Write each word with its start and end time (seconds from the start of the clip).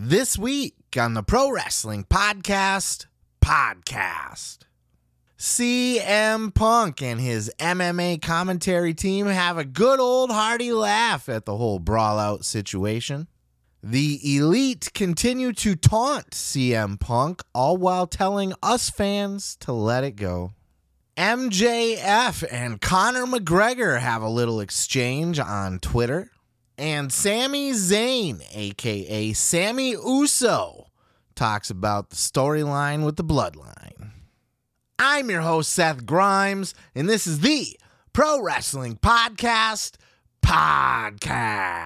This 0.00 0.38
week 0.38 0.76
on 0.96 1.14
the 1.14 1.24
Pro 1.24 1.50
Wrestling 1.50 2.04
Podcast, 2.04 3.06
podcast. 3.40 4.58
CM 5.36 6.54
Punk 6.54 7.02
and 7.02 7.20
his 7.20 7.50
MMA 7.58 8.22
commentary 8.22 8.94
team 8.94 9.26
have 9.26 9.58
a 9.58 9.64
good 9.64 9.98
old 9.98 10.30
hearty 10.30 10.70
laugh 10.70 11.28
at 11.28 11.46
the 11.46 11.56
whole 11.56 11.80
brawl 11.80 12.20
out 12.20 12.44
situation. 12.44 13.26
The 13.82 14.20
elite 14.36 14.92
continue 14.94 15.52
to 15.54 15.74
taunt 15.74 16.30
CM 16.30 17.00
Punk, 17.00 17.42
all 17.52 17.76
while 17.76 18.06
telling 18.06 18.54
us 18.62 18.90
fans 18.90 19.56
to 19.62 19.72
let 19.72 20.04
it 20.04 20.14
go. 20.14 20.52
MJF 21.16 22.44
and 22.52 22.80
Conor 22.80 23.26
McGregor 23.26 23.98
have 23.98 24.22
a 24.22 24.28
little 24.28 24.60
exchange 24.60 25.40
on 25.40 25.80
Twitter. 25.80 26.30
And 26.78 27.12
Sami 27.12 27.72
Zayn, 27.72 28.40
aka 28.54 29.32
Sami 29.32 29.90
Uso, 29.90 30.86
talks 31.34 31.70
about 31.70 32.10
the 32.10 32.16
storyline 32.16 33.04
with 33.04 33.16
the 33.16 33.24
bloodline. 33.24 34.12
I'm 34.96 35.28
your 35.28 35.40
host, 35.40 35.72
Seth 35.72 36.06
Grimes, 36.06 36.74
and 36.94 37.08
this 37.08 37.26
is 37.26 37.40
the 37.40 37.76
Pro 38.12 38.40
Wrestling 38.40 38.96
Podcast 38.96 39.96
Podcast. 40.40 41.78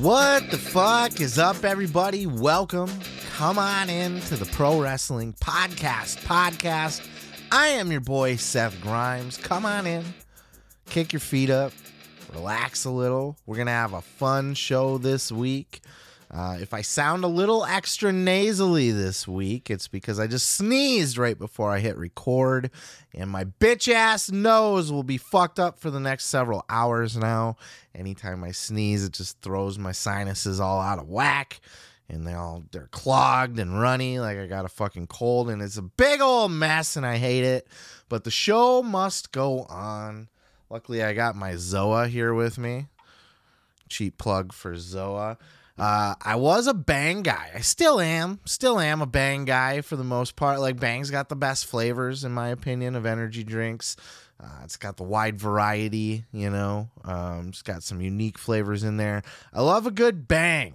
What 0.00 0.50
the 0.50 0.58
fuck 0.58 1.22
is 1.22 1.38
up, 1.38 1.64
everybody? 1.64 2.26
Welcome. 2.26 2.90
Come 3.34 3.58
on 3.58 3.88
in 3.88 4.20
to 4.22 4.36
the 4.36 4.44
Pro 4.44 4.78
Wrestling 4.78 5.32
Podcast. 5.40 6.18
Podcast. 6.18 7.08
I 7.50 7.68
am 7.68 7.90
your 7.90 8.02
boy, 8.02 8.36
Seth 8.36 8.78
Grimes. 8.82 9.38
Come 9.38 9.64
on 9.64 9.86
in, 9.86 10.04
kick 10.90 11.14
your 11.14 11.20
feet 11.20 11.48
up, 11.48 11.72
relax 12.34 12.84
a 12.84 12.90
little. 12.90 13.38
We're 13.46 13.56
going 13.56 13.68
to 13.68 13.72
have 13.72 13.94
a 13.94 14.02
fun 14.02 14.52
show 14.52 14.98
this 14.98 15.32
week. 15.32 15.80
Uh, 16.36 16.58
if 16.60 16.74
I 16.74 16.82
sound 16.82 17.24
a 17.24 17.28
little 17.28 17.64
extra 17.64 18.12
nasally 18.12 18.90
this 18.90 19.26
week, 19.26 19.70
it's 19.70 19.88
because 19.88 20.20
I 20.20 20.26
just 20.26 20.50
sneezed 20.50 21.16
right 21.16 21.38
before 21.38 21.70
I 21.70 21.78
hit 21.78 21.96
record, 21.96 22.70
and 23.14 23.30
my 23.30 23.44
bitch 23.44 23.90
ass 23.90 24.30
nose 24.30 24.92
will 24.92 25.02
be 25.02 25.16
fucked 25.16 25.58
up 25.58 25.78
for 25.78 25.90
the 25.90 25.98
next 25.98 26.26
several 26.26 26.62
hours 26.68 27.16
now. 27.16 27.56
Anytime 27.94 28.44
I 28.44 28.50
sneeze, 28.50 29.02
it 29.02 29.14
just 29.14 29.40
throws 29.40 29.78
my 29.78 29.92
sinuses 29.92 30.60
all 30.60 30.78
out 30.78 30.98
of 30.98 31.08
whack, 31.08 31.58
and 32.06 32.26
they 32.26 32.34
all 32.34 32.64
they're 32.70 32.88
clogged 32.88 33.58
and 33.58 33.80
runny 33.80 34.18
like 34.18 34.36
I 34.36 34.46
got 34.46 34.66
a 34.66 34.68
fucking 34.68 35.06
cold, 35.06 35.48
and 35.48 35.62
it's 35.62 35.78
a 35.78 35.82
big 35.82 36.20
old 36.20 36.52
mess, 36.52 36.96
and 36.96 37.06
I 37.06 37.16
hate 37.16 37.44
it. 37.44 37.66
But 38.10 38.24
the 38.24 38.30
show 38.30 38.82
must 38.82 39.32
go 39.32 39.62
on. 39.70 40.28
Luckily, 40.68 41.02
I 41.02 41.14
got 41.14 41.34
my 41.34 41.52
Zoa 41.52 42.08
here 42.08 42.34
with 42.34 42.58
me. 42.58 42.88
Cheap 43.88 44.18
plug 44.18 44.52
for 44.52 44.74
Zoa. 44.74 45.38
Uh, 45.78 46.14
I 46.22 46.36
was 46.36 46.66
a 46.66 46.74
Bang 46.74 47.22
guy. 47.22 47.50
I 47.54 47.60
still 47.60 48.00
am. 48.00 48.40
Still 48.44 48.80
am 48.80 49.02
a 49.02 49.06
Bang 49.06 49.44
guy 49.44 49.82
for 49.82 49.96
the 49.96 50.04
most 50.04 50.36
part. 50.36 50.60
Like 50.60 50.80
Bang's 50.80 51.10
got 51.10 51.28
the 51.28 51.36
best 51.36 51.66
flavors, 51.66 52.24
in 52.24 52.32
my 52.32 52.48
opinion, 52.48 52.94
of 52.96 53.04
energy 53.04 53.44
drinks. 53.44 53.96
Uh, 54.42 54.60
it's 54.64 54.76
got 54.76 54.96
the 54.96 55.02
wide 55.02 55.38
variety, 55.38 56.24
you 56.32 56.50
know. 56.50 56.90
Um, 57.04 57.48
it's 57.48 57.62
got 57.62 57.82
some 57.82 58.00
unique 58.00 58.38
flavors 58.38 58.84
in 58.84 58.96
there. 58.96 59.22
I 59.52 59.62
love 59.62 59.86
a 59.86 59.90
good 59.90 60.28
Bang. 60.28 60.74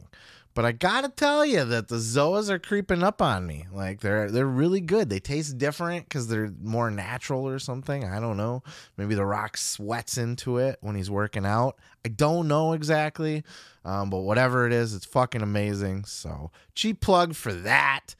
But 0.53 0.65
I 0.65 0.73
gotta 0.73 1.09
tell 1.09 1.45
you 1.45 1.63
that 1.63 1.87
the 1.87 1.95
Zoas 1.95 2.49
are 2.49 2.59
creeping 2.59 3.03
up 3.03 3.21
on 3.21 3.47
me. 3.47 3.67
Like 3.71 4.01
they're 4.01 4.29
they're 4.29 4.45
really 4.45 4.81
good. 4.81 5.09
They 5.09 5.19
taste 5.19 5.57
different 5.57 6.05
because 6.05 6.27
they're 6.27 6.51
more 6.61 6.91
natural 6.91 7.47
or 7.47 7.59
something. 7.59 8.03
I 8.03 8.19
don't 8.19 8.37
know. 8.37 8.63
Maybe 8.97 9.15
the 9.15 9.25
Rock 9.25 9.57
sweats 9.57 10.17
into 10.17 10.57
it 10.57 10.77
when 10.81 10.95
he's 10.95 11.09
working 11.09 11.45
out. 11.45 11.77
I 12.05 12.09
don't 12.09 12.47
know 12.47 12.73
exactly. 12.73 13.43
Um, 13.85 14.09
but 14.09 14.19
whatever 14.19 14.67
it 14.67 14.73
is, 14.73 14.93
it's 14.93 15.05
fucking 15.05 15.41
amazing. 15.41 16.05
So 16.05 16.51
cheap 16.75 16.99
plug 17.01 17.33
for 17.33 17.53
that. 17.53 18.15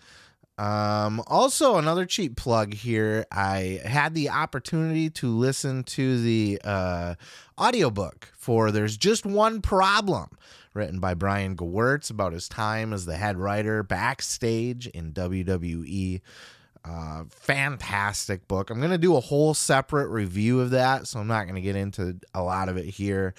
Um, 0.58 1.24
also, 1.26 1.78
another 1.78 2.06
cheap 2.06 2.36
plug 2.36 2.74
here. 2.74 3.26
I 3.32 3.82
had 3.84 4.14
the 4.14 4.30
opportunity 4.30 5.10
to 5.12 5.28
listen 5.28 5.84
to 5.86 6.22
the 6.22 6.62
uh, 6.64 7.16
audiobook 7.60 8.32
for 8.38 8.70
There's 8.70 8.96
Just 8.96 9.26
One 9.26 9.62
Problem, 9.62 10.30
written 10.74 11.00
by 11.00 11.14
Brian 11.14 11.56
Gewirtz 11.56 12.10
about 12.10 12.34
his 12.34 12.48
time 12.48 12.94
as 12.94 13.06
the 13.06 13.18
head 13.18 13.38
writer 13.38 13.84
backstage 13.84 14.88
in 14.88 15.14
WWE. 15.14 16.22
Uh, 16.84 17.24
fantastic 17.30 18.48
book. 18.48 18.70
I'm 18.70 18.80
going 18.80 18.92
to 18.92 18.98
do 18.98 19.16
a 19.16 19.20
whole 19.20 19.54
separate 19.54 20.08
review 20.08 20.62
of 20.62 20.72
that, 20.72 21.08
so 21.08 21.20
I'm 21.20 21.28
not 21.28 21.44
going 21.44 21.56
to 21.56 21.62
get 21.62 21.76
into 21.76 22.20
a 22.34 22.42
lot 22.42 22.70
of 22.70 22.78
it 22.78 22.86
here. 22.86 23.36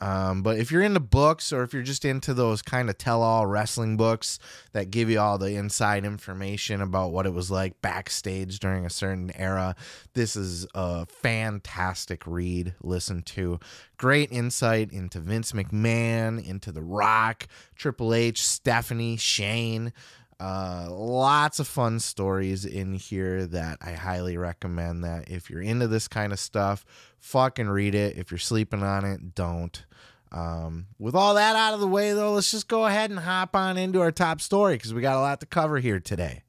Um, 0.00 0.42
but 0.42 0.58
if 0.58 0.72
you're 0.72 0.82
into 0.82 1.00
books 1.00 1.52
or 1.52 1.62
if 1.62 1.74
you're 1.74 1.82
just 1.82 2.04
into 2.04 2.32
those 2.32 2.62
kind 2.62 2.88
of 2.88 2.96
tell 2.96 3.22
all 3.22 3.46
wrestling 3.46 3.96
books 3.96 4.38
that 4.72 4.90
give 4.90 5.10
you 5.10 5.20
all 5.20 5.36
the 5.36 5.56
inside 5.56 6.04
information 6.04 6.80
about 6.80 7.12
what 7.12 7.26
it 7.26 7.34
was 7.34 7.50
like 7.50 7.80
backstage 7.82 8.58
during 8.60 8.86
a 8.86 8.90
certain 8.90 9.30
era, 9.36 9.76
this 10.14 10.36
is 10.36 10.66
a 10.74 11.04
fantastic 11.06 12.26
read. 12.26 12.74
Listen 12.82 13.22
to 13.22 13.60
great 13.98 14.32
insight 14.32 14.90
into 14.90 15.20
Vince 15.20 15.52
McMahon, 15.52 16.42
into 16.42 16.72
The 16.72 16.82
Rock, 16.82 17.46
Triple 17.76 18.14
H, 18.14 18.42
Stephanie, 18.42 19.18
Shane. 19.18 19.92
Uh, 20.40 20.88
lots 20.90 21.60
of 21.60 21.68
fun 21.68 22.00
stories 22.00 22.64
in 22.64 22.94
here 22.94 23.44
that 23.44 23.76
I 23.82 23.92
highly 23.92 24.38
recommend. 24.38 25.04
That 25.04 25.28
if 25.28 25.50
you're 25.50 25.60
into 25.60 25.86
this 25.86 26.08
kind 26.08 26.32
of 26.32 26.40
stuff, 26.40 26.86
fucking 27.20 27.68
read 27.68 27.94
it. 27.94 28.16
If 28.16 28.30
you're 28.30 28.38
sleeping 28.38 28.82
on 28.82 29.04
it, 29.04 29.34
don't. 29.34 29.84
Um, 30.32 30.86
with 30.98 31.14
all 31.14 31.34
that 31.34 31.56
out 31.56 31.74
of 31.74 31.80
the 31.80 31.88
way, 31.88 32.12
though, 32.12 32.32
let's 32.32 32.50
just 32.50 32.68
go 32.68 32.86
ahead 32.86 33.10
and 33.10 33.18
hop 33.18 33.56
on 33.56 33.76
into 33.76 34.00
our 34.00 34.12
top 34.12 34.40
story 34.40 34.74
because 34.74 34.94
we 34.94 35.02
got 35.02 35.16
a 35.16 35.20
lot 35.20 35.40
to 35.40 35.46
cover 35.46 35.78
here 35.78 36.00
today. 36.00 36.44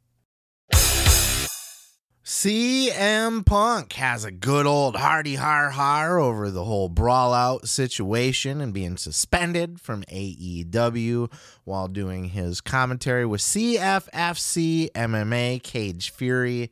CM 2.34 3.46
Punk 3.46 3.94
has 3.94 4.24
a 4.24 4.32
good 4.32 4.66
old 4.66 4.96
hearty 4.96 5.36
har 5.36 5.72
har 5.72 6.18
over 6.18 6.50
the 6.50 6.64
whole 6.64 6.88
brawl 6.88 7.34
out 7.34 7.68
situation 7.68 8.62
and 8.62 8.74
being 8.74 8.96
suspended 8.96 9.82
from 9.82 10.04
AEW 10.04 11.30
while 11.66 11.88
doing 11.88 12.26
his 12.26 12.62
commentary 12.62 13.26
with 13.26 13.42
CFFC 13.42 14.92
MMA 14.92 15.62
Cage 15.64 16.12
Fury. 16.12 16.72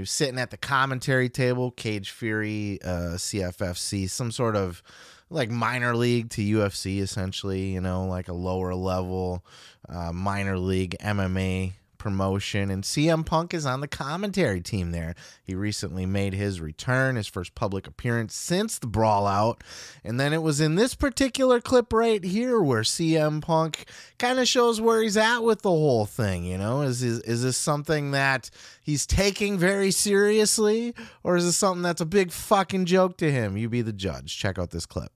He 0.00 0.02
was 0.02 0.10
sitting 0.10 0.38
at 0.38 0.50
the 0.50 0.56
commentary 0.56 1.28
table, 1.28 1.72
Cage 1.72 2.10
Fury, 2.10 2.78
uh, 2.82 3.18
CFFC, 3.18 4.08
some 4.08 4.32
sort 4.32 4.56
of 4.56 4.82
like 5.28 5.50
minor 5.50 5.94
league 5.94 6.30
to 6.30 6.42
UFC, 6.42 7.02
essentially, 7.02 7.74
you 7.74 7.82
know, 7.82 8.06
like 8.06 8.28
a 8.28 8.32
lower 8.32 8.74
level 8.74 9.44
uh, 9.90 10.10
minor 10.10 10.56
league 10.56 10.96
MMA 11.02 11.74
promotion. 12.00 12.70
And 12.70 12.82
CM 12.82 13.24
Punk 13.24 13.54
is 13.54 13.64
on 13.64 13.80
the 13.80 13.86
commentary 13.86 14.60
team 14.60 14.90
there. 14.90 15.14
He 15.44 15.54
recently 15.54 16.06
made 16.06 16.32
his 16.34 16.60
return, 16.60 17.14
his 17.14 17.28
first 17.28 17.54
public 17.54 17.86
appearance 17.86 18.34
since 18.34 18.78
the 18.78 18.88
brawl 18.88 19.28
out. 19.28 19.62
And 20.02 20.18
then 20.18 20.32
it 20.32 20.42
was 20.42 20.60
in 20.60 20.74
this 20.74 20.96
particular 20.96 21.60
clip 21.60 21.92
right 21.92 22.24
here 22.24 22.60
where 22.60 22.82
CM 22.82 23.40
Punk 23.40 23.84
kind 24.18 24.40
of 24.40 24.48
shows 24.48 24.80
where 24.80 25.02
he's 25.02 25.16
at 25.16 25.40
with 25.40 25.62
the 25.62 25.70
whole 25.70 26.06
thing. 26.06 26.44
You 26.44 26.58
know, 26.58 26.80
is, 26.80 27.02
is, 27.02 27.20
is 27.20 27.42
this 27.44 27.56
something 27.56 28.10
that 28.10 28.50
he's 28.82 29.06
taking 29.06 29.58
very 29.58 29.92
seriously, 29.92 30.94
or 31.22 31.36
is 31.36 31.44
this 31.44 31.56
something 31.56 31.82
that's 31.82 32.00
a 32.00 32.06
big 32.06 32.32
fucking 32.32 32.86
joke 32.86 33.18
to 33.18 33.30
him? 33.30 33.56
You 33.56 33.68
be 33.68 33.82
the 33.82 33.92
judge. 33.92 34.36
Check 34.36 34.58
out 34.58 34.70
this 34.70 34.86
clip 34.86 35.12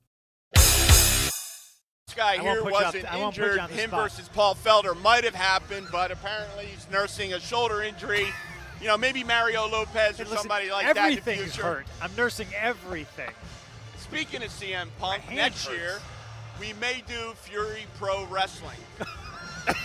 guy 2.14 2.38
here 2.38 2.64
wasn't 2.64 3.04
injured. 3.14 3.60
Him 3.70 3.90
spot. 3.90 4.02
versus 4.02 4.28
Paul 4.28 4.54
Felder 4.54 5.00
might 5.02 5.24
have 5.24 5.34
happened, 5.34 5.88
but 5.90 6.10
apparently 6.10 6.66
he's 6.66 6.88
nursing 6.90 7.32
a 7.32 7.40
shoulder 7.40 7.82
injury. 7.82 8.26
You 8.80 8.88
know, 8.88 8.96
maybe 8.96 9.24
Mario 9.24 9.68
Lopez 9.68 10.20
or 10.20 10.24
listen, 10.24 10.38
somebody 10.38 10.70
like 10.70 10.86
that. 10.86 10.96
Everything's 10.96 11.56
hurt. 11.56 11.86
I'm 12.02 12.14
nursing 12.16 12.48
everything. 12.56 13.30
Speaking 13.98 14.42
of 14.42 14.50
CM 14.50 14.88
Punk, 14.98 15.22
next 15.32 15.66
hurts. 15.66 15.78
year 15.78 16.00
we 16.60 16.72
may 16.74 17.02
do 17.06 17.32
Fury 17.36 17.86
Pro 17.98 18.26
Wrestling. 18.26 18.78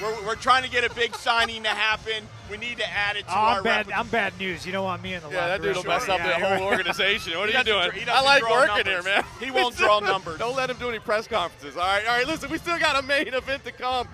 we're, 0.02 0.26
we're, 0.26 0.36
trying 0.36 0.64
to 0.64 0.70
get 0.70 0.84
a 0.84 0.94
big 0.94 1.16
signing 1.16 1.64
to 1.64 1.70
happen. 1.70 2.28
We 2.50 2.58
need 2.58 2.78
to 2.78 2.90
add 2.90 3.16
it 3.16 3.28
to 3.28 3.32
oh, 3.32 3.40
our. 3.40 3.58
I'm 3.58 3.64
bad. 3.64 3.92
I'm 3.92 4.08
bad 4.08 4.38
news. 4.40 4.66
You 4.66 4.72
don't 4.72 4.84
want 4.84 5.02
me 5.02 5.14
in 5.14 5.22
the 5.22 5.30
yeah, 5.30 5.48
that 5.48 5.62
dude 5.62 5.76
will 5.76 5.84
mess 5.84 6.08
up 6.10 6.20
yeah, 6.20 6.40
the 6.40 6.58
whole 6.58 6.68
organization. 6.68 7.38
What 7.38 7.50
are 7.50 7.52
you 7.58 7.64
doing? 7.64 7.92
I 8.10 8.22
like 8.22 8.44
working 8.50 8.68
numbers. 8.68 8.86
here, 8.86 9.04
man. 9.04 9.24
He 9.40 9.52
won't 9.52 9.76
draw 9.76 10.00
numbers. 10.02 10.40
don't 10.40 10.56
let 10.56 10.70
him 10.70 10.78
do 10.78 10.90
any 10.90 11.00
press 11.00 11.28
conferences. 11.28 11.78
All 11.78 11.84
right, 11.84 12.06
all 12.08 12.18
right. 12.18 12.28
Listen, 12.28 12.50
we 12.50 12.58
still 12.58 12.80
got 12.80 13.02
a 13.02 13.06
main 13.06 13.34
event 13.34 13.64
to 13.66 13.72
come. 13.72 14.08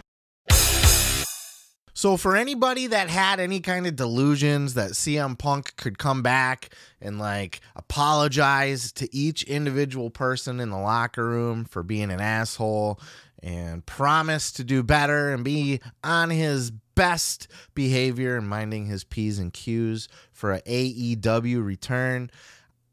So, 1.97 2.17
for 2.17 2.35
anybody 2.35 2.87
that 2.87 3.09
had 3.09 3.39
any 3.39 3.61
kind 3.61 3.87
of 3.87 3.95
delusions 3.95 4.73
that 4.73 4.91
CM 4.91 5.37
Punk 5.37 5.77
could 5.77 5.97
come 5.97 6.21
back 6.21 6.69
and 6.99 7.17
like 7.17 7.61
apologize 7.73 8.91
to 8.93 9.15
each 9.15 9.43
individual 9.43 10.09
person 10.09 10.59
in 10.59 10.71
the 10.71 10.77
locker 10.77 11.25
room 11.25 11.63
for 11.63 11.83
being 11.83 12.11
an 12.11 12.19
asshole 12.19 12.99
and 13.43 13.85
promised 13.85 14.55
to 14.57 14.63
do 14.63 14.83
better 14.83 15.33
and 15.33 15.43
be 15.43 15.79
on 16.03 16.29
his 16.29 16.71
best 16.71 17.47
behavior 17.73 18.37
and 18.37 18.47
minding 18.47 18.85
his 18.85 19.03
P's 19.03 19.39
and 19.39 19.53
Q's 19.53 20.07
for 20.31 20.53
a 20.53 20.61
AEW 20.61 21.63
return. 21.63 22.31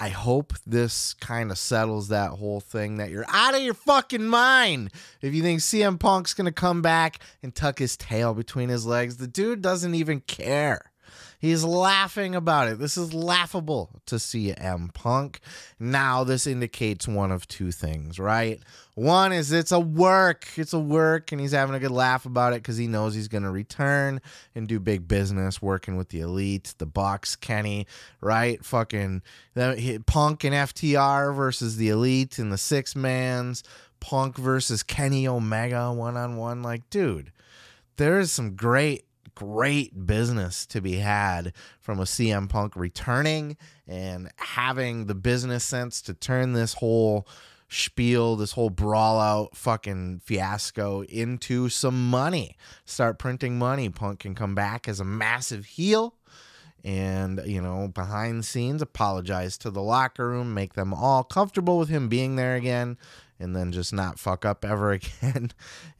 I 0.00 0.08
hope 0.08 0.54
this 0.66 1.14
kind 1.14 1.52
of 1.52 1.58
settles 1.58 2.08
that 2.08 2.32
whole 2.32 2.60
thing 2.60 2.96
that 2.96 3.10
you're 3.10 3.24
out 3.28 3.54
of 3.54 3.62
your 3.62 3.74
fucking 3.74 4.26
mind 4.26 4.90
if 5.20 5.32
you 5.32 5.42
think 5.42 5.60
CM 5.60 5.98
Punk's 5.98 6.34
going 6.34 6.46
to 6.46 6.52
come 6.52 6.82
back 6.82 7.20
and 7.40 7.54
tuck 7.54 7.78
his 7.78 7.96
tail 7.96 8.34
between 8.34 8.68
his 8.68 8.84
legs. 8.84 9.18
The 9.18 9.28
dude 9.28 9.62
doesn't 9.62 9.94
even 9.94 10.20
care. 10.20 10.91
He's 11.42 11.64
laughing 11.64 12.36
about 12.36 12.68
it. 12.68 12.78
This 12.78 12.96
is 12.96 13.12
laughable 13.12 14.00
to 14.06 14.14
CM 14.14 14.94
Punk. 14.94 15.40
Now, 15.80 16.22
this 16.22 16.46
indicates 16.46 17.08
one 17.08 17.32
of 17.32 17.48
two 17.48 17.72
things, 17.72 18.20
right? 18.20 18.60
One 18.94 19.32
is 19.32 19.50
it's 19.50 19.72
a 19.72 19.80
work. 19.80 20.46
It's 20.54 20.72
a 20.72 20.78
work, 20.78 21.32
and 21.32 21.40
he's 21.40 21.50
having 21.50 21.74
a 21.74 21.80
good 21.80 21.90
laugh 21.90 22.26
about 22.26 22.52
it 22.52 22.62
because 22.62 22.76
he 22.76 22.86
knows 22.86 23.16
he's 23.16 23.26
going 23.26 23.42
to 23.42 23.50
return 23.50 24.20
and 24.54 24.68
do 24.68 24.78
big 24.78 25.08
business 25.08 25.60
working 25.60 25.96
with 25.96 26.10
the 26.10 26.20
elite, 26.20 26.76
the 26.78 26.86
Bucks, 26.86 27.34
Kenny, 27.34 27.88
right? 28.20 28.64
Fucking 28.64 29.20
Punk 29.56 30.44
and 30.44 30.54
FTR 30.54 31.34
versus 31.34 31.76
the 31.76 31.88
elite 31.88 32.38
and 32.38 32.52
the 32.52 32.58
six 32.58 32.94
mans, 32.94 33.64
Punk 33.98 34.36
versus 34.36 34.84
Kenny 34.84 35.26
Omega 35.26 35.92
one 35.92 36.16
on 36.16 36.36
one. 36.36 36.62
Like, 36.62 36.88
dude, 36.88 37.32
there 37.96 38.20
is 38.20 38.30
some 38.30 38.54
great 38.54 39.06
great 39.34 40.06
business 40.06 40.66
to 40.66 40.80
be 40.80 40.96
had 40.96 41.52
from 41.80 41.98
a 41.98 42.04
CM 42.04 42.48
Punk 42.48 42.76
returning 42.76 43.56
and 43.86 44.30
having 44.36 45.06
the 45.06 45.14
business 45.14 45.64
sense 45.64 46.00
to 46.02 46.14
turn 46.14 46.52
this 46.52 46.74
whole 46.74 47.26
spiel, 47.68 48.36
this 48.36 48.52
whole 48.52 48.70
brawl 48.70 49.18
out 49.18 49.56
fucking 49.56 50.20
fiasco 50.24 51.02
into 51.04 51.68
some 51.68 52.10
money. 52.10 52.56
Start 52.84 53.18
printing 53.18 53.58
money. 53.58 53.88
Punk 53.88 54.20
can 54.20 54.34
come 54.34 54.54
back 54.54 54.88
as 54.88 55.00
a 55.00 55.04
massive 55.04 55.64
heel 55.64 56.14
and 56.84 57.40
you 57.46 57.62
know 57.62 57.88
behind 57.88 58.40
the 58.40 58.42
scenes 58.42 58.82
apologize 58.82 59.56
to 59.56 59.70
the 59.70 59.82
locker 59.82 60.28
room 60.28 60.52
make 60.52 60.74
them 60.74 60.92
all 60.92 61.22
comfortable 61.22 61.78
with 61.78 61.88
him 61.88 62.08
being 62.08 62.36
there 62.36 62.56
again 62.56 62.98
and 63.42 63.54
then 63.54 63.72
just 63.72 63.92
not 63.92 64.18
fuck 64.18 64.44
up 64.44 64.64
ever 64.64 64.92
again. 65.22 65.50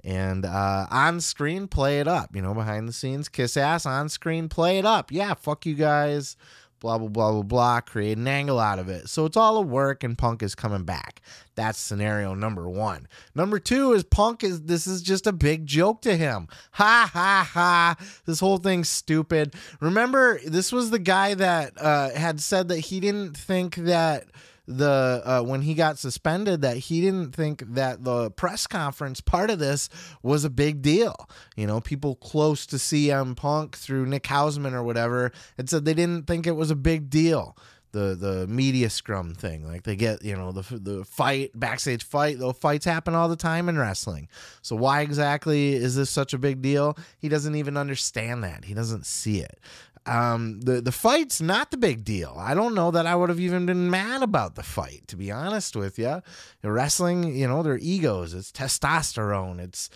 and 0.04 0.46
uh, 0.46 0.86
on 0.90 1.20
screen, 1.20 1.68
play 1.68 2.00
it 2.00 2.08
up. 2.08 2.34
You 2.34 2.42
know, 2.42 2.54
behind 2.54 2.88
the 2.88 2.92
scenes, 2.92 3.28
kiss 3.28 3.56
ass. 3.56 3.84
On 3.84 4.08
screen, 4.08 4.48
play 4.48 4.78
it 4.78 4.86
up. 4.86 5.10
Yeah, 5.12 5.34
fuck 5.34 5.66
you 5.66 5.74
guys. 5.74 6.36
Blah 6.80 6.98
blah 6.98 7.08
blah 7.08 7.30
blah 7.30 7.42
blah. 7.42 7.80
Create 7.80 8.18
an 8.18 8.26
angle 8.26 8.58
out 8.58 8.80
of 8.80 8.88
it. 8.88 9.08
So 9.08 9.24
it's 9.24 9.36
all 9.36 9.56
a 9.56 9.62
work, 9.62 10.02
and 10.02 10.18
Punk 10.18 10.42
is 10.42 10.56
coming 10.56 10.82
back. 10.82 11.22
That's 11.54 11.78
scenario 11.78 12.34
number 12.34 12.68
one. 12.68 13.06
Number 13.36 13.60
two 13.60 13.92
is 13.92 14.02
Punk 14.02 14.42
is 14.42 14.62
this 14.62 14.88
is 14.88 15.00
just 15.00 15.28
a 15.28 15.32
big 15.32 15.64
joke 15.64 16.02
to 16.02 16.16
him. 16.16 16.48
Ha 16.72 17.08
ha 17.12 17.48
ha. 17.52 17.94
This 18.26 18.40
whole 18.40 18.58
thing's 18.58 18.88
stupid. 18.88 19.54
Remember, 19.78 20.40
this 20.44 20.72
was 20.72 20.90
the 20.90 20.98
guy 20.98 21.34
that 21.34 21.80
uh, 21.80 22.10
had 22.10 22.40
said 22.40 22.66
that 22.66 22.78
he 22.78 22.98
didn't 22.98 23.36
think 23.36 23.76
that 23.76 24.24
the 24.67 25.23
uh, 25.25 25.43
when 25.43 25.62
he 25.62 25.75
got 25.75 25.99
suspended 25.99 26.62
that 26.62 26.76
he 26.76 27.00
didn't 27.00 27.35
think 27.35 27.62
that 27.75 28.05
the 28.05 28.31
press 28.31 28.67
conference 28.67 29.20
part 29.20 29.50
of 29.50 29.59
this 29.59 29.88
was 30.23 30.44
a 30.44 30.50
big 30.50 30.82
deal. 30.82 31.29
You 31.56 31.67
know, 31.67 31.81
people 31.81 32.14
close 32.17 32.67
to 32.67 32.76
CM 32.76 33.37
Punk 33.37 33.76
through 33.76 34.06
Nick 34.06 34.25
Hausman 34.25 34.73
or 34.73 34.82
whatever 34.82 35.32
had 35.56 35.69
said 35.69 35.85
they 35.85 35.94
didn't 35.94 36.26
think 36.26 36.47
it 36.47 36.53
was 36.53 36.70
a 36.70 36.76
big 36.76 37.11
deal. 37.11 37.56
The 37.91 38.14
the 38.14 38.47
media 38.47 38.88
scrum 38.88 39.35
thing, 39.35 39.67
like 39.67 39.82
they 39.82 39.97
get 39.97 40.25
you 40.25 40.35
know 40.35 40.50
the 40.50 40.62
the 40.79 41.05
fight 41.05 41.50
backstage 41.55 42.05
fight. 42.05 42.38
though 42.38 42.55
fights 42.55 42.87
happen 42.87 43.14
all 43.14 43.29
the 43.29 43.37
time 43.37 43.69
in 43.69 43.76
wrestling. 43.76 44.29
So 44.62 44.76
why 44.76 45.03
exactly 45.03 45.75
is 45.75 45.94
this 45.94 46.09
such 46.09 46.32
a 46.32 46.38
big 46.38 46.62
deal? 46.62 46.97
He 47.19 47.29
doesn't 47.29 47.55
even 47.55 47.76
understand 47.76 48.44
that. 48.44 48.64
He 48.64 48.73
doesn't 48.73 49.05
see 49.05 49.41
it. 49.41 49.59
Um, 50.04 50.60
the 50.62 50.81
the 50.81 50.93
fight's 50.93 51.40
not 51.40 51.70
the 51.70 51.76
big 51.76 52.04
deal. 52.04 52.34
I 52.37 52.54
don't 52.54 52.75
know 52.75 52.90
that 52.90 53.06
I 53.06 53.14
would 53.14 53.28
have 53.28 53.38
even 53.38 53.66
been 53.66 53.88
mad 53.88 54.22
about 54.22 54.56
the 54.56 54.62
fight, 54.62 55.06
to 55.08 55.16
be 55.16 55.31
honest 55.31 55.76
with 55.76 55.99
you. 55.99 56.22
Wrestling, 56.64 57.37
you 57.37 57.46
know, 57.46 57.62
their 57.62 57.78
egos. 57.78 58.34
It's 58.34 58.50
testosterone. 58.50 59.60
It's 59.60 59.90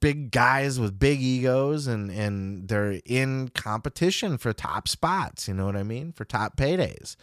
big 0.00 0.30
guys 0.30 0.78
with 0.78 0.98
big 0.98 1.20
egos, 1.20 1.86
and 1.86 2.10
and 2.10 2.68
they're 2.68 3.00
in 3.04 3.48
competition 3.48 4.38
for 4.38 4.52
top 4.52 4.88
spots. 4.88 5.48
You 5.48 5.54
know 5.54 5.66
what 5.66 5.76
I 5.76 5.82
mean? 5.82 6.12
For 6.12 6.24
top 6.24 6.56
paydays, 6.56 7.16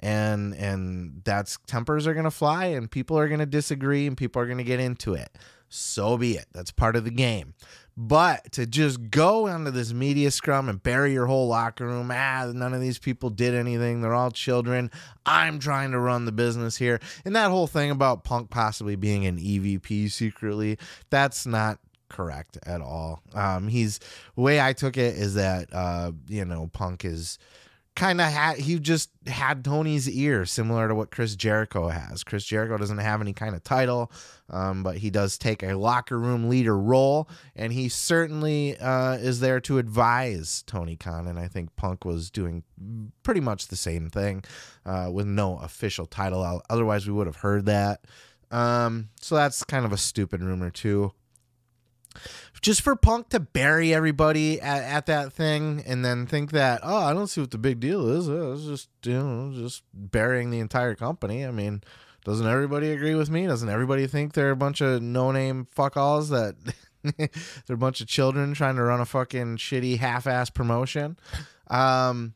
and 0.00 0.54
and 0.54 1.22
that's 1.24 1.58
tempers 1.66 2.06
are 2.06 2.14
gonna 2.14 2.30
fly, 2.30 2.66
and 2.66 2.90
people 2.90 3.18
are 3.18 3.28
gonna 3.28 3.46
disagree, 3.46 4.06
and 4.06 4.16
people 4.16 4.40
are 4.40 4.46
gonna 4.46 4.64
get 4.64 4.80
into 4.80 5.14
it. 5.14 5.36
So 5.68 6.16
be 6.16 6.36
it. 6.36 6.46
That's 6.52 6.70
part 6.70 6.96
of 6.96 7.04
the 7.04 7.10
game. 7.10 7.54
But 8.00 8.52
to 8.52 8.64
just 8.64 9.10
go 9.10 9.48
onto 9.48 9.72
this 9.72 9.92
media 9.92 10.30
scrum 10.30 10.68
and 10.68 10.80
bury 10.80 11.12
your 11.12 11.26
whole 11.26 11.48
locker 11.48 11.84
room, 11.84 12.12
ah, 12.14 12.48
none 12.54 12.72
of 12.72 12.80
these 12.80 12.96
people 12.96 13.28
did 13.28 13.56
anything. 13.56 14.02
They're 14.02 14.14
all 14.14 14.30
children. 14.30 14.92
I'm 15.26 15.58
trying 15.58 15.90
to 15.90 15.98
run 15.98 16.24
the 16.24 16.30
business 16.30 16.76
here. 16.76 17.00
And 17.24 17.34
that 17.34 17.50
whole 17.50 17.66
thing 17.66 17.90
about 17.90 18.22
Punk 18.22 18.50
possibly 18.50 18.94
being 18.94 19.26
an 19.26 19.36
EVP 19.38 20.12
secretly, 20.12 20.78
that's 21.10 21.44
not 21.44 21.80
correct 22.08 22.56
at 22.64 22.80
all. 22.80 23.20
Um, 23.34 23.66
he's 23.66 23.98
the 24.36 24.42
way 24.42 24.60
I 24.60 24.74
took 24.74 24.96
it 24.96 25.16
is 25.16 25.34
that 25.34 25.68
uh, 25.72 26.12
you 26.28 26.44
know, 26.44 26.70
Punk 26.72 27.04
is 27.04 27.36
kind 27.98 28.20
of 28.20 28.28
had 28.28 28.58
he 28.58 28.78
just 28.78 29.10
had 29.26 29.64
Tony's 29.64 30.08
ear, 30.08 30.46
similar 30.46 30.86
to 30.86 30.94
what 30.94 31.10
Chris 31.10 31.34
Jericho 31.34 31.88
has. 31.88 32.22
Chris 32.22 32.44
Jericho 32.44 32.78
doesn't 32.78 32.98
have 32.98 33.20
any 33.20 33.32
kind 33.32 33.56
of 33.56 33.64
title, 33.64 34.12
um, 34.50 34.84
but 34.84 34.98
he 34.98 35.10
does 35.10 35.36
take 35.36 35.64
a 35.64 35.74
locker 35.74 36.16
room 36.16 36.48
leader 36.48 36.78
role, 36.78 37.28
and 37.56 37.72
he 37.72 37.88
certainly 37.88 38.78
uh, 38.78 39.14
is 39.14 39.40
there 39.40 39.58
to 39.60 39.78
advise 39.78 40.62
Tony 40.62 40.94
Khan. 40.94 41.26
And 41.26 41.40
I 41.40 41.48
think 41.48 41.74
Punk 41.74 42.04
was 42.04 42.30
doing 42.30 42.62
pretty 43.24 43.40
much 43.40 43.66
the 43.66 43.76
same 43.76 44.08
thing 44.08 44.44
uh, 44.86 45.10
with 45.12 45.26
no 45.26 45.58
official 45.58 46.06
title. 46.06 46.62
Otherwise, 46.70 47.08
we 47.08 47.12
would 47.12 47.26
have 47.26 47.36
heard 47.36 47.66
that. 47.66 48.04
Um, 48.52 49.08
so 49.20 49.34
that's 49.34 49.64
kind 49.64 49.84
of 49.84 49.92
a 49.92 49.98
stupid 49.98 50.40
rumor 50.40 50.70
too 50.70 51.12
just 52.60 52.82
for 52.82 52.96
Punk 52.96 53.28
to 53.30 53.40
bury 53.40 53.94
everybody 53.94 54.60
at, 54.60 54.82
at, 54.82 55.06
that 55.06 55.32
thing 55.32 55.82
and 55.86 56.04
then 56.04 56.26
think 56.26 56.50
that, 56.52 56.80
oh, 56.82 57.04
I 57.04 57.12
don't 57.12 57.28
see 57.28 57.40
what 57.40 57.50
the 57.50 57.58
big 57.58 57.80
deal 57.80 58.08
is. 58.08 58.28
It's 58.28 58.66
just, 58.66 58.88
you 59.04 59.14
know, 59.14 59.52
just 59.54 59.82
burying 59.92 60.50
the 60.50 60.58
entire 60.58 60.94
company. 60.94 61.46
I 61.46 61.50
mean, 61.50 61.82
doesn't 62.24 62.46
everybody 62.46 62.90
agree 62.90 63.14
with 63.14 63.30
me? 63.30 63.46
Doesn't 63.46 63.68
everybody 63.68 64.06
think 64.06 64.32
they're 64.32 64.50
a 64.50 64.56
bunch 64.56 64.80
of 64.80 65.02
no 65.02 65.30
name 65.32 65.66
fuckalls 65.74 66.30
that 66.30 66.56
they're 67.66 67.74
a 67.74 67.78
bunch 67.78 68.00
of 68.00 68.08
children 68.08 68.54
trying 68.54 68.76
to 68.76 68.82
run 68.82 69.00
a 69.00 69.06
fucking 69.06 69.56
shitty 69.56 69.98
half 69.98 70.26
ass 70.26 70.50
promotion? 70.50 71.16
Um, 71.68 72.34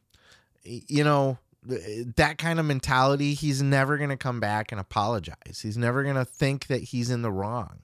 you 0.65 1.05
know, 1.05 1.39
that 1.65 2.39
kind 2.39 2.59
of 2.59 2.67
mentality, 2.67 3.35
he's 3.35 3.63
never 3.63 3.97
going 3.97 4.11
to 4.11 4.17
come 4.17 4.41
back 4.41 4.73
and 4.73 4.81
apologize. 4.81 5.61
He's 5.63 5.77
never 5.77 6.03
going 6.03 6.17
to 6.17 6.25
think 6.25 6.67
that 6.67 6.83
he's 6.83 7.11
in 7.11 7.23
the 7.23 7.31
wrong. 7.31 7.81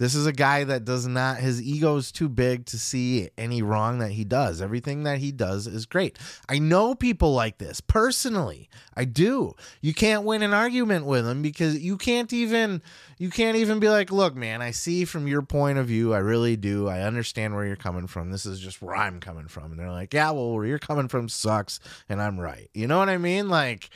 This 0.00 0.14
is 0.14 0.24
a 0.24 0.32
guy 0.32 0.64
that 0.64 0.86
does 0.86 1.06
not, 1.06 1.36
his 1.36 1.60
ego 1.60 1.96
is 1.96 2.10
too 2.10 2.30
big 2.30 2.64
to 2.66 2.78
see 2.78 3.28
any 3.36 3.60
wrong 3.60 3.98
that 3.98 4.12
he 4.12 4.24
does. 4.24 4.62
Everything 4.62 5.02
that 5.02 5.18
he 5.18 5.30
does 5.30 5.66
is 5.66 5.84
great. 5.84 6.18
I 6.48 6.58
know 6.58 6.94
people 6.94 7.34
like 7.34 7.58
this 7.58 7.82
personally. 7.82 8.70
I 8.96 9.04
do. 9.04 9.52
You 9.82 9.92
can't 9.92 10.24
win 10.24 10.40
an 10.40 10.54
argument 10.54 11.04
with 11.04 11.26
them 11.26 11.42
because 11.42 11.78
you 11.78 11.98
can't 11.98 12.32
even, 12.32 12.80
you 13.18 13.28
can't 13.28 13.58
even 13.58 13.78
be 13.78 13.90
like, 13.90 14.10
look, 14.10 14.34
man, 14.34 14.62
I 14.62 14.70
see 14.70 15.04
from 15.04 15.26
your 15.26 15.42
point 15.42 15.76
of 15.76 15.88
view. 15.88 16.14
I 16.14 16.18
really 16.18 16.56
do. 16.56 16.88
I 16.88 17.02
understand 17.02 17.54
where 17.54 17.66
you're 17.66 17.76
coming 17.76 18.06
from. 18.06 18.30
This 18.30 18.46
is 18.46 18.58
just 18.58 18.80
where 18.80 18.96
I'm 18.96 19.20
coming 19.20 19.48
from. 19.48 19.70
And 19.70 19.78
they're 19.78 19.90
like, 19.90 20.14
yeah, 20.14 20.30
well, 20.30 20.54
where 20.54 20.64
you're 20.64 20.78
coming 20.78 21.08
from 21.08 21.28
sucks. 21.28 21.78
And 22.08 22.22
I'm 22.22 22.40
right. 22.40 22.70
You 22.72 22.86
know 22.86 22.98
what 22.98 23.10
I 23.10 23.18
mean? 23.18 23.50
Like, 23.50 23.90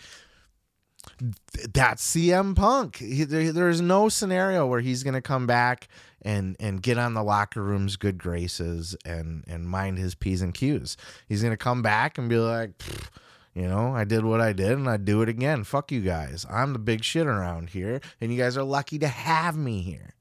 that's 1.72 2.14
CM 2.14 2.56
Punk. 2.56 2.96
He, 2.96 3.24
there, 3.24 3.52
there's 3.52 3.80
no 3.80 4.08
scenario 4.08 4.66
where 4.66 4.80
he's 4.80 5.02
going 5.02 5.14
to 5.14 5.22
come 5.22 5.46
back 5.46 5.88
and 6.22 6.56
and 6.58 6.82
get 6.82 6.98
on 6.98 7.14
the 7.14 7.22
locker 7.22 7.62
room's 7.62 7.96
good 7.96 8.18
graces 8.18 8.96
and 9.04 9.44
and 9.46 9.68
mind 9.68 9.98
his 9.98 10.14
p's 10.14 10.42
and 10.42 10.54
q's. 10.54 10.96
He's 11.28 11.42
going 11.42 11.52
to 11.52 11.58
come 11.58 11.82
back 11.82 12.18
and 12.18 12.28
be 12.28 12.38
like, 12.38 12.70
you 13.54 13.68
know, 13.68 13.94
I 13.94 14.04
did 14.04 14.24
what 14.24 14.40
I 14.40 14.52
did 14.52 14.72
and 14.72 14.88
I 14.88 14.96
do 14.96 15.22
it 15.22 15.28
again. 15.28 15.64
Fuck 15.64 15.92
you 15.92 16.00
guys. 16.00 16.46
I'm 16.50 16.72
the 16.72 16.78
big 16.78 17.04
shit 17.04 17.26
around 17.26 17.70
here, 17.70 18.00
and 18.20 18.32
you 18.32 18.38
guys 18.38 18.56
are 18.56 18.64
lucky 18.64 18.98
to 18.98 19.08
have 19.08 19.56
me 19.56 19.82
here. 19.82 20.14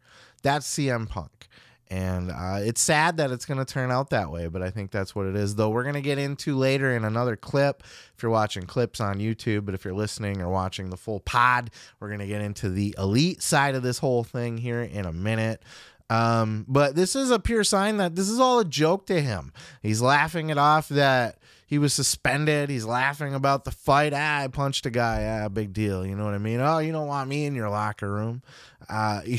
That's 0.44 0.68
CM 0.68 1.08
Punk. 1.08 1.48
And 1.94 2.32
uh, 2.32 2.58
it's 2.58 2.82
sad 2.82 3.18
that 3.18 3.30
it's 3.30 3.46
going 3.46 3.60
to 3.60 3.72
turn 3.72 3.92
out 3.92 4.10
that 4.10 4.32
way, 4.32 4.48
but 4.48 4.64
I 4.64 4.72
think 4.72 4.90
that's 4.90 5.14
what 5.14 5.28
it 5.28 5.36
is. 5.36 5.54
Though 5.54 5.70
we're 5.70 5.84
going 5.84 5.94
to 5.94 6.02
get 6.02 6.18
into 6.18 6.58
later 6.58 6.96
in 6.96 7.06
another 7.06 7.36
clip 7.36 7.84
if 8.16 8.24
you're 8.24 8.32
watching 8.32 8.64
clips 8.64 9.00
on 9.00 9.20
YouTube, 9.20 9.66
but 9.66 9.76
if 9.76 9.86
you're 9.86 9.94
listening 9.94 10.42
or 10.42 10.50
watching 10.50 10.90
the 10.90 10.98
full 10.98 11.20
pod, 11.20 11.70
we're 12.00 12.08
going 12.08 12.20
to 12.20 12.26
get 12.26 12.42
into 12.42 12.70
the 12.70 12.96
elite 12.98 13.44
side 13.44 13.76
of 13.76 13.84
this 13.84 14.00
whole 14.00 14.24
thing 14.24 14.58
here 14.58 14.82
in 14.82 15.06
a 15.06 15.14
minute. 15.14 15.62
Um, 16.10 16.66
but 16.68 16.96
this 16.96 17.16
is 17.16 17.30
a 17.30 17.38
pure 17.38 17.64
sign 17.64 17.98
that 17.98 18.16
this 18.16 18.28
is 18.28 18.40
all 18.40 18.58
a 18.58 18.66
joke 18.66 19.06
to 19.06 19.22
him. 19.22 19.54
He's 19.84 20.02
laughing 20.02 20.50
it 20.50 20.58
off 20.58 20.90
that 20.90 21.38
he 21.68 21.78
was 21.78 21.94
suspended. 21.94 22.72
He's 22.72 22.86
laughing 22.86 23.36
about 23.36 23.66
the 23.66 23.72
fight. 23.72 24.14
Ah, 24.16 24.40
I 24.40 24.48
punched 24.48 24.88
a 24.88 24.90
guy. 24.90 25.44
Ah, 25.44 25.48
big 25.48 25.74
deal. 25.74 26.04
You 26.04 26.16
know 26.16 26.26
what 26.26 26.34
I 26.34 26.40
mean? 26.40 26.60
Oh, 26.60 26.80
you 26.80 26.92
don't 26.92 27.08
want 27.08 27.30
me 27.30 27.46
in 27.46 27.54
your 27.54 27.70
locker 27.70 28.12
room. 28.12 28.42
Uh, 28.90 29.22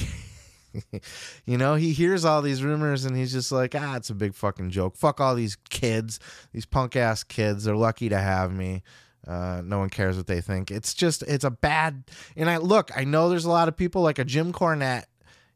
you 1.44 1.58
know, 1.58 1.74
he 1.74 1.92
hears 1.92 2.24
all 2.24 2.42
these 2.42 2.62
rumors 2.62 3.04
and 3.04 3.16
he's 3.16 3.32
just 3.32 3.52
like, 3.52 3.74
ah, 3.74 3.96
it's 3.96 4.10
a 4.10 4.14
big 4.14 4.34
fucking 4.34 4.70
joke. 4.70 4.96
Fuck 4.96 5.20
all 5.20 5.34
these 5.34 5.56
kids, 5.70 6.20
these 6.52 6.66
punk 6.66 6.96
ass 6.96 7.22
kids. 7.22 7.64
They're 7.64 7.76
lucky 7.76 8.08
to 8.08 8.18
have 8.18 8.52
me. 8.52 8.82
Uh, 9.26 9.62
no 9.64 9.78
one 9.78 9.88
cares 9.88 10.16
what 10.16 10.26
they 10.26 10.40
think. 10.40 10.70
It's 10.70 10.94
just, 10.94 11.22
it's 11.22 11.44
a 11.44 11.50
bad. 11.50 12.04
And 12.36 12.50
I 12.50 12.58
look, 12.58 12.90
I 12.96 13.04
know 13.04 13.28
there's 13.28 13.46
a 13.46 13.50
lot 13.50 13.68
of 13.68 13.76
people 13.76 14.02
like 14.02 14.18
a 14.18 14.24
Jim 14.24 14.52
Cornette. 14.52 15.04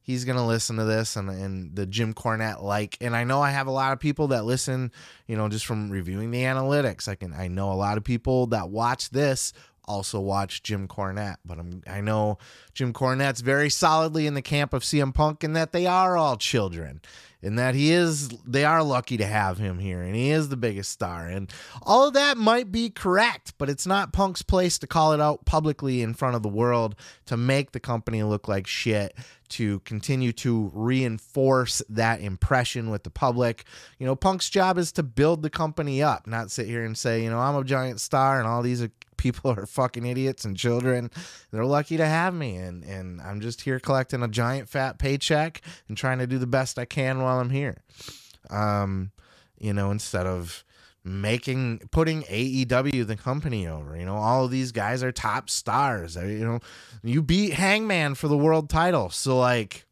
He's 0.00 0.24
gonna 0.24 0.46
listen 0.46 0.76
to 0.76 0.84
this 0.84 1.16
and 1.16 1.28
and 1.28 1.76
the 1.76 1.84
Jim 1.84 2.14
Cornette 2.14 2.62
like, 2.62 2.96
and 3.02 3.14
I 3.14 3.24
know 3.24 3.42
I 3.42 3.50
have 3.50 3.66
a 3.66 3.70
lot 3.70 3.92
of 3.92 4.00
people 4.00 4.28
that 4.28 4.46
listen, 4.46 4.90
you 5.26 5.36
know, 5.36 5.50
just 5.50 5.66
from 5.66 5.90
reviewing 5.90 6.30
the 6.30 6.44
analytics. 6.44 7.08
I 7.08 7.14
can 7.14 7.34
I 7.34 7.48
know 7.48 7.70
a 7.70 7.74
lot 7.74 7.98
of 7.98 8.04
people 8.04 8.46
that 8.46 8.70
watch 8.70 9.10
this 9.10 9.52
also 9.88 10.20
watch 10.20 10.62
Jim 10.62 10.86
Cornette, 10.86 11.38
but 11.44 11.58
I'm, 11.58 11.82
I 11.86 12.00
know 12.00 12.38
Jim 12.74 12.92
Cornette's 12.92 13.40
very 13.40 13.70
solidly 13.70 14.26
in 14.26 14.34
the 14.34 14.42
camp 14.42 14.72
of 14.72 14.82
CM 14.82 15.12
Punk 15.12 15.42
and 15.42 15.56
that 15.56 15.72
they 15.72 15.86
are 15.86 16.16
all 16.16 16.36
children 16.36 17.00
and 17.42 17.58
that 17.58 17.74
he 17.74 17.92
is 17.92 18.28
they 18.46 18.64
are 18.64 18.82
lucky 18.82 19.16
to 19.16 19.26
have 19.26 19.58
him 19.58 19.78
here 19.78 20.02
and 20.02 20.14
he 20.14 20.30
is 20.30 20.48
the 20.48 20.56
biggest 20.56 20.90
star 20.90 21.26
and 21.26 21.52
all 21.82 22.08
of 22.08 22.14
that 22.14 22.36
might 22.36 22.72
be 22.72 22.90
correct 22.90 23.54
but 23.58 23.70
it's 23.70 23.86
not 23.86 24.12
punk's 24.12 24.42
place 24.42 24.78
to 24.78 24.86
call 24.86 25.12
it 25.12 25.20
out 25.20 25.44
publicly 25.44 26.02
in 26.02 26.14
front 26.14 26.34
of 26.34 26.42
the 26.42 26.48
world 26.48 26.96
to 27.26 27.36
make 27.36 27.72
the 27.72 27.80
company 27.80 28.22
look 28.22 28.48
like 28.48 28.66
shit 28.66 29.14
to 29.48 29.80
continue 29.80 30.32
to 30.32 30.70
reinforce 30.74 31.80
that 31.88 32.20
impression 32.20 32.90
with 32.90 33.02
the 33.02 33.10
public. 33.10 33.64
You 33.98 34.06
know 34.06 34.16
punk's 34.16 34.50
job 34.50 34.76
is 34.76 34.92
to 34.92 35.02
build 35.02 35.42
the 35.42 35.50
company 35.50 36.02
up 36.02 36.26
not 36.26 36.50
sit 36.50 36.66
here 36.66 36.84
and 36.84 36.98
say 36.98 37.22
you 37.22 37.30
know 37.30 37.38
i'm 37.38 37.56
a 37.56 37.64
giant 37.64 38.00
star 38.00 38.38
and 38.38 38.48
all 38.48 38.62
these 38.62 38.82
are 38.82 38.90
people 39.18 39.50
are 39.50 39.66
fucking 39.66 40.06
idiots 40.06 40.44
and 40.44 40.56
children. 40.56 41.10
They're 41.50 41.64
lucky 41.64 41.96
to 41.98 42.06
have 42.06 42.32
me, 42.34 42.56
and 42.56 42.84
and 42.84 43.20
I'm 43.20 43.40
just 43.40 43.60
here 43.60 43.78
collecting 43.78 44.22
a 44.22 44.28
giant 44.28 44.68
fat 44.68 44.98
paycheck 44.98 45.60
and 45.88 45.96
trying 45.96 46.18
to 46.18 46.26
do 46.26 46.38
the 46.38 46.46
best 46.46 46.78
I 46.78 46.86
can 46.86 47.20
while 47.20 47.40
I'm 47.40 47.50
here. 47.50 47.82
Um, 48.50 49.10
you 49.58 49.74
know, 49.74 49.90
instead 49.90 50.26
of 50.26 50.64
making 51.04 51.80
putting 51.90 52.22
AEW 52.24 53.06
the 53.06 53.16
company 53.16 53.66
over. 53.66 53.96
You 53.96 54.04
know, 54.04 54.16
all 54.16 54.44
of 54.44 54.50
these 54.50 54.72
guys 54.72 55.02
are 55.02 55.12
top 55.12 55.50
stars. 55.50 56.16
You 56.16 56.44
know, 56.44 56.60
you 57.02 57.22
beat 57.22 57.54
Hangman 57.54 58.14
for 58.14 58.28
the 58.28 58.36
world 58.36 58.68
title, 58.68 59.10
so 59.10 59.38
like 59.38 59.86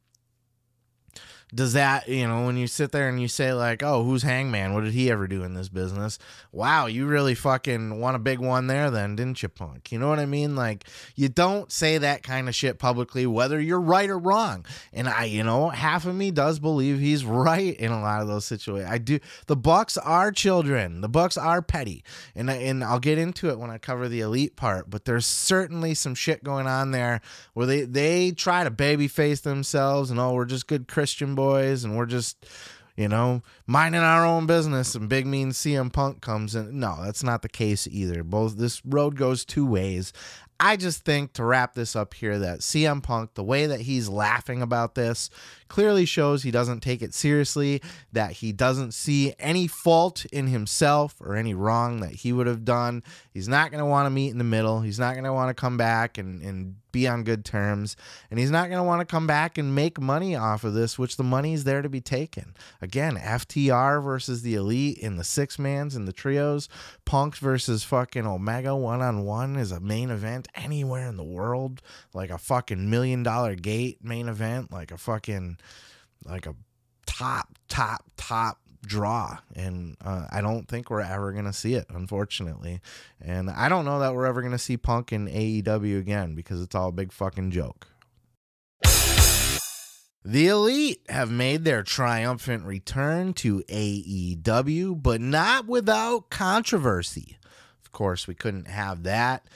does 1.54 1.74
that 1.74 2.08
you 2.08 2.26
know 2.26 2.44
when 2.44 2.56
you 2.56 2.66
sit 2.66 2.90
there 2.90 3.08
and 3.08 3.20
you 3.20 3.28
say 3.28 3.52
like 3.52 3.82
oh 3.82 4.02
who's 4.02 4.22
hangman? 4.22 4.74
What 4.74 4.82
did 4.82 4.92
he 4.92 5.10
ever 5.10 5.28
do 5.28 5.44
in 5.44 5.54
this 5.54 5.68
business? 5.68 6.18
Wow 6.50 6.86
you 6.86 7.06
really 7.06 7.36
fucking 7.36 8.00
won 8.00 8.16
a 8.16 8.18
big 8.18 8.40
one 8.40 8.66
there 8.66 8.90
then 8.90 9.14
didn't 9.14 9.42
you 9.42 9.48
punk? 9.48 9.92
You 9.92 9.98
know 10.00 10.08
what 10.08 10.18
i 10.18 10.26
mean? 10.26 10.56
Like 10.56 10.84
you 11.14 11.28
don't 11.28 11.70
say 11.70 11.98
that 11.98 12.24
kind 12.24 12.48
of 12.48 12.54
shit 12.54 12.80
publicly 12.80 13.26
whether 13.26 13.60
you're 13.60 13.80
right 13.80 14.10
or 14.10 14.18
wrong. 14.18 14.66
And 14.92 15.08
i 15.08 15.24
you 15.24 15.44
know 15.44 15.68
half 15.68 16.04
of 16.04 16.16
me 16.16 16.32
does 16.32 16.58
believe 16.58 16.98
he's 16.98 17.24
right 17.46 17.76
in 17.76 17.92
a 17.92 18.00
lot 18.00 18.22
of 18.22 18.28
those 18.28 18.44
situations 18.44 18.90
i 18.90 18.98
do 18.98 19.20
the 19.46 19.56
bucks 19.56 19.96
are 19.96 20.32
children. 20.32 21.00
The 21.00 21.08
bucks 21.08 21.36
are 21.36 21.62
petty. 21.62 22.02
And 22.34 22.50
and 22.50 22.82
i'll 22.82 22.98
get 22.98 23.18
into 23.18 23.50
it 23.50 23.58
when 23.58 23.70
i 23.70 23.78
cover 23.78 24.08
the 24.08 24.20
elite 24.20 24.56
part 24.56 24.90
but 24.90 25.04
there's 25.04 25.26
certainly 25.26 25.94
some 25.94 26.16
shit 26.16 26.42
going 26.42 26.66
on 26.66 26.90
there 26.90 27.20
where 27.54 27.66
they 27.66 27.82
they 27.82 28.32
try 28.32 28.64
to 28.64 28.70
babyface 28.70 29.42
themselves 29.42 30.10
and 30.10 30.18
oh 30.18 30.32
we're 30.32 30.44
just 30.44 30.66
good 30.66 30.88
christian 30.88 31.36
boys 31.36 31.45
and 31.54 31.96
we're 31.96 32.06
just 32.06 32.46
you 32.96 33.08
know 33.08 33.42
minding 33.66 34.00
our 34.00 34.24
own 34.24 34.46
business 34.46 34.94
and 34.94 35.08
big 35.08 35.26
mean 35.26 35.50
CM 35.50 35.92
Punk 35.92 36.20
comes 36.20 36.54
in 36.54 36.80
no 36.80 36.98
that's 37.04 37.22
not 37.22 37.42
the 37.42 37.48
case 37.48 37.86
either 37.86 38.22
both 38.24 38.56
this 38.56 38.84
road 38.84 39.16
goes 39.16 39.44
two 39.44 39.66
ways 39.66 40.12
I 40.58 40.76
just 40.76 41.04
think 41.04 41.34
to 41.34 41.44
wrap 41.44 41.74
this 41.74 41.94
up 41.94 42.14
here 42.14 42.38
that 42.38 42.60
CM 42.60 43.02
Punk, 43.02 43.34
the 43.34 43.44
way 43.44 43.66
that 43.66 43.80
he's 43.80 44.08
laughing 44.08 44.62
about 44.62 44.94
this, 44.94 45.28
clearly 45.68 46.06
shows 46.06 46.42
he 46.42 46.50
doesn't 46.50 46.80
take 46.80 47.02
it 47.02 47.12
seriously, 47.12 47.82
that 48.12 48.32
he 48.32 48.52
doesn't 48.52 48.92
see 48.92 49.34
any 49.38 49.66
fault 49.66 50.24
in 50.26 50.46
himself 50.46 51.16
or 51.20 51.36
any 51.36 51.52
wrong 51.52 52.00
that 52.00 52.12
he 52.12 52.32
would 52.32 52.46
have 52.46 52.64
done. 52.64 53.02
He's 53.32 53.48
not 53.48 53.70
going 53.70 53.80
to 53.80 53.86
want 53.86 54.06
to 54.06 54.10
meet 54.10 54.30
in 54.30 54.38
the 54.38 54.44
middle. 54.44 54.80
He's 54.80 54.98
not 54.98 55.12
going 55.12 55.24
to 55.24 55.32
want 55.32 55.54
to 55.54 55.60
come 55.60 55.76
back 55.76 56.16
and, 56.16 56.40
and 56.42 56.76
be 56.96 57.06
on 57.06 57.24
good 57.24 57.44
terms. 57.44 57.94
And 58.30 58.40
he's 58.40 58.50
not 58.50 58.68
going 58.70 58.78
to 58.78 58.86
want 58.86 59.00
to 59.00 59.04
come 59.04 59.26
back 59.26 59.58
and 59.58 59.74
make 59.74 60.00
money 60.00 60.34
off 60.34 60.64
of 60.64 60.72
this, 60.72 60.98
which 60.98 61.18
the 61.18 61.22
money's 61.22 61.64
there 61.64 61.82
to 61.82 61.90
be 61.90 62.00
taken. 62.00 62.56
Again, 62.80 63.16
FTR 63.16 64.02
versus 64.02 64.40
the 64.40 64.54
Elite 64.54 64.96
in 64.96 65.16
the 65.16 65.24
six 65.24 65.58
mans 65.58 65.94
and 65.94 66.08
the 66.08 66.12
trios, 66.12 66.70
Punk 67.04 67.36
versus 67.36 67.84
fucking 67.84 68.26
Omega 68.26 68.74
one 68.74 69.02
on 69.02 69.24
one 69.24 69.56
is 69.56 69.72
a 69.72 69.80
main 69.80 70.10
event 70.10 70.48
anywhere 70.54 71.06
in 71.06 71.18
the 71.18 71.24
world. 71.24 71.82
Like 72.14 72.30
a 72.30 72.38
fucking 72.38 72.88
million 72.88 73.22
dollar 73.22 73.54
gate 73.54 74.02
main 74.02 74.28
event, 74.28 74.72
like 74.72 74.90
a 74.90 74.96
fucking, 74.96 75.58
like 76.24 76.46
a 76.46 76.54
top, 77.04 77.58
top, 77.68 78.04
top 78.16 78.58
draw 78.86 79.38
and 79.54 79.96
uh, 80.04 80.26
i 80.30 80.40
don't 80.40 80.68
think 80.68 80.88
we're 80.88 81.00
ever 81.00 81.32
going 81.32 81.44
to 81.44 81.52
see 81.52 81.74
it 81.74 81.86
unfortunately 81.90 82.80
and 83.20 83.50
i 83.50 83.68
don't 83.68 83.84
know 83.84 83.98
that 83.98 84.14
we're 84.14 84.26
ever 84.26 84.40
going 84.40 84.52
to 84.52 84.58
see 84.58 84.76
punk 84.76 85.12
in 85.12 85.26
aew 85.26 85.98
again 85.98 86.34
because 86.34 86.62
it's 86.62 86.74
all 86.74 86.88
a 86.88 86.92
big 86.92 87.12
fucking 87.12 87.50
joke 87.50 87.88
the 90.26 90.48
Elite 90.48 91.02
have 91.08 91.30
made 91.30 91.64
their 91.64 91.84
triumphant 91.84 92.64
return 92.64 93.32
to 93.34 93.62
AEW, 93.68 95.00
but 95.00 95.20
not 95.20 95.68
without 95.68 96.30
controversy. 96.30 97.38
Of 97.84 97.92
course, 97.92 98.26
we 98.26 98.34
couldn't 98.34 98.66
have 98.66 99.04
that. 99.04 99.46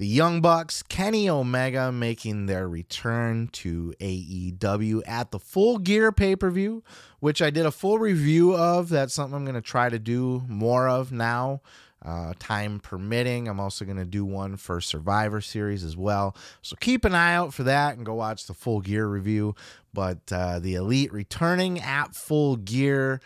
The 0.00 0.06
Young 0.06 0.40
Bucks, 0.40 0.82
Kenny 0.82 1.28
Omega 1.28 1.92
making 1.92 2.46
their 2.46 2.66
return 2.66 3.48
to 3.48 3.92
AEW 4.00 5.02
at 5.06 5.30
the 5.30 5.38
Full 5.38 5.76
Gear 5.76 6.10
pay 6.10 6.34
per 6.36 6.48
view, 6.48 6.82
which 7.18 7.42
I 7.42 7.50
did 7.50 7.66
a 7.66 7.70
full 7.70 7.98
review 7.98 8.56
of. 8.56 8.88
That's 8.88 9.12
something 9.12 9.36
I'm 9.36 9.44
going 9.44 9.56
to 9.56 9.60
try 9.60 9.90
to 9.90 9.98
do 9.98 10.42
more 10.48 10.88
of 10.88 11.12
now, 11.12 11.60
uh, 12.02 12.32
time 12.38 12.80
permitting. 12.80 13.46
I'm 13.46 13.60
also 13.60 13.84
going 13.84 13.98
to 13.98 14.06
do 14.06 14.24
one 14.24 14.56
for 14.56 14.80
Survivor 14.80 15.42
Series 15.42 15.84
as 15.84 15.98
well. 15.98 16.34
So 16.62 16.76
keep 16.80 17.04
an 17.04 17.14
eye 17.14 17.34
out 17.34 17.52
for 17.52 17.64
that 17.64 17.98
and 17.98 18.06
go 18.06 18.14
watch 18.14 18.46
the 18.46 18.54
Full 18.54 18.80
Gear 18.80 19.06
review. 19.06 19.54
But 19.92 20.32
uh, 20.32 20.60
the 20.60 20.76
Elite 20.76 21.12
returning 21.12 21.78
at 21.78 22.14
Full 22.14 22.56
Gear 22.56 23.20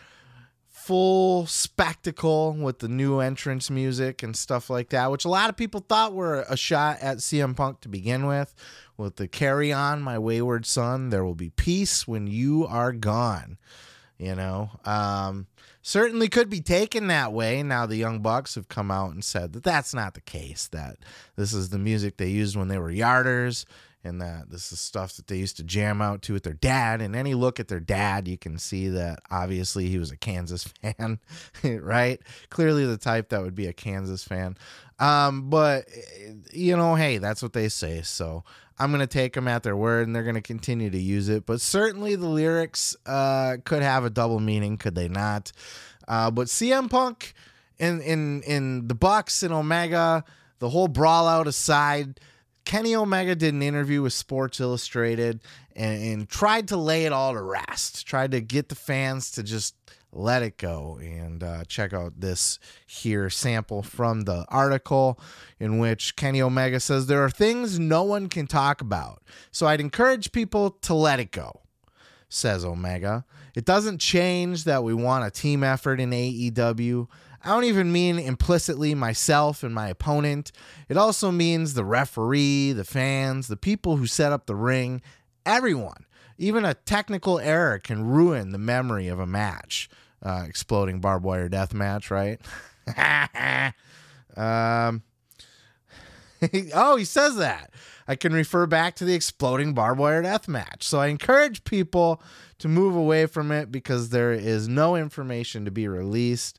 full 0.85 1.47
spectacle 1.47 2.53
with 2.53 2.77
the 2.77 2.87
new 2.87 3.19
entrance 3.19 3.71
music 3.71 4.21
and 4.21 4.35
stuff 4.35 4.69
like 4.69 4.89
that, 4.89 5.09
which 5.09 5.25
a 5.25 5.29
lot 5.29 5.49
of 5.49 5.57
people 5.57 5.79
thought 5.79 6.13
were 6.13 6.45
a 6.47 6.55
shot 6.55 6.99
at 7.01 7.17
CM 7.17 7.55
Punk 7.55 7.81
to 7.81 7.89
begin 7.89 8.27
with. 8.27 8.53
With 8.95 9.15
the 9.15 9.27
carry 9.27 9.73
on, 9.73 10.03
my 10.03 10.19
wayward 10.19 10.67
son, 10.67 11.09
there 11.09 11.25
will 11.25 11.33
be 11.33 11.49
peace 11.49 12.07
when 12.07 12.27
you 12.27 12.67
are 12.67 12.91
gone. 12.91 13.57
You 14.19 14.35
know, 14.35 14.69
um, 14.85 15.47
certainly 15.81 16.29
could 16.29 16.51
be 16.51 16.61
taken 16.61 17.07
that 17.07 17.33
way. 17.33 17.63
Now 17.63 17.87
the 17.87 17.97
Young 17.97 18.19
Bucks 18.19 18.53
have 18.53 18.69
come 18.69 18.91
out 18.91 19.11
and 19.11 19.23
said 19.23 19.53
that 19.53 19.63
that's 19.63 19.93
not 19.93 20.13
the 20.13 20.21
case. 20.21 20.67
That 20.67 20.97
this 21.35 21.51
is 21.51 21.69
the 21.69 21.79
music 21.79 22.17
they 22.17 22.29
used 22.29 22.55
when 22.55 22.67
they 22.67 22.77
were 22.77 22.91
yarders 22.91 23.65
and 24.05 24.21
that 24.21 24.49
this 24.49 24.71
is 24.71 24.79
stuff 24.79 25.15
that 25.15 25.27
they 25.27 25.37
used 25.37 25.57
to 25.57 25.63
jam 25.63 26.01
out 26.01 26.21
to 26.23 26.33
with 26.33 26.43
their 26.43 26.53
dad. 26.53 27.01
And 27.01 27.15
any 27.15 27.33
look 27.33 27.59
at 27.59 27.67
their 27.67 27.79
dad, 27.79 28.27
you 28.27 28.37
can 28.37 28.57
see 28.57 28.87
that 28.89 29.19
obviously 29.31 29.87
he 29.89 29.97
was 29.97 30.11
a 30.11 30.17
Kansas 30.17 30.63
fan, 30.81 31.19
right? 31.63 32.21
Clearly 32.49 32.85
the 32.85 32.97
type 32.97 33.29
that 33.29 33.41
would 33.41 33.55
be 33.55 33.67
a 33.67 33.73
Kansas 33.73 34.23
fan. 34.23 34.57
Um, 34.99 35.49
but 35.49 35.85
you 36.53 36.77
know, 36.77 36.95
hey, 36.95 37.17
that's 37.17 37.41
what 37.41 37.53
they 37.53 37.67
say. 37.69 38.01
So 38.01 38.43
I'm 38.79 38.91
gonna 38.91 39.07
take 39.07 39.33
them 39.33 39.47
at 39.47 39.63
their 39.63 39.75
word, 39.75 40.07
and 40.07 40.15
they're 40.15 40.23
gonna 40.23 40.41
continue 40.41 40.89
to 40.89 40.99
use 40.99 41.29
it. 41.29 41.45
But 41.45 41.61
certainly 41.61 42.15
the 42.15 42.27
lyrics 42.27 42.95
uh, 43.05 43.57
could 43.65 43.81
have 43.81 44.05
a 44.05 44.09
double 44.09 44.39
meaning, 44.39 44.77
could 44.77 44.95
they 44.95 45.07
not? 45.07 45.51
Uh, 46.07 46.31
but 46.31 46.47
CM 46.47 46.89
Punk 46.89 47.33
in 47.77 48.01
in 48.01 48.41
in 48.43 48.87
the 48.87 48.95
Bucks 48.95 49.43
and 49.43 49.53
Omega, 49.53 50.23
the 50.59 50.69
whole 50.69 50.87
brawl 50.87 51.27
out 51.27 51.47
aside 51.47 52.19
Kenny 52.65 52.95
Omega 52.95 53.35
did 53.35 53.53
an 53.53 53.61
interview 53.61 54.01
with 54.01 54.13
Sports 54.13 54.59
Illustrated 54.59 55.41
and, 55.75 56.03
and, 56.03 56.29
tried 56.29 56.67
to 56.69 56.77
lay 56.77 57.05
it 57.05 57.13
all 57.13 57.33
to 57.33 57.41
rest, 57.41 58.07
tried 58.07 58.31
to 58.31 58.41
get 58.41 58.69
the 58.69 58.75
fans 58.75 59.31
to 59.31 59.43
just 59.43 59.75
let 60.11 60.41
it 60.41 60.57
go. 60.57 60.97
And 61.01 61.43
uh, 61.43 61.65
check 61.65 61.93
out 61.93 62.19
this 62.19 62.57
here 62.87 63.29
sample 63.29 63.83
from 63.83 64.21
the 64.21 64.45
article 64.49 65.19
in 65.59 65.77
which 65.77 66.15
Kenny 66.15 66.41
Omega 66.41 66.79
says 66.79 67.05
there 67.05 67.23
are 67.23 67.29
things 67.29 67.79
no 67.79 68.03
one 68.03 68.29
can 68.29 68.47
talk 68.47 68.81
about. 68.81 69.21
So 69.51 69.67
I'd 69.67 69.81
encourage 69.81 70.31
people 70.31 70.71
to 70.71 70.93
let 70.93 71.19
it 71.19 71.31
go, 71.31 71.61
says 72.29 72.65
Omega. 72.65 73.25
It 73.53 73.65
doesn't 73.65 73.99
change 73.99 74.63
that 74.63 74.83
we 74.83 74.93
want 74.93 75.25
a 75.25 75.31
team 75.31 75.63
effort 75.63 75.99
in 75.99 76.11
AEW. 76.11 77.07
I 77.45 77.49
don't 77.49 77.65
even 77.65 77.91
mean 77.91 78.17
implicitly 78.17 78.95
myself 78.95 79.61
and 79.61 79.73
my 79.73 79.87
opponent. 79.87 80.51
It 80.89 80.97
also 80.97 81.31
means 81.31 81.75
the 81.75 81.85
referee, 81.85 82.71
the 82.71 82.83
fans, 82.83 83.47
the 83.47 83.55
people 83.55 83.97
who 83.97 84.07
set 84.07 84.31
up 84.31 84.47
the 84.47 84.55
ring, 84.55 85.03
everyone. 85.45 86.05
Even 86.39 86.65
a 86.65 86.73
technical 86.73 87.37
error 87.39 87.77
can 87.77 88.03
ruin 88.03 88.51
the 88.51 88.57
memory 88.57 89.07
of 89.07 89.19
a 89.19 89.27
match. 89.27 89.87
Uh, 90.23 90.43
exploding 90.47 90.99
barbed 90.99 91.23
wire 91.23 91.47
death 91.47 91.71
match, 91.71 92.09
right? 92.09 92.41
um, 94.35 95.03
oh, 96.73 96.95
he 96.95 97.05
says 97.05 97.35
that. 97.35 97.71
I 98.07 98.15
can 98.15 98.33
refer 98.33 98.65
back 98.65 98.95
to 98.95 99.05
the 99.05 99.13
exploding 99.13 99.75
barbed 99.75 99.99
wire 99.99 100.23
death 100.23 100.47
match. 100.47 100.81
So 100.81 100.99
I 100.99 101.07
encourage 101.07 101.63
people 101.63 102.23
to 102.57 102.67
move 102.67 102.95
away 102.95 103.27
from 103.27 103.51
it 103.51 103.71
because 103.71 104.09
there 104.09 104.33
is 104.33 104.67
no 104.67 104.95
information 104.95 105.63
to 105.65 105.71
be 105.71 105.87
released. 105.87 106.57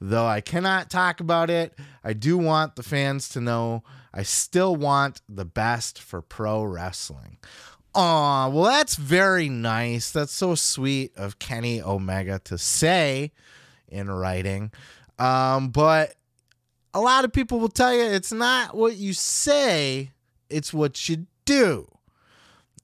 Though 0.00 0.26
I 0.26 0.40
cannot 0.40 0.90
talk 0.90 1.20
about 1.20 1.48
it, 1.48 1.78
I 2.04 2.12
do 2.12 2.36
want 2.36 2.76
the 2.76 2.82
fans 2.82 3.28
to 3.30 3.40
know 3.40 3.82
I 4.12 4.22
still 4.22 4.76
want 4.76 5.20
the 5.28 5.44
best 5.44 6.00
for 6.00 6.22
pro 6.22 6.62
wrestling. 6.62 7.38
Aw, 7.94 8.48
well, 8.48 8.64
that's 8.64 8.96
very 8.96 9.48
nice. 9.48 10.10
That's 10.10 10.32
so 10.32 10.54
sweet 10.54 11.16
of 11.16 11.38
Kenny 11.38 11.80
Omega 11.80 12.38
to 12.40 12.58
say 12.58 13.32
in 13.88 14.10
writing. 14.10 14.70
Um, 15.18 15.70
but 15.70 16.14
a 16.92 17.00
lot 17.00 17.24
of 17.24 17.32
people 17.32 17.58
will 17.58 17.68
tell 17.68 17.94
you 17.94 18.02
it's 18.02 18.32
not 18.32 18.76
what 18.76 18.96
you 18.96 19.12
say, 19.12 20.12
it's 20.50 20.74
what 20.74 21.08
you 21.08 21.26
do. 21.44 21.90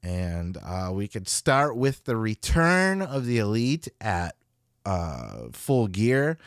And 0.02 0.58
uh, 0.64 0.90
we 0.92 1.08
could 1.08 1.28
start 1.28 1.76
with 1.76 2.04
the 2.04 2.16
return 2.16 3.02
of 3.02 3.24
the 3.26 3.38
elite 3.38 3.88
at 4.00 4.34
uh, 4.84 5.48
full 5.52 5.86
gear. 5.88 6.38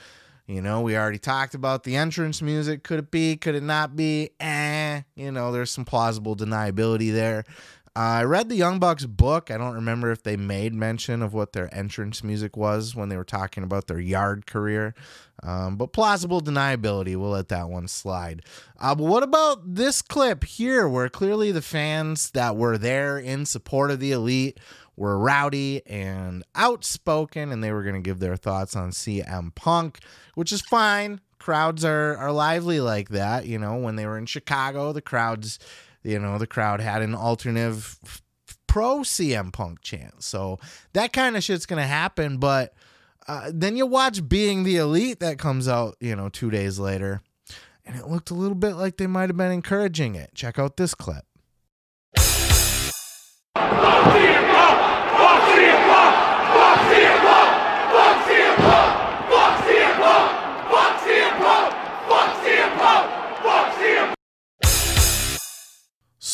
You 0.48 0.62
know, 0.62 0.82
we 0.82 0.96
already 0.96 1.18
talked 1.18 1.56
about 1.56 1.84
the 1.84 1.96
entrance 1.96 2.42
music. 2.42 2.84
Could 2.84 3.00
it 3.00 3.10
be? 3.10 3.36
Could 3.36 3.56
it 3.56 3.64
not 3.64 3.96
be? 3.96 4.30
Eh, 4.40 5.02
you 5.16 5.32
know, 5.32 5.52
there's 5.52 5.72
some 5.72 5.86
plausible 5.86 6.36
deniability 6.36 7.12
there. 7.12 7.46
Uh, 7.98 8.20
I 8.20 8.24
read 8.26 8.50
the 8.50 8.56
Young 8.56 8.78
Bucks 8.78 9.06
book. 9.06 9.50
I 9.50 9.58
don't 9.58 9.74
remember 9.74 10.12
if 10.12 10.22
they 10.22 10.36
made 10.36 10.74
mention 10.74 11.24
of 11.24 11.34
what 11.34 11.54
their 11.54 11.74
entrance 11.74 12.24
music 12.26 12.58
was 12.58 12.94
when 12.94 13.08
they 13.08 13.16
were 13.16 13.24
talking 13.24 13.64
about 13.64 13.88
their 13.88 14.00
yard 14.00 14.46
career. 14.46 14.94
Um, 15.42 15.78
but 15.78 15.94
plausible 15.94 16.42
deniability, 16.42 17.16
we'll 17.16 17.30
let 17.30 17.48
that 17.50 17.70
one 17.70 17.88
slide. 17.88 18.44
Uh, 18.80 18.96
but 18.96 19.06
what 19.06 19.24
about 19.24 19.76
this 19.76 20.02
clip 20.02 20.44
here, 20.44 20.90
where 20.90 21.08
clearly 21.08 21.54
the 21.54 21.62
fans 21.62 22.32
that 22.32 22.58
were 22.58 22.78
there 22.78 23.18
in 23.18 23.46
support 23.46 23.92
of 23.92 24.02
the 24.02 24.12
elite 24.12 24.60
were 24.98 25.18
rowdy 25.18 25.86
and 25.86 26.44
outspoken, 26.56 27.52
and 27.52 27.64
they 27.64 27.72
were 27.72 27.84
going 27.84 27.96
to 27.96 28.02
give 28.02 28.20
their 28.20 28.36
thoughts 28.36 28.76
on 28.76 28.92
CM 28.92 29.54
Punk, 29.56 30.00
which 30.36 30.52
is 30.52 30.62
fine. 30.62 31.22
Crowds 31.40 31.84
are 31.84 32.18
are 32.18 32.32
lively 32.32 32.80
like 32.80 33.10
that. 33.10 33.46
You 33.46 33.60
know, 33.60 33.78
when 33.78 33.96
they 33.96 34.06
were 34.06 34.18
in 34.18 34.26
Chicago, 34.26 34.94
the 34.94 35.02
crowds, 35.02 35.60
you 36.04 36.20
know, 36.20 36.38
the 36.38 36.48
crowd 36.48 36.80
had 36.80 37.02
an 37.02 37.14
alternative 37.14 38.00
pro 38.68 39.00
CM 39.00 39.54
Punk 39.54 39.82
chant. 39.82 40.24
So 40.24 40.60
that 40.94 41.14
kind 41.14 41.38
of 41.38 41.44
shit's 41.44 41.66
going 41.66 41.82
to 41.82 41.88
happen. 41.88 42.38
But 42.38 42.74
uh, 43.28 43.52
then 43.54 43.78
you 43.78 43.86
watch 43.86 44.28
Being 44.28 44.64
the 44.64 44.78
Elite 44.78 45.20
that 45.20 45.40
comes 45.40 45.68
out, 45.68 45.96
you 46.00 46.16
know, 46.16 46.30
two 46.30 46.52
days 46.52 46.80
later, 46.80 47.22
and 47.86 47.98
it 47.98 48.08
looked 48.08 48.32
a 48.32 48.36
little 48.36 48.56
bit 48.56 48.76
like 48.76 48.98
they 48.98 49.08
might 49.08 49.30
have 49.30 49.38
been 49.38 49.52
encouraging 49.52 50.16
it. 50.16 50.32
Check 50.36 50.58
out 50.58 50.78
this 50.78 50.96
clip. 50.96 51.26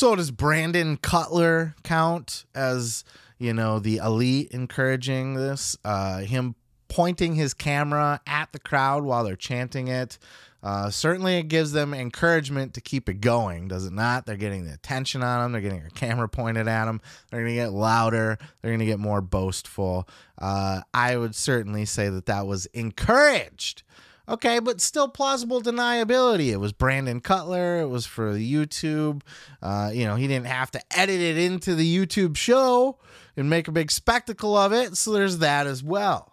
So 0.02 0.16
does 0.16 0.32
Brandon 0.32 0.98
Cutler 0.98 1.76
count 1.84 2.46
as 2.56 3.04
you 3.38 3.54
know 3.54 3.78
the 3.78 3.98
elite 3.98 4.50
encouraging 4.50 5.36
this? 5.36 5.78
Uh, 5.86 6.22
him 6.22 6.56
pointing 6.88 7.36
his 7.36 7.54
camera 7.54 8.20
at 8.26 8.52
the 8.52 8.58
crowd 8.58 9.04
while 9.04 9.24
they're 9.24 9.36
chanting 9.36 9.90
it. 9.90 10.18
Uh, 10.64 10.90
certainly, 10.90 11.38
it 11.38 11.50
gives 11.50 11.72
them 11.74 11.94
encouragement 11.94 12.74
to 12.74 12.82
keep 12.82 13.10
it 13.10 13.22
going, 13.22 13.68
does 13.68 13.86
it 13.86 13.94
not? 13.94 14.26
They're 14.26 14.38
getting 14.38 14.66
the 14.66 14.74
attention 14.74 15.22
on 15.22 15.44
them. 15.44 15.52
They're 15.52 15.62
getting 15.62 15.86
a 15.86 15.92
camera 15.92 16.28
pointed 16.28 16.68
at 16.68 16.86
them. 16.86 17.00
They're 17.30 17.42
going 17.42 17.54
to 17.54 17.62
get 17.62 17.72
louder. 17.72 18.40
They're 18.64 18.72
going 18.72 18.80
to 18.80 18.86
get 18.88 18.98
more 18.98 19.22
boastful. 19.22 20.10
Uh, 20.40 20.82
I 20.96 21.16
would 21.16 21.36
certainly 21.36 21.86
say 21.86 22.10
that 22.10 22.26
that 22.26 22.48
was 22.48 22.66
encouraged. 22.74 23.84
Okay, 24.32 24.60
but 24.60 24.80
still 24.80 25.10
plausible 25.10 25.62
deniability. 25.62 26.54
It 26.54 26.58
was 26.58 26.72
Brandon 26.72 27.20
Cutler. 27.20 27.82
It 27.82 27.88
was 27.88 28.06
for 28.06 28.34
the 28.34 28.54
YouTube. 28.54 29.24
Uh, 29.62 29.92
you 29.94 30.06
know, 30.06 30.16
he 30.16 30.26
didn't 30.26 30.46
have 30.46 30.72
to 30.72 30.80
edit 30.98 31.20
it 31.20 31.38
into 31.38 31.76
the 31.76 31.98
YouTube 31.98 32.38
show 32.38 32.98
and 33.36 33.50
make 33.50 33.68
a 33.68 33.74
big 33.74 33.92
spectacle 33.92 34.56
of 34.56 34.72
it. 34.72 34.96
So 34.96 35.12
there's 35.12 35.40
that 35.40 35.68
as 35.68 35.84
well. 35.84 36.32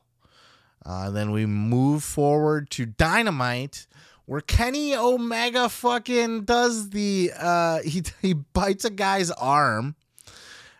Uh, 0.87 1.11
then 1.11 1.33
we 1.33 1.45
move 1.45 2.05
forward 2.05 2.71
to 2.71 2.87
Dynamite, 2.87 3.89
where 4.27 4.43
Kenny 4.43 4.95
Omega 4.95 5.69
fucking 5.69 6.45
does 6.45 6.91
the 6.91 7.33
uh, 7.37 7.81
he 7.85 8.05
he 8.23 8.33
bites 8.33 8.85
a 8.85 8.91
guy's 8.91 9.33
arm, 9.33 9.97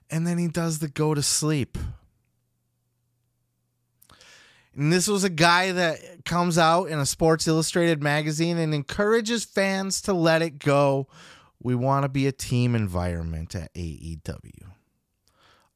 and 0.09 0.25
then 0.25 0.39
he 0.39 0.47
does 0.47 0.79
the 0.79 0.89
go 0.89 1.15
to 1.15 1.23
sleep. 1.25 1.77
And 4.79 4.93
this 4.93 5.09
was 5.09 5.25
a 5.25 5.29
guy 5.29 5.73
that 5.73 6.25
comes 6.25 6.57
out 6.57 6.85
in 6.85 7.01
a 7.01 7.05
Sports 7.05 7.49
Illustrated 7.49 8.01
magazine 8.01 8.59
and 8.59 8.73
encourages 8.73 9.45
fans 9.45 10.01
to 10.03 10.13
let 10.13 10.41
it 10.41 10.61
go. 10.61 11.09
We 11.61 11.75
want 11.75 12.05
to 12.05 12.09
be 12.09 12.29
a 12.29 12.33
team 12.33 12.77
environment 12.77 13.57
at 13.57 13.75
AEW. 13.75 14.71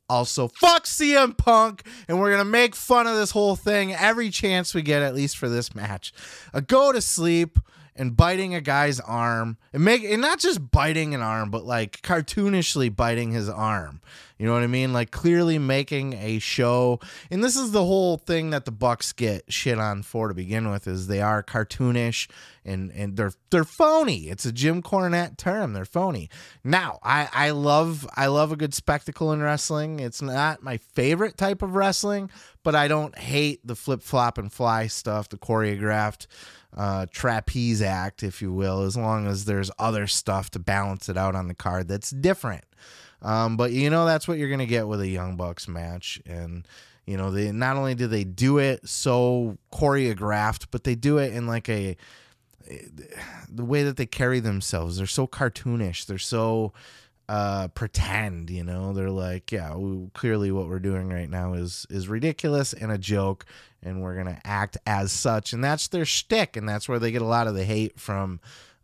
Also, 0.09 0.47
fuck 0.47 0.85
CM 0.85 1.37
Punk, 1.37 1.85
and 2.07 2.21
we're 2.21 2.31
gonna 2.31 2.45
make 2.45 2.77
fun 2.77 3.09
of 3.09 3.17
this 3.17 3.33
whole 3.33 3.57
thing 3.57 3.93
every 3.93 4.31
chance 4.31 4.73
we 4.73 4.83
get, 4.83 5.03
at 5.03 5.17
least 5.17 5.37
for 5.37 5.49
this 5.49 5.75
match. 5.75 6.12
A 6.53 6.62
go 6.62 6.93
to 6.93 7.01
sleep 7.01 7.59
and 7.94 8.16
biting 8.16 8.55
a 8.55 8.61
guy's 8.61 9.00
arm 9.00 9.59
and 9.72 9.85
make 9.85 10.02
and 10.05 10.20
not 10.20 10.38
just 10.38 10.70
biting 10.70 11.14
an 11.14 11.22
arm 11.22 11.50
but 11.50 11.64
like 11.64 12.00
cartoonishly 12.02 12.94
biting 12.94 13.33
his 13.33 13.48
arm. 13.48 14.00
You 14.38 14.48
know 14.48 14.55
what 14.55 14.62
i 14.64 14.68
mean? 14.68 14.92
Like 14.92 15.12
clearly 15.12 15.59
making 15.59 16.14
a 16.14 16.38
show. 16.40 16.98
And 17.31 17.44
this 17.44 17.55
is 17.55 17.70
the 17.70 17.85
whole 17.85 18.16
thing 18.16 18.50
that 18.50 18.64
the 18.64 18.72
bucks 18.72 19.12
get 19.12 19.44
shit 19.52 19.78
on 19.78 20.02
for 20.02 20.28
to 20.28 20.35
begin 20.35 20.70
with 20.70 20.88
is 20.88 21.07
they 21.07 21.20
are 21.20 21.42
cartoonish 21.42 22.28
and 22.64 22.90
and 22.92 23.16
they're 23.16 23.33
they're 23.50 23.64
phony. 23.64 24.28
It's 24.28 24.44
a 24.44 24.52
jim 24.52 24.83
cornette 24.83 25.37
term. 25.37 25.72
They're 25.72 25.85
phony. 25.85 26.28
Now 26.64 26.98
i 27.02 27.28
i 27.33 27.50
love 27.50 28.09
i 28.16 28.26
love 28.26 28.52
a 28.52 28.57
good 28.57 28.74
spectacle 28.74 29.33
in 29.33 29.42
wrestling. 29.42 30.00
It's 30.00 30.22
not 30.22 30.62
my 30.62 30.76
favorite 30.78 31.37
type 31.37 31.62
of 31.62 31.76
wrestling 31.76 32.31
but 32.62 32.75
i 32.75 32.88
don't 32.88 33.16
hate 33.18 33.66
the 33.66 33.75
flip 33.75 34.03
flop 34.03 34.38
and 34.38 34.53
fly 34.53 34.87
stuff 34.87 35.29
the 35.29 35.38
choreographed 35.38 36.27
uh, 36.77 37.07
trapeze 37.11 37.83
act, 37.83 38.22
if 38.22 38.40
you 38.40 38.53
will, 38.53 38.83
as 38.83 38.96
long 38.96 39.27
as 39.27 39.44
there's 39.44 39.70
other 39.79 40.07
stuff 40.07 40.51
to 40.51 40.59
balance 40.59 41.09
it 41.09 41.16
out 41.16 41.35
on 41.35 41.48
the 41.48 41.55
card 41.55 41.88
that's 41.88 42.11
different. 42.11 42.64
Um, 43.20 43.57
but 43.57 43.72
you 43.72 43.90
know 43.90 44.05
that's 44.05 44.27
what 44.27 44.38
you're 44.38 44.51
gonna 44.51 44.66
get 44.66 44.88
with 44.88 45.01
a 45.01 45.09
Young 45.09 45.37
Bucks 45.37 45.68
match, 45.68 46.20
and 46.27 46.66
you 47.07 47.16
know 47.16 47.31
they 47.31 47.53
not 47.53 47.77
only 47.77 47.94
do 47.94 48.07
they 48.07 48.25
do 48.25 48.59
it 48.59 48.88
so 48.88 49.59
choreographed, 49.72 50.66
but 50.70 50.85
they 50.85 50.94
do 50.94 51.18
it 51.18 51.33
in 51.33 51.46
like 51.46 51.68
a 51.68 51.96
the 53.48 53.64
way 53.64 53.83
that 53.83 53.96
they 53.96 54.07
carry 54.07 54.40
themselves. 54.40 54.96
They're 54.96 55.07
so 55.07 55.27
cartoonish. 55.27 56.07
They're 56.07 56.18
so 56.18 56.72
uh 57.33 57.66
pretend 57.68 58.51
you 58.51 58.62
know 58.62 58.92
they're 58.92 59.09
like 59.09 59.51
yeah 59.51 59.75
we, 59.75 60.07
clearly 60.12 60.53
what 60.53 60.68
we're 60.68 60.79
doing 60.79 61.09
right 61.09 61.31
now 61.31 61.55
is 61.55 61.87
is 61.88 62.07
ridiculous 62.07 62.75
and 62.75 62.92
a 62.92 62.99
joke 62.99 63.47
and 63.83 64.03
we're 64.03 64.14
gonna 64.14 64.38
act 64.45 64.77
as 64.87 65.11
such 65.11 65.55
and 65.55 65.64
that's 65.64 65.88
their 65.88 66.05
shtick 66.05 66.59
and 66.59 66.68
that's 66.68 66.90
where 66.90 66.99
they 66.99 67.11
get 67.11 67.23
a 67.23 67.27
lot 67.27 67.47
of 67.47 67.55
the 67.55 67.64
hate 67.64 67.99
from 67.99 68.38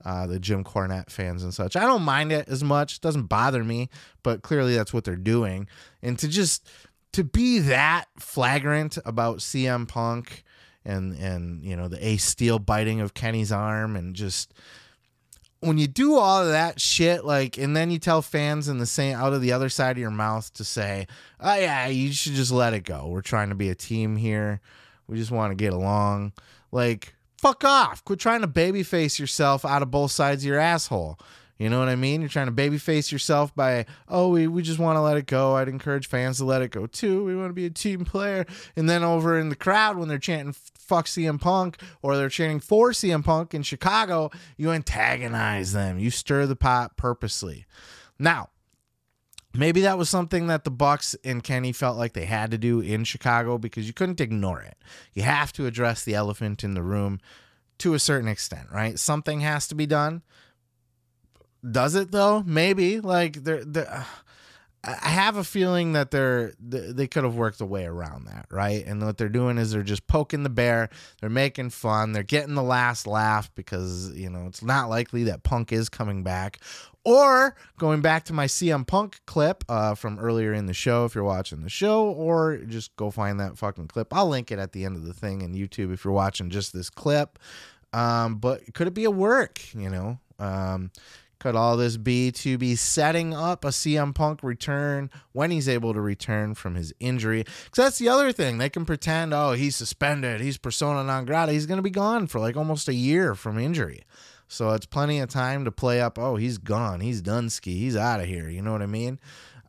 uh, 0.05 0.27
the 0.29 0.39
Jim 0.39 0.63
Cornette 0.63 1.11
fans 1.11 1.43
and 1.43 1.53
such. 1.53 1.75
I 1.75 1.81
don't 1.81 2.03
mind 2.03 2.31
it 2.31 2.49
as 2.49 2.63
much; 2.63 2.95
it 2.95 3.01
doesn't 3.01 3.25
bother 3.25 3.65
me. 3.65 3.91
But 4.23 4.43
clearly, 4.43 4.77
that's 4.77 4.95
what 4.95 5.03
they're 5.03 5.17
doing, 5.17 5.67
and 6.03 6.17
to 6.21 6.29
just 6.29 6.65
to 7.13 7.25
be 7.25 7.59
that 7.59 8.05
flagrant 8.17 8.97
about 9.05 9.39
CM 9.39 9.89
Punk 9.89 10.45
and 10.85 11.19
and 11.19 11.65
you 11.65 11.75
know 11.75 11.89
the 11.89 12.07
Ace 12.07 12.25
Steel 12.25 12.61
biting 12.61 13.01
of 13.01 13.13
Kenny's 13.13 13.51
arm 13.51 13.97
and 13.97 14.15
just 14.15 14.55
when 15.61 15.79
you 15.79 15.89
do 15.89 16.17
all 16.17 16.43
of 16.43 16.49
that 16.49 16.81
shit, 16.81 17.25
like, 17.25 17.59
and 17.59 17.77
then 17.77 17.91
you 17.91 17.99
tell 17.99 18.23
fans 18.23 18.69
in 18.69 18.79
the 18.79 18.87
same 18.87 19.17
out 19.17 19.33
of 19.33 19.41
the 19.41 19.53
other 19.53 19.69
side 19.69 19.93
of 19.93 19.99
your 19.99 20.11
mouth 20.11 20.53
to 20.55 20.65
say, 20.65 21.07
"Oh 21.41 21.55
yeah, 21.55 21.87
you 21.89 22.13
should 22.13 22.35
just 22.35 22.53
let 22.53 22.75
it 22.75 22.85
go. 22.85 23.07
We're 23.09 23.23
trying 23.23 23.49
to 23.49 23.55
be 23.55 23.69
a 23.69 23.75
team 23.75 24.17
here. 24.17 24.61
We 25.09 25.17
just 25.17 25.31
want 25.31 25.51
to 25.51 25.57
get 25.57 25.73
along." 25.73 26.33
Like, 26.71 27.15
fuck 27.41 27.65
off. 27.65 28.05
Quit 28.05 28.21
trying 28.21 28.43
to 28.43 28.49
babyface 28.49 29.19
yourself 29.19 29.65
out 29.65 29.83
of 29.83 29.91
both 29.91 30.13
sides 30.13 30.43
of 30.45 30.49
your 30.49 30.59
asshole. 30.59 31.19
You 31.59 31.69
know 31.69 31.81
what 31.81 31.89
I 31.89 31.97
mean? 31.97 32.21
You're 32.21 32.31
trying 32.31 32.47
to 32.47 32.53
babyface 32.53 33.11
yourself 33.11 33.55
by, 33.55 33.85
oh, 34.09 34.29
we, 34.29 34.47
we 34.47 34.63
just 34.63 34.79
want 34.79 34.97
to 34.97 35.01
let 35.01 35.17
it 35.17 35.27
go. 35.27 35.57
I'd 35.57 35.69
encourage 35.69 36.07
fans 36.07 36.39
to 36.39 36.45
let 36.45 36.63
it 36.63 36.71
go 36.71 36.87
too. 36.87 37.25
We 37.25 37.35
want 37.35 37.51
to 37.51 37.55
be 37.55 37.67
a 37.67 37.71
team 37.71 38.05
player. 38.05 38.47
And 38.77 38.89
then 38.89 39.03
over 39.03 39.37
in 39.37 39.49
the 39.49 39.57
crowd, 39.57 39.99
when 39.99 40.09
they're 40.09 40.19
chanting 40.19 40.53
fuck 40.53 41.07
CM 41.07 41.41
Punk 41.41 41.81
or 42.01 42.17
they're 42.17 42.29
chanting 42.29 42.61
for 42.61 42.93
CM 42.93 43.25
Punk 43.25 43.55
in 43.55 43.65
Chicago, 43.65 44.31
you 44.57 44.71
antagonize 44.71 45.73
them. 45.73 45.99
You 45.99 46.11
stir 46.11 46.47
the 46.47 46.57
pot 46.57 46.97
purposely. 46.97 47.67
Now, 48.21 48.51
maybe 49.53 49.81
that 49.81 49.99
was 49.99 50.09
something 50.09 50.47
that 50.47 50.63
the 50.63 50.71
Bucks 50.71 51.17
and 51.25 51.43
Kenny 51.43 51.73
felt 51.73 51.99
like 51.99 52.13
they 52.13 52.27
had 52.27 52.53
to 52.53 52.59
do 52.59 52.81
in 52.81 53.03
Chicago 53.03 53.59
because 53.59 53.89
you 53.89 53.93
couldn't 53.93 54.21
ignore 54.21 54.63
it. 54.63 54.77
You 55.13 55.25
have 55.25 55.53
to 55.55 55.67
address 55.67 56.05
the 56.05 56.15
elephant 56.15 56.63
in 56.63 56.75
the 56.75 56.83
room 56.85 57.19
to 57.79 57.95
a 57.95 57.99
certain 57.99 58.29
extent, 58.29 58.69
right? 58.73 58.97
Something 58.97 59.41
has 59.41 59.67
to 59.69 59.75
be 59.75 59.87
done. 59.87 60.23
Does 61.69 61.95
it 61.95 62.11
though? 62.11 62.43
Maybe. 62.47 63.01
Like 63.01 63.45
they're, 63.45 63.65
they're 63.65 64.07
I 64.85 65.09
have 65.09 65.37
a 65.37 65.43
feeling 65.43 65.95
that 65.95 66.13
they're 66.13 66.53
they 66.61 67.09
could 67.09 67.25
have 67.25 67.35
worked 67.35 67.61
a 67.61 67.67
way 67.67 67.85
around 67.85 68.27
that, 68.27 68.47
right? 68.51 68.87
And 68.87 69.05
what 69.05 69.19
they're 69.19 69.29
doing 69.29 69.59
is 69.59 69.73
they're 69.73 69.83
just 69.83 70.07
poking 70.07 70.45
the 70.45 70.51
bear. 70.51 70.89
They're 71.21 71.29
making 71.29 71.71
fun. 71.71 72.13
They're 72.13 72.23
getting 72.23 72.55
the 72.55 72.63
last 72.63 73.07
laugh 73.07 73.53
because 73.57 74.13
you 74.15 74.31
know 74.31 74.47
it's 74.47 74.63
not 74.63 74.89
likely 74.89 75.25
that 75.25 75.43
Punk 75.43 75.73
is 75.73 75.89
coming 75.89 76.23
back. 76.23 76.61
Or 77.05 77.57
going 77.79 78.03
back 78.03 78.25
to 78.27 78.33
my 78.33 78.47
CM 78.47 78.87
Punk 78.87 79.21
clip 79.27 79.65
uh, 79.69 79.95
from 79.95 80.19
earlier 80.19 80.53
in 80.53 80.67
the 80.67 80.75
show, 80.75 81.07
if 81.07 81.15
you're 81.15 81.25
watching 81.25 81.63
the 81.63 81.71
show, 81.71 82.11
or 82.11 82.59
just 82.59 82.95
go 82.97 83.11
find 83.11 83.41
that 83.41 83.59
fucking 83.59 83.89
clip. 83.89 84.15
I'll 84.15 84.29
link 84.29 84.53
it 84.53 84.59
at 84.59 84.73
the 84.73 84.85
end 84.85 84.97
of 84.97 85.05
the 85.05 85.15
thing 85.15 85.43
in 85.43 85.55
YouTube 85.55 85.93
if 85.93 86.05
you're 86.05 86.15
watching 86.15 86.51
just 86.51 86.73
this 86.73 86.89
clip. 86.89 87.39
Um, 87.93 88.37
but 88.37 88.75
could 88.75 88.87
it 88.87 88.95
be 88.95 89.05
a 89.05 89.11
work? 89.11 89.61
You 89.75 89.91
know, 89.91 90.19
um, 90.39 90.93
could 91.41 91.55
all 91.55 91.77
this 91.77 91.97
be 91.97 92.33
to 92.33 92.59
be 92.59 92.75
setting 92.75 93.33
up 93.33 93.65
a 93.65 93.69
CM 93.69 94.15
Punk 94.15 94.43
return 94.43 95.11
when 95.33 95.51
he's 95.51 95.69
able 95.69 95.95
to 95.95 96.01
return 96.01 96.55
from 96.55 96.75
his 96.75 96.93
injury? 97.01 97.45
Because 97.65 97.85
that's 97.85 97.99
the 97.99 98.09
other 98.09 98.33
thing. 98.33 98.59
They 98.59 98.69
can 98.69 98.85
pretend, 98.85 99.33
oh, 99.33 99.53
he's 99.53 99.77
suspended, 99.77 100.41
he's 100.41 100.59
persona 100.59 101.05
non 101.05 101.25
grata. 101.25 101.53
He's 101.53 101.67
going 101.67 101.79
to 101.79 101.83
be 101.83 101.91
gone 101.91 102.27
for 102.27 102.41
like 102.41 102.57
almost 102.57 102.89
a 102.89 102.95
year 102.95 103.35
from 103.35 103.59
injury. 103.59 104.03
So 104.49 104.71
it's 104.71 104.87
plenty 104.87 105.21
of 105.21 105.29
time 105.29 105.67
to 105.67 105.71
play 105.71 106.01
up, 106.01 106.19
oh, 106.19 106.37
he's 106.37 106.57
gone, 106.57 107.01
he's 107.01 107.21
done 107.21 107.51
ski, 107.51 107.79
he's 107.79 107.97
out 107.97 108.21
of 108.21 108.27
here. 108.27 108.49
You 108.49 108.63
know 108.63 108.73
what 108.73 108.83
I 108.83 108.87
mean? 108.87 109.21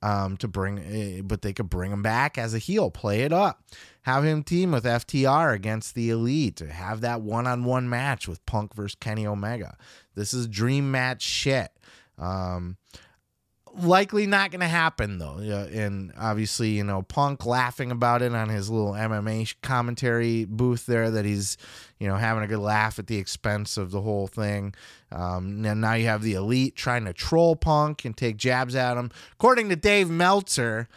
Um, 0.02 0.38
to 0.38 0.48
bring, 0.48 0.80
eh, 0.80 1.22
but 1.22 1.42
they 1.42 1.52
could 1.52 1.70
bring 1.70 1.92
him 1.92 2.02
back 2.02 2.38
as 2.38 2.54
a 2.54 2.58
heel, 2.58 2.90
play 2.90 3.24
it 3.24 3.34
up, 3.34 3.62
have 4.04 4.24
him 4.24 4.44
team 4.44 4.72
with 4.72 4.86
FTR 4.86 5.54
against 5.54 5.94
the 5.94 6.10
Elite, 6.10 6.60
have 6.60 7.02
that 7.02 7.20
one 7.20 7.46
on 7.46 7.66
one 7.66 7.90
match 7.90 8.26
with 8.26 8.46
Punk 8.46 8.74
versus 8.74 8.96
Kenny 8.96 9.28
Omega. 9.28 9.76
This 10.16 10.34
is 10.34 10.48
dream 10.48 10.90
match 10.90 11.22
shit. 11.22 11.72
Um, 12.18 12.78
likely 13.84 14.28
not 14.28 14.52
going 14.52 14.62
to 14.62 14.68
happen 14.68 15.18
though. 15.18 15.40
Yeah, 15.42 15.64
And 15.64 16.12
obviously, 16.18 16.70
you 16.70 16.84
know, 16.84 17.02
Punk 17.02 17.46
laughing 17.46 17.92
about 17.92 18.22
it 18.22 18.34
on 18.34 18.50
his 18.50 18.70
little 18.70 18.94
MMA 18.94 19.56
commentary 19.62 20.46
booth 20.46 20.86
there 20.86 21.12
that 21.12 21.26
he's, 21.26 21.58
you 22.00 22.08
know, 22.08 22.16
having 22.16 22.44
a 22.44 22.48
good 22.48 22.60
laugh 22.60 23.00
at 23.00 23.08
the 23.08 23.18
expense 23.18 23.78
of 23.78 23.92
the 23.92 24.02
whole 24.02 24.28
thing. 24.28 24.74
Um, 25.12 25.66
and 25.66 25.82
now 25.82 25.94
you 25.94 26.06
have 26.06 26.22
the 26.22 26.34
elite 26.34 26.76
trying 26.76 27.06
to 27.06 27.14
troll 27.14 27.56
Punk 27.56 28.06
and 28.06 28.16
take 28.16 28.38
jabs 28.38 28.76
at 28.76 28.98
him. 28.98 29.12
According 29.34 29.70
to 29.70 29.76
Dave 29.76 30.10
Meltzer, 30.10 30.88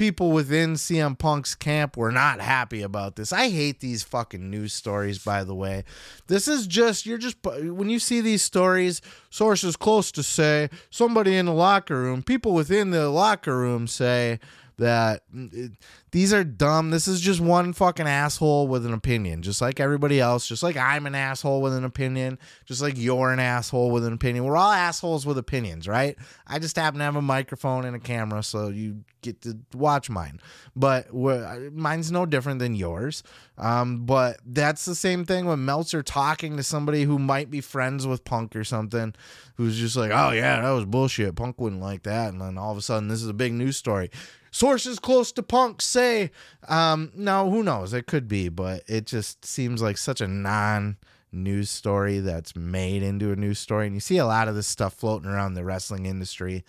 people 0.00 0.30
within 0.30 0.76
CM 0.76 1.18
Punk's 1.18 1.54
camp 1.54 1.94
were 1.94 2.10
not 2.10 2.40
happy 2.40 2.80
about 2.80 3.16
this. 3.16 3.34
I 3.34 3.50
hate 3.50 3.80
these 3.80 4.02
fucking 4.02 4.48
news 4.48 4.72
stories, 4.72 5.18
by 5.22 5.44
the 5.44 5.54
way. 5.54 5.84
This 6.26 6.48
is 6.48 6.66
just, 6.66 7.04
you're 7.04 7.18
just, 7.18 7.36
when 7.44 7.90
you 7.90 7.98
see 7.98 8.22
these 8.22 8.40
stories, 8.40 9.02
sources 9.28 9.76
close 9.76 10.10
to 10.12 10.22
say, 10.22 10.70
somebody 10.88 11.36
in 11.36 11.44
the 11.44 11.52
locker 11.52 12.00
room, 12.00 12.22
people 12.22 12.54
within 12.54 12.92
the 12.92 13.10
locker 13.10 13.58
room 13.58 13.86
say, 13.86 14.40
that 14.78 15.22
mm, 15.36 15.52
it, 15.52 15.72
these 16.12 16.32
are 16.32 16.42
dumb. 16.42 16.90
This 16.90 17.06
is 17.06 17.20
just 17.20 17.40
one 17.40 17.72
fucking 17.72 18.06
asshole 18.06 18.66
with 18.66 18.84
an 18.84 18.92
opinion, 18.92 19.42
just 19.42 19.60
like 19.60 19.78
everybody 19.78 20.18
else, 20.18 20.46
just 20.46 20.62
like 20.62 20.76
I'm 20.76 21.06
an 21.06 21.14
asshole 21.14 21.62
with 21.62 21.72
an 21.72 21.84
opinion, 21.84 22.38
just 22.64 22.82
like 22.82 22.94
you're 22.96 23.32
an 23.32 23.38
asshole 23.38 23.90
with 23.90 24.04
an 24.04 24.12
opinion. 24.12 24.44
We're 24.44 24.56
all 24.56 24.72
assholes 24.72 25.24
with 25.24 25.38
opinions, 25.38 25.86
right? 25.86 26.16
I 26.46 26.58
just 26.58 26.74
happen 26.76 26.98
to 26.98 27.04
have 27.04 27.16
a 27.16 27.22
microphone 27.22 27.84
and 27.84 27.94
a 27.94 28.00
camera, 28.00 28.42
so 28.42 28.68
you 28.68 29.04
get 29.22 29.42
to 29.42 29.58
watch 29.74 30.10
mine. 30.10 30.40
But 30.74 31.14
mine's 31.14 32.10
no 32.10 32.26
different 32.26 32.58
than 32.58 32.74
yours. 32.74 33.22
Um, 33.56 34.04
but 34.04 34.38
that's 34.44 34.86
the 34.86 34.94
same 34.94 35.24
thing 35.24 35.44
when 35.44 35.64
Meltzer 35.64 36.02
talking 36.02 36.56
to 36.56 36.62
somebody 36.62 37.04
who 37.04 37.18
might 37.18 37.50
be 37.50 37.60
friends 37.60 38.06
with 38.06 38.24
Punk 38.24 38.56
or 38.56 38.64
something, 38.64 39.14
who's 39.56 39.78
just 39.78 39.96
like, 39.96 40.10
oh, 40.10 40.30
yeah, 40.30 40.60
that 40.62 40.70
was 40.70 40.86
bullshit. 40.86 41.36
Punk 41.36 41.60
wouldn't 41.60 41.82
like 41.82 42.02
that. 42.02 42.32
And 42.32 42.40
then 42.40 42.58
all 42.58 42.72
of 42.72 42.78
a 42.78 42.82
sudden, 42.82 43.08
this 43.08 43.22
is 43.22 43.28
a 43.28 43.34
big 43.34 43.52
news 43.52 43.76
story 43.76 44.10
sources 44.50 44.98
close 44.98 45.32
to 45.32 45.42
Punk 45.42 45.82
say, 45.82 46.30
um, 46.68 47.12
no, 47.14 47.50
who 47.50 47.62
knows? 47.62 47.92
It 47.92 48.06
could 48.06 48.28
be, 48.28 48.48
but 48.48 48.82
it 48.86 49.06
just 49.06 49.44
seems 49.44 49.82
like 49.82 49.98
such 49.98 50.20
a 50.20 50.28
non 50.28 50.96
news 51.32 51.70
story 51.70 52.18
that's 52.18 52.56
made 52.56 53.02
into 53.02 53.32
a 53.32 53.36
news 53.36 53.58
story. 53.58 53.86
And 53.86 53.94
you 53.94 54.00
see 54.00 54.18
a 54.18 54.26
lot 54.26 54.48
of 54.48 54.54
this 54.54 54.66
stuff 54.66 54.94
floating 54.94 55.30
around 55.30 55.54
the 55.54 55.64
wrestling 55.64 56.06
industry. 56.06 56.64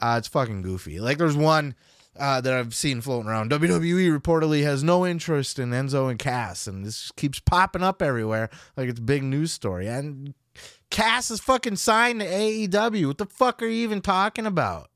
Uh, 0.00 0.16
it's 0.18 0.28
fucking 0.28 0.62
goofy. 0.62 1.00
Like 1.00 1.18
there's 1.18 1.36
one 1.36 1.74
uh, 2.18 2.40
that 2.40 2.52
I've 2.52 2.74
seen 2.74 3.00
floating 3.00 3.28
around. 3.28 3.50
WWE 3.50 4.18
reportedly 4.18 4.62
has 4.64 4.82
no 4.82 5.06
interest 5.06 5.58
in 5.58 5.70
Enzo 5.70 6.10
and 6.10 6.18
Cass, 6.18 6.66
and 6.66 6.84
this 6.84 7.10
keeps 7.12 7.40
popping 7.40 7.82
up 7.82 8.02
everywhere 8.02 8.50
like 8.76 8.88
it's 8.88 9.00
a 9.00 9.02
big 9.02 9.22
news 9.22 9.52
story. 9.52 9.86
And 9.86 10.34
Cass 10.90 11.30
is 11.30 11.40
fucking 11.40 11.76
signed 11.76 12.20
to 12.20 12.26
AEW. 12.26 13.06
What 13.06 13.18
the 13.18 13.26
fuck 13.26 13.62
are 13.62 13.66
you 13.66 13.82
even 13.82 14.00
talking 14.00 14.46
about? 14.46 14.90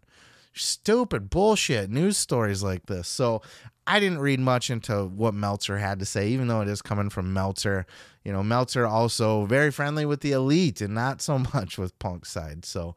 Stupid 0.56 1.30
bullshit 1.30 1.90
news 1.90 2.16
stories 2.16 2.62
like 2.62 2.86
this. 2.86 3.08
So 3.08 3.42
I 3.86 4.00
didn't 4.00 4.18
read 4.18 4.40
much 4.40 4.70
into 4.70 5.04
what 5.04 5.34
Meltzer 5.34 5.78
had 5.78 6.00
to 6.00 6.04
say, 6.04 6.28
even 6.28 6.48
though 6.48 6.60
it 6.60 6.68
is 6.68 6.82
coming 6.82 7.10
from 7.10 7.32
Meltzer. 7.32 7.86
You 8.24 8.32
know, 8.32 8.42
Meltzer 8.42 8.86
also 8.86 9.46
very 9.46 9.70
friendly 9.70 10.04
with 10.04 10.20
the 10.20 10.32
elite 10.32 10.80
and 10.80 10.94
not 10.94 11.22
so 11.22 11.38
much 11.54 11.78
with 11.78 11.98
Punk's 11.98 12.30
side. 12.30 12.64
So, 12.64 12.96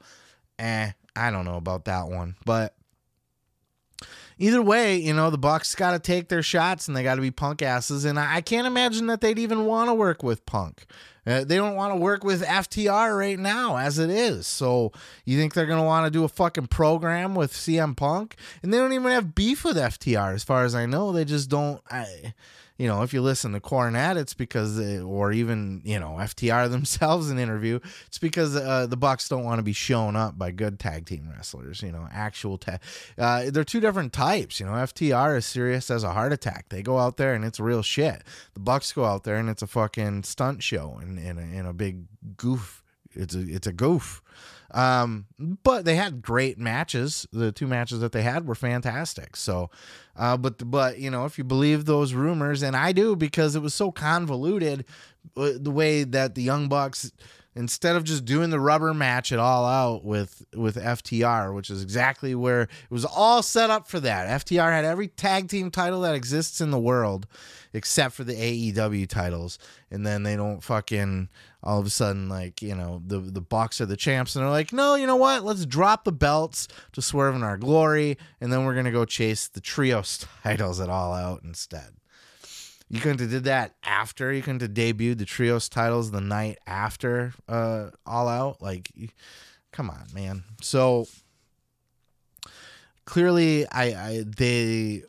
eh, 0.57 0.91
I 1.15 1.31
don't 1.31 1.45
know 1.45 1.57
about 1.57 1.85
that 1.85 2.07
one. 2.09 2.35
But 2.45 2.75
either 4.39 4.61
way, 4.61 4.97
you 4.97 5.13
know, 5.13 5.29
the 5.29 5.37
Bucks 5.37 5.75
got 5.75 5.91
to 5.91 5.99
take 5.99 6.29
their 6.29 6.41
shots 6.41 6.87
and 6.87 6.97
they 6.97 7.03
got 7.03 7.15
to 7.15 7.21
be 7.21 7.29
punk 7.29 7.61
asses. 7.61 8.05
And 8.05 8.17
I, 8.17 8.41
can't 8.41 8.65
imagine 8.65 9.07
that 9.07 9.21
they'd 9.21 9.37
even 9.37 9.65
want 9.65 9.89
to 9.89 9.93
work 9.93 10.23
with 10.23 10.45
Punk. 10.45 10.85
Uh, 11.27 11.43
they 11.43 11.57
don't 11.57 11.75
want 11.75 11.93
to 11.93 11.99
work 11.99 12.23
with 12.23 12.41
FTR 12.41 13.15
right 13.15 13.37
now 13.37 13.75
as 13.75 13.99
it 13.99 14.09
is. 14.09 14.47
So 14.47 14.91
you 15.25 15.37
think 15.37 15.53
they're 15.53 15.67
going 15.67 15.79
to 15.79 15.85
want 15.85 16.05
to 16.05 16.11
do 16.11 16.23
a 16.23 16.29
fucking 16.29 16.67
program 16.67 17.35
with 17.35 17.53
CM 17.53 17.95
Punk? 17.95 18.35
And 18.63 18.73
they 18.73 18.77
don't 18.77 18.93
even 18.93 19.11
have 19.11 19.35
beef 19.35 19.63
with 19.63 19.77
FTR 19.77 20.33
as 20.33 20.43
far 20.43 20.63
as 20.63 20.73
I 20.73 20.85
know. 20.85 21.11
They 21.11 21.25
just 21.25 21.49
don't. 21.49 21.81
I, 21.91 22.33
you 22.79 22.87
know, 22.87 23.03
if 23.03 23.13
you 23.13 23.21
listen 23.21 23.51
to 23.51 23.59
Cornette, 23.59 24.15
it's 24.15 24.33
because, 24.33 24.77
they, 24.77 24.99
or 24.99 25.33
even 25.33 25.81
you 25.83 25.99
know 25.99 26.15
FTR 26.17 26.71
themselves 26.71 27.29
in 27.29 27.37
interview, 27.37 27.79
it's 28.07 28.17
because 28.17 28.55
uh, 28.55 28.87
the 28.87 28.95
Bucks 28.95 29.27
don't 29.27 29.43
want 29.43 29.59
to 29.59 29.63
be 29.63 29.73
shown 29.73 30.15
up 30.15 30.37
by 30.37 30.49
good 30.51 30.79
tag 30.79 31.05
team 31.05 31.29
wrestlers. 31.29 31.83
You 31.83 31.91
know, 31.91 32.07
actual 32.11 32.57
tag. 32.57 32.79
Uh, 33.17 33.51
they're 33.51 33.65
two 33.65 33.81
different 33.81 34.13
types. 34.13 34.61
You 34.61 34.65
know, 34.65 34.71
FTR 34.71 35.37
is 35.37 35.45
serious 35.45 35.91
as 35.91 36.05
a 36.05 36.13
heart 36.13 36.31
attack. 36.31 36.69
They 36.69 36.81
go 36.81 36.97
out 36.97 37.17
there 37.17 37.33
and 37.33 37.43
it's 37.43 37.59
real 37.59 37.83
shit. 37.83 38.23
The 38.53 38.61
Bucks 38.61 38.93
go 38.93 39.03
out 39.03 39.25
there 39.25 39.35
and 39.35 39.49
it's 39.49 39.61
a 39.61 39.67
fucking 39.67 40.23
stunt 40.23 40.63
show 40.63 40.97
and 41.01 41.19
in, 41.19 41.37
a, 41.37 41.41
in 41.41 41.65
a 41.65 41.73
big 41.73 42.05
goof. 42.37 42.81
It's 43.11 43.35
a 43.35 43.41
it's 43.41 43.67
a 43.67 43.73
goof. 43.73 44.21
Um, 44.71 45.25
but 45.63 45.85
they 45.85 45.95
had 45.95 46.21
great 46.21 46.57
matches. 46.57 47.27
The 47.31 47.51
two 47.51 47.67
matches 47.67 47.99
that 48.01 48.11
they 48.11 48.21
had 48.21 48.47
were 48.47 48.55
fantastic. 48.55 49.35
So, 49.35 49.69
uh, 50.15 50.37
but 50.37 50.69
but 50.69 50.99
you 50.99 51.09
know, 51.09 51.25
if 51.25 51.37
you 51.37 51.43
believe 51.43 51.85
those 51.85 52.13
rumors, 52.13 52.61
and 52.61 52.75
I 52.75 52.91
do 52.91 53.15
because 53.15 53.55
it 53.55 53.61
was 53.61 53.73
so 53.73 53.91
convoluted, 53.91 54.85
uh, 55.35 55.51
the 55.55 55.71
way 55.71 56.03
that 56.03 56.35
the 56.35 56.43
Young 56.43 56.69
Bucks 56.69 57.11
instead 57.55 57.95
of 57.95 58.03
just 58.03 58.25
doing 58.25 58.51
the 58.51 58.59
rubber 58.59 58.93
match 58.93 59.31
it 59.31 59.39
all 59.39 59.65
out 59.65 60.05
with 60.05 60.45
with 60.55 60.75
FTR, 60.75 61.53
which 61.53 61.69
is 61.69 61.81
exactly 61.81 62.35
where 62.35 62.61
it 62.61 62.69
was 62.89 63.05
all 63.05 63.41
set 63.41 63.69
up 63.69 63.87
for 63.87 63.99
that. 63.99 64.45
FTR 64.45 64.71
had 64.71 64.85
every 64.85 65.07
tag 65.07 65.49
team 65.49 65.71
title 65.71 66.01
that 66.01 66.15
exists 66.15 66.61
in 66.61 66.71
the 66.71 66.79
world 66.79 67.27
except 67.73 68.15
for 68.15 68.23
the 68.23 68.33
AEW 68.33 69.07
titles, 69.07 69.59
and 69.91 70.05
then 70.05 70.23
they 70.23 70.35
don't 70.35 70.63
fucking 70.63 71.29
all 71.61 71.79
of 71.79 71.85
a 71.85 71.89
sudden 71.89 72.29
like 72.29 72.61
you 72.61 72.75
know 72.75 73.01
the 73.05 73.19
the 73.19 73.41
Bucks 73.41 73.81
are 73.81 73.85
the 73.85 73.97
champs, 73.97 74.35
and 74.35 74.43
they're 74.43 74.51
like, 74.51 74.73
no, 74.73 74.95
you 74.95 75.07
know 75.07 75.15
what? 75.15 75.43
Let's 75.43 75.65
drop 75.65 76.03
the 76.03 76.11
belts 76.11 76.67
to 76.93 77.01
Swerve 77.01 77.35
in 77.35 77.43
our 77.43 77.57
glory, 77.57 78.17
and 78.39 78.51
then 78.51 78.65
we're 78.65 78.75
gonna 78.75 78.91
go 78.91 79.05
chase 79.05 79.47
the 79.47 79.61
trios 79.61 80.25
titles 80.43 80.79
at 80.79 80.89
all 80.89 81.13
out 81.13 81.43
instead. 81.43 81.95
You 82.89 82.99
couldn't 82.99 83.19
have 83.19 83.29
did 83.29 83.43
that 83.43 83.75
after. 83.83 84.33
You 84.33 84.41
couldn't 84.41 84.61
have 84.61 84.71
debuted 84.71 85.19
the 85.19 85.25
trios 85.25 85.69
titles 85.69 86.09
the 86.09 86.21
night 86.21 86.57
after 86.65 87.33
uh, 87.47 87.91
All 88.03 88.27
Out. 88.27 88.63
Like, 88.63 88.91
come 89.71 89.91
on, 89.91 90.07
man. 90.11 90.43
So 90.59 91.07
clearly, 93.05 93.67
I, 93.67 93.83
I 93.83 94.23
they 94.25 95.03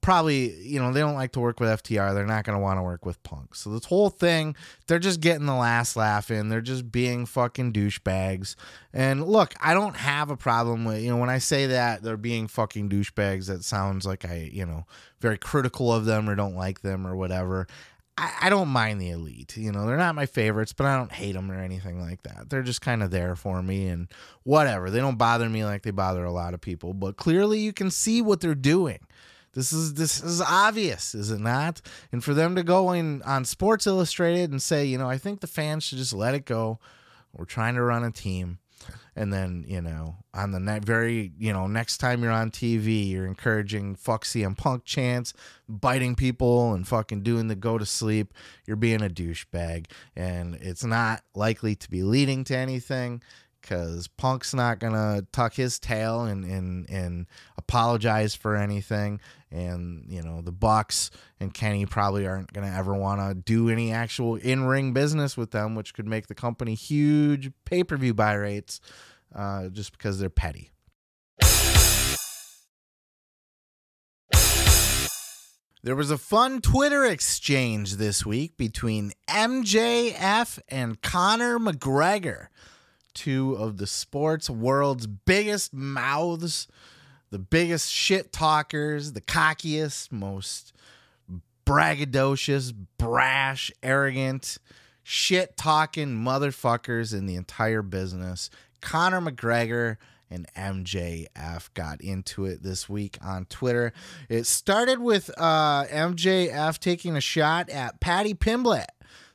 probably 0.00 0.54
you 0.62 0.78
know 0.78 0.92
they 0.92 1.00
don't 1.00 1.14
like 1.14 1.32
to 1.32 1.40
work 1.40 1.58
with 1.58 1.68
FTR. 1.82 2.14
They're 2.14 2.26
not 2.26 2.44
going 2.44 2.56
to 2.56 2.62
want 2.62 2.78
to 2.78 2.82
work 2.82 3.04
with 3.04 3.22
Punk. 3.22 3.54
So 3.54 3.70
this 3.70 3.84
whole 3.84 4.10
thing, 4.10 4.54
they're 4.86 4.98
just 4.98 5.20
getting 5.20 5.46
the 5.46 5.54
last 5.54 5.96
laugh 5.96 6.30
in. 6.30 6.48
They're 6.48 6.60
just 6.60 6.92
being 6.92 7.26
fucking 7.26 7.72
douchebags. 7.72 8.54
And 8.92 9.26
look, 9.26 9.54
I 9.60 9.74
don't 9.74 9.96
have 9.96 10.30
a 10.30 10.36
problem 10.36 10.84
with 10.84 11.02
you 11.02 11.10
know 11.10 11.16
when 11.16 11.30
I 11.30 11.38
say 11.38 11.66
that 11.66 12.02
they're 12.02 12.16
being 12.16 12.46
fucking 12.46 12.88
douchebags. 12.88 13.46
That 13.48 13.64
sounds 13.64 14.06
like 14.06 14.24
I 14.24 14.50
you 14.52 14.64
know 14.64 14.86
very 15.20 15.38
critical 15.38 15.92
of 15.92 16.04
them 16.04 16.28
or 16.28 16.34
don't 16.34 16.56
like 16.56 16.82
them 16.82 17.06
or 17.06 17.16
whatever. 17.16 17.66
I, 18.16 18.32
I 18.42 18.50
don't 18.50 18.68
mind 18.68 19.00
the 19.00 19.10
elite. 19.10 19.56
You 19.56 19.72
know, 19.72 19.86
they're 19.86 19.96
not 19.96 20.14
my 20.14 20.26
favorites, 20.26 20.72
but 20.72 20.86
I 20.86 20.96
don't 20.96 21.12
hate 21.12 21.32
them 21.32 21.50
or 21.50 21.58
anything 21.58 22.00
like 22.00 22.22
that. 22.22 22.50
They're 22.50 22.62
just 22.62 22.82
kind 22.82 23.02
of 23.02 23.10
there 23.10 23.34
for 23.34 23.62
me 23.62 23.88
and 23.88 24.08
whatever. 24.42 24.90
They 24.90 25.00
don't 25.00 25.18
bother 25.18 25.48
me 25.48 25.64
like 25.64 25.82
they 25.82 25.90
bother 25.90 26.24
a 26.24 26.32
lot 26.32 26.54
of 26.54 26.60
people. 26.60 26.92
But 26.92 27.16
clearly, 27.16 27.60
you 27.60 27.72
can 27.72 27.90
see 27.90 28.20
what 28.20 28.40
they're 28.40 28.54
doing 28.54 29.00
this 29.54 29.72
is 29.72 29.94
this 29.94 30.22
is 30.22 30.40
obvious, 30.40 31.14
is 31.14 31.30
it 31.30 31.40
not? 31.40 31.80
And 32.12 32.22
for 32.22 32.34
them 32.34 32.54
to 32.56 32.62
go 32.62 32.92
in 32.92 33.22
on 33.22 33.44
Sports 33.44 33.86
Illustrated 33.86 34.50
and 34.50 34.62
say, 34.62 34.84
you 34.84 34.96
know, 34.98 35.08
I 35.08 35.18
think 35.18 35.40
the 35.40 35.46
fans 35.46 35.84
should 35.84 35.98
just 35.98 36.12
let 36.12 36.34
it 36.34 36.44
go. 36.44 36.78
We're 37.32 37.44
trying 37.44 37.74
to 37.74 37.82
run 37.82 38.04
a 38.04 38.10
team. 38.10 38.58
and 39.16 39.32
then 39.32 39.64
you 39.66 39.80
know 39.80 40.16
on 40.32 40.52
the 40.52 40.60
ne- 40.60 40.78
very 40.78 41.32
you 41.38 41.52
know 41.52 41.66
next 41.66 41.98
time 41.98 42.22
you're 42.22 42.32
on 42.32 42.50
TV, 42.50 43.10
you're 43.10 43.26
encouraging 43.26 43.96
fuck 43.96 44.24
CM 44.24 44.56
Punk 44.56 44.84
chants, 44.84 45.34
biting 45.68 46.14
people, 46.14 46.72
and 46.72 46.86
fucking 46.86 47.22
doing 47.22 47.48
the 47.48 47.56
go 47.56 47.76
to 47.76 47.84
sleep. 47.84 48.32
You're 48.66 48.76
being 48.76 49.02
a 49.02 49.08
douchebag, 49.08 49.86
and 50.16 50.54
it's 50.54 50.84
not 50.84 51.22
likely 51.34 51.74
to 51.74 51.90
be 51.90 52.02
leading 52.02 52.44
to 52.44 52.56
anything 52.56 53.22
because 53.60 54.08
Punk's 54.08 54.54
not 54.54 54.78
gonna 54.78 55.26
tuck 55.32 55.54
his 55.54 55.78
tail 55.78 56.22
and 56.24 56.44
and 56.44 56.88
and 56.88 57.26
apologize 57.58 58.34
for 58.34 58.56
anything, 58.56 59.20
and 59.50 60.04
you 60.08 60.22
know 60.22 60.40
the 60.40 60.52
Bucks 60.52 61.10
and 61.38 61.52
Kenny 61.52 61.86
probably 61.86 62.26
aren't 62.26 62.52
gonna 62.52 62.72
ever 62.76 62.94
want 62.94 63.20
to 63.20 63.34
do 63.34 63.68
any 63.68 63.92
actual 63.92 64.36
in 64.36 64.64
ring 64.64 64.92
business 64.92 65.36
with 65.36 65.50
them, 65.50 65.74
which 65.74 65.94
could 65.94 66.06
make 66.06 66.26
the 66.26 66.34
company 66.34 66.74
huge 66.74 67.50
pay 67.64 67.84
per 67.84 67.96
view 67.96 68.14
buy 68.14 68.34
rates, 68.34 68.80
uh, 69.34 69.68
just 69.68 69.92
because 69.92 70.18
they're 70.18 70.30
petty. 70.30 70.70
There 75.82 75.96
was 75.96 76.10
a 76.10 76.18
fun 76.18 76.60
Twitter 76.60 77.06
exchange 77.06 77.96
this 77.96 78.26
week 78.26 78.58
between 78.58 79.12
MJF 79.28 80.58
and 80.68 81.00
Conor 81.00 81.58
McGregor 81.58 82.48
two 83.14 83.54
of 83.54 83.76
the 83.76 83.86
sports 83.86 84.48
world's 84.48 85.06
biggest 85.06 85.74
mouths, 85.74 86.68
the 87.30 87.38
biggest 87.38 87.90
shit 87.90 88.32
talkers, 88.32 89.12
the 89.12 89.20
cockiest, 89.20 90.10
most 90.12 90.72
braggadocious, 91.64 92.74
brash, 92.98 93.70
arrogant, 93.82 94.58
shit 95.02 95.56
talking 95.56 96.08
motherfuckers 96.08 97.14
in 97.14 97.26
the 97.26 97.36
entire 97.36 97.82
business. 97.82 98.50
Conor 98.80 99.20
McGregor 99.20 99.96
and 100.30 100.46
MJF 100.54 101.72
got 101.74 102.00
into 102.00 102.44
it 102.44 102.62
this 102.62 102.88
week 102.88 103.18
on 103.22 103.44
Twitter. 103.46 103.92
It 104.28 104.46
started 104.46 105.00
with 105.00 105.30
uh, 105.36 105.84
MJF 105.84 106.78
taking 106.78 107.16
a 107.16 107.20
shot 107.20 107.68
at 107.68 108.00
Paddy 108.00 108.34
Pimblett 108.34 108.86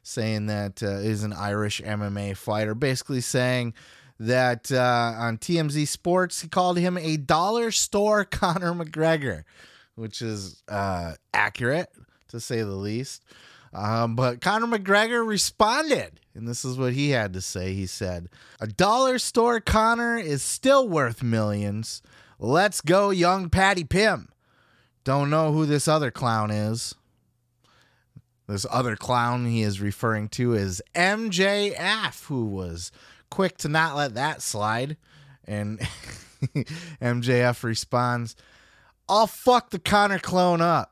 saying 0.03 0.45
that 0.45 0.83
uh, 0.83 0.97
is 0.97 1.23
an 1.23 1.33
Irish 1.33 1.81
MMA 1.81 2.37
fighter, 2.37 2.75
basically 2.75 3.21
saying 3.21 3.73
that 4.19 4.71
uh, 4.71 5.13
on 5.17 5.37
TMZ 5.37 5.87
Sports 5.87 6.41
he 6.41 6.47
called 6.47 6.77
him 6.77 6.97
a 6.97 7.17
dollar 7.17 7.71
store 7.71 8.23
Conor 8.25 8.73
McGregor, 8.73 9.43
which 9.95 10.21
is 10.21 10.63
uh, 10.67 11.13
accurate 11.33 11.89
to 12.29 12.39
say 12.39 12.59
the 12.59 12.67
least. 12.67 13.23
Um, 13.73 14.15
but 14.15 14.39
Conor 14.39 14.67
McGregor 14.67 15.25
responded, 15.27 16.21
and 16.33 16.47
this 16.47 16.63
is 16.63 16.77
what 16.77 16.93
he 16.93 17.09
had 17.09 17.33
to 17.33 17.41
say. 17.41 17.73
He 17.73 17.85
said, 17.85 18.29
A 18.61 18.67
dollar 18.67 19.19
store 19.19 19.59
Conor 19.59 20.17
is 20.17 20.41
still 20.41 20.87
worth 20.87 21.21
millions. 21.21 22.01
Let's 22.39 22.79
go, 22.79 23.09
young 23.09 23.49
Paddy 23.49 23.83
Pim. 23.83 24.29
Don't 25.03 25.29
know 25.29 25.51
who 25.51 25.65
this 25.65 25.87
other 25.87 26.09
clown 26.09 26.51
is. 26.51 26.95
This 28.47 28.65
other 28.69 28.95
clown 28.95 29.45
he 29.45 29.61
is 29.61 29.81
referring 29.81 30.29
to 30.29 30.53
is 30.53 30.81
MJF, 30.93 32.25
who 32.25 32.45
was 32.45 32.91
quick 33.29 33.57
to 33.59 33.69
not 33.69 33.95
let 33.95 34.15
that 34.15 34.41
slide. 34.41 34.97
And 35.45 35.79
MJF 37.01 37.63
responds, 37.63 38.35
I'll 39.07 39.27
fuck 39.27 39.69
the 39.69 39.79
Conor 39.79 40.19
clone 40.19 40.61
up. 40.61 40.91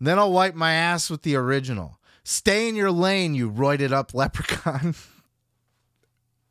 Then 0.00 0.18
I'll 0.18 0.32
wipe 0.32 0.54
my 0.54 0.74
ass 0.74 1.08
with 1.08 1.22
the 1.22 1.36
original. 1.36 1.98
Stay 2.24 2.68
in 2.68 2.76
your 2.76 2.90
lane, 2.90 3.34
you 3.34 3.50
roided 3.50 3.92
up 3.92 4.14
leprechaun. 4.14 4.94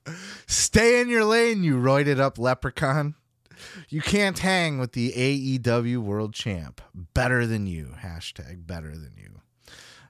Stay 0.47 1.01
in 1.01 1.09
your 1.09 1.25
lane, 1.25 1.63
you 1.63 1.77
roided 1.77 2.19
up 2.19 2.37
leprechaun. 2.37 3.15
You 3.89 4.01
can't 4.01 4.39
hang 4.39 4.79
with 4.79 4.93
the 4.93 5.11
AEW 5.11 5.99
world 5.99 6.33
champ. 6.33 6.81
Better 6.93 7.45
than 7.45 7.65
you. 7.67 7.95
Hashtag 8.01 8.67
better 8.67 8.91
than 8.91 9.13
you. 9.17 9.41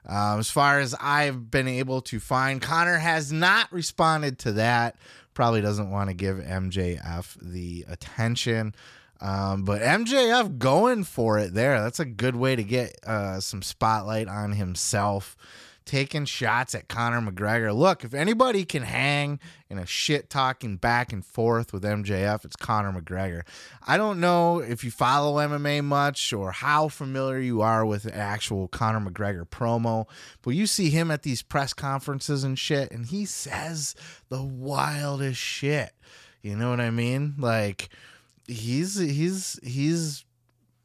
Um, 0.06 0.40
as 0.40 0.50
far 0.50 0.80
as 0.80 0.94
I've 1.00 1.50
been 1.50 1.68
able 1.68 2.02
to 2.02 2.20
find, 2.20 2.60
Conor 2.60 2.98
has 2.98 3.32
not 3.32 3.72
responded 3.72 4.38
to 4.40 4.52
that. 4.52 4.96
Probably 5.32 5.60
doesn't 5.60 5.90
want 5.90 6.10
to 6.10 6.14
give 6.14 6.36
MJF 6.36 7.36
the 7.40 7.84
attention. 7.88 8.74
Um, 9.20 9.64
but 9.64 9.80
MJF 9.80 10.58
going 10.58 11.04
for 11.04 11.38
it 11.38 11.54
there. 11.54 11.82
That's 11.82 12.00
a 12.00 12.04
good 12.04 12.36
way 12.36 12.56
to 12.56 12.62
get 12.62 12.96
uh, 13.06 13.40
some 13.40 13.62
spotlight 13.62 14.28
on 14.28 14.52
himself 14.52 15.36
taking 15.84 16.24
shots 16.24 16.74
at 16.74 16.88
Conor 16.88 17.20
McGregor. 17.20 17.74
Look, 17.74 18.04
if 18.04 18.14
anybody 18.14 18.64
can 18.64 18.82
hang 18.82 19.38
in 19.68 19.78
a 19.78 19.86
shit 19.86 20.30
talking 20.30 20.76
back 20.76 21.12
and 21.12 21.24
forth 21.24 21.72
with 21.72 21.82
MJF, 21.82 22.44
it's 22.44 22.56
Conor 22.56 22.92
McGregor. 22.92 23.42
I 23.86 23.96
don't 23.96 24.20
know 24.20 24.60
if 24.60 24.84
you 24.84 24.90
follow 24.90 25.36
MMA 25.36 25.84
much 25.84 26.32
or 26.32 26.52
how 26.52 26.88
familiar 26.88 27.38
you 27.38 27.60
are 27.60 27.84
with 27.84 28.04
the 28.04 28.16
actual 28.16 28.68
Conor 28.68 29.10
McGregor 29.10 29.46
promo, 29.48 30.06
but 30.42 30.50
you 30.50 30.66
see 30.66 30.90
him 30.90 31.10
at 31.10 31.22
these 31.22 31.42
press 31.42 31.72
conferences 31.72 32.44
and 32.44 32.58
shit, 32.58 32.90
and 32.90 33.06
he 33.06 33.24
says 33.24 33.94
the 34.28 34.42
wildest 34.42 35.40
shit. 35.40 35.92
You 36.42 36.56
know 36.56 36.70
what 36.70 36.80
I 36.80 36.90
mean? 36.90 37.34
Like 37.38 37.88
he's 38.46 38.98
he's 38.98 39.58
he's 39.62 40.24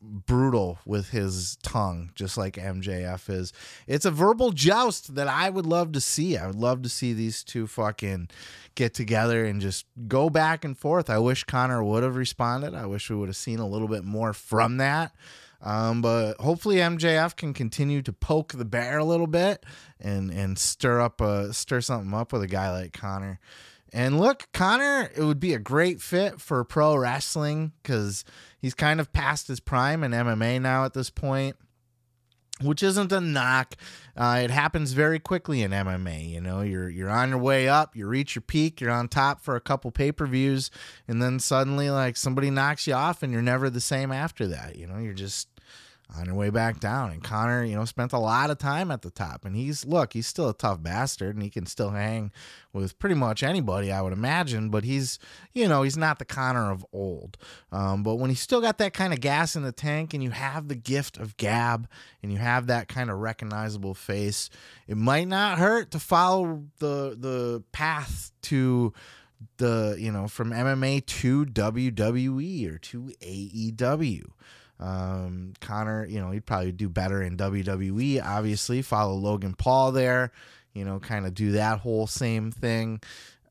brutal 0.01 0.79
with 0.85 1.09
his 1.09 1.57
tongue, 1.63 2.11
just 2.15 2.37
like 2.37 2.55
MJF 2.55 3.29
is. 3.29 3.53
It's 3.87 4.05
a 4.05 4.11
verbal 4.11 4.51
joust 4.51 5.15
that 5.15 5.27
I 5.27 5.49
would 5.49 5.65
love 5.65 5.91
to 5.93 6.01
see. 6.01 6.37
I 6.37 6.47
would 6.47 6.55
love 6.55 6.81
to 6.83 6.89
see 6.89 7.13
these 7.13 7.43
two 7.43 7.67
fucking 7.67 8.29
get 8.75 8.93
together 8.93 9.45
and 9.45 9.61
just 9.61 9.85
go 10.07 10.29
back 10.29 10.63
and 10.63 10.77
forth. 10.77 11.09
I 11.09 11.19
wish 11.19 11.43
Conor 11.43 11.83
would 11.83 12.03
have 12.03 12.15
responded. 12.15 12.73
I 12.73 12.85
wish 12.85 13.09
we 13.09 13.15
would 13.15 13.29
have 13.29 13.35
seen 13.35 13.59
a 13.59 13.67
little 13.67 13.87
bit 13.87 14.03
more 14.03 14.33
from 14.33 14.77
that. 14.77 15.13
Um, 15.61 16.01
but 16.01 16.39
hopefully 16.39 16.77
MJF 16.77 17.35
can 17.35 17.53
continue 17.53 18.01
to 18.03 18.13
poke 18.13 18.53
the 18.53 18.65
bear 18.65 18.97
a 18.97 19.03
little 19.03 19.27
bit 19.27 19.65
and 19.99 20.31
and 20.31 20.57
stir 20.57 21.01
up 21.01 21.19
a 21.19 21.53
stir 21.53 21.81
something 21.81 22.13
up 22.13 22.31
with 22.31 22.41
a 22.43 22.47
guy 22.47 22.71
like 22.71 22.93
Conor. 22.93 23.39
And 23.91 24.19
look, 24.19 24.47
Conor, 24.53 25.09
it 25.15 25.23
would 25.23 25.39
be 25.39 25.53
a 25.53 25.59
great 25.59 26.01
fit 26.01 26.39
for 26.39 26.63
pro 26.63 26.95
wrestling 26.95 27.73
because 27.81 28.23
he's 28.59 28.73
kind 28.73 28.99
of 28.99 29.11
past 29.11 29.47
his 29.47 29.59
prime 29.59 30.03
in 30.03 30.11
MMA 30.11 30.61
now 30.61 30.85
at 30.85 30.93
this 30.93 31.09
point, 31.09 31.55
which 32.61 32.83
isn't 32.83 33.11
a 33.11 33.19
knock. 33.19 33.75
Uh, 34.15 34.41
it 34.43 34.51
happens 34.51 34.91
very 34.93 35.19
quickly 35.19 35.61
in 35.63 35.71
MMA. 35.71 36.29
You 36.29 36.41
know, 36.41 36.61
you're 36.61 36.89
you're 36.89 37.09
on 37.09 37.29
your 37.29 37.39
way 37.39 37.67
up, 37.67 37.95
you 37.95 38.05
reach 38.05 38.35
your 38.35 38.43
peak, 38.43 38.79
you're 38.79 38.91
on 38.91 39.07
top 39.07 39.41
for 39.41 39.55
a 39.55 39.61
couple 39.61 39.89
pay 39.91 40.11
per 40.11 40.27
views, 40.27 40.69
and 41.07 41.21
then 41.21 41.39
suddenly 41.39 41.89
like 41.89 42.15
somebody 42.15 42.51
knocks 42.51 42.85
you 42.85 42.93
off, 42.93 43.23
and 43.23 43.33
you're 43.33 43.41
never 43.41 43.69
the 43.69 43.81
same 43.81 44.11
after 44.11 44.45
that. 44.47 44.75
You 44.75 44.85
know, 44.85 44.99
you're 44.99 45.13
just 45.13 45.48
on 46.15 46.25
your 46.25 46.35
way 46.35 46.49
back 46.49 46.79
down. 46.79 47.11
And 47.11 47.23
Conor, 47.23 47.63
you 47.63 47.75
know, 47.75 47.85
spent 47.85 48.13
a 48.13 48.19
lot 48.19 48.49
of 48.49 48.57
time 48.57 48.89
at 48.89 49.03
the 49.03 49.11
top. 49.11 49.45
And 49.45 49.55
he's, 49.55 49.85
look, 49.85 50.13
he's 50.13 50.25
still 50.25 50.49
a 50.49 50.53
tough 50.53 50.81
bastard 50.81 51.35
and 51.35 51.43
he 51.43 51.49
can 51.49 51.65
still 51.65 51.91
hang 51.91 52.31
with 52.73 52.97
pretty 52.97 53.15
much 53.15 53.43
anybody, 53.43 53.91
I 53.91 54.01
would 54.01 54.13
imagine. 54.13 54.69
But 54.69 54.83
he's, 54.83 55.19
you 55.53 55.67
know, 55.67 55.83
he's 55.83 55.97
not 55.97 56.17
the 56.17 56.25
Conor 56.25 56.71
of 56.71 56.85
old. 56.91 57.37
Um, 57.71 58.01
but 58.01 58.15
when 58.15 58.29
he's 58.29 58.39
still 58.39 58.61
got 58.61 58.79
that 58.79 58.93
kind 58.93 59.13
of 59.13 59.21
gas 59.21 59.55
in 59.55 59.63
the 59.63 59.71
tank 59.71 60.13
and 60.13 60.23
you 60.23 60.31
have 60.31 60.67
the 60.67 60.75
gift 60.75 61.17
of 61.17 61.37
gab 61.37 61.87
and 62.23 62.31
you 62.31 62.39
have 62.39 62.67
that 62.67 62.87
kind 62.87 63.11
of 63.11 63.19
recognizable 63.19 63.93
face, 63.93 64.49
it 64.87 64.97
might 64.97 65.27
not 65.27 65.59
hurt 65.59 65.91
to 65.91 65.99
follow 65.99 66.63
the, 66.79 67.15
the 67.19 67.63
path 67.71 68.31
to 68.43 68.93
the, 69.57 69.95
you 69.99 70.11
know, 70.11 70.27
from 70.27 70.51
MMA 70.51 71.05
to 71.05 71.45
WWE 71.45 72.73
or 72.73 72.77
to 72.79 73.11
AEW. 73.21 74.23
Um, 74.79 75.53
Conor, 75.59 76.05
you 76.05 76.19
know, 76.19 76.31
he'd 76.31 76.45
probably 76.45 76.71
do 76.71 76.87
better 76.89 77.21
in 77.21 77.37
WWE, 77.37 78.23
obviously. 78.23 78.81
Follow 78.81 79.15
Logan 79.15 79.53
Paul 79.53 79.91
there, 79.91 80.31
you 80.73 80.85
know, 80.85 80.99
kind 80.99 81.25
of 81.25 81.33
do 81.33 81.51
that 81.53 81.79
whole 81.79 82.07
same 82.07 82.51
thing. 82.51 83.01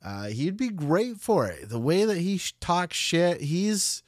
Uh, 0.02 0.28
he'd 0.28 0.56
be 0.56 0.70
great 0.70 1.18
for 1.18 1.46
it. 1.46 1.68
The 1.68 1.80
way 1.80 2.04
that 2.04 2.18
he 2.18 2.38
sh- 2.38 2.54
talks 2.60 2.96
shit, 2.96 3.40
he's 3.40 4.02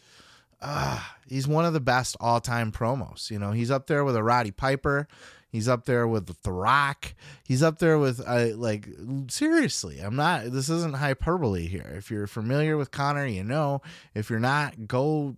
uh, 0.63 1.01
he's 1.27 1.49
one 1.49 1.65
of 1.65 1.73
the 1.73 1.81
best 1.81 2.17
all 2.21 2.41
time 2.41 2.73
promos. 2.73 3.31
You 3.31 3.39
know, 3.39 3.53
he's 3.53 3.71
up 3.71 3.87
there 3.87 4.05
with 4.05 4.17
a 4.17 4.23
Roddy 4.23 4.51
Piper. 4.51 5.09
He's 5.51 5.67
up 5.67 5.85
there 5.85 6.07
with 6.07 6.43
The 6.43 6.53
Rock. 6.53 7.13
He's 7.43 7.63
up 7.63 7.81
there 7.81 7.99
with 7.99 8.23
uh, 8.25 8.57
like 8.57 8.89
seriously. 9.29 9.99
I'm 9.99 10.15
not. 10.15 10.53
This 10.53 10.69
isn't 10.69 10.95
hyperbole 10.97 11.67
here. 11.67 11.93
If 11.97 12.09
you're 12.09 12.29
familiar 12.29 12.77
with 12.77 12.93
Conor, 12.93 13.27
you 13.27 13.43
know. 13.43 13.83
If 14.15 14.31
you're 14.31 14.39
not, 14.39 14.87
go 14.87 15.35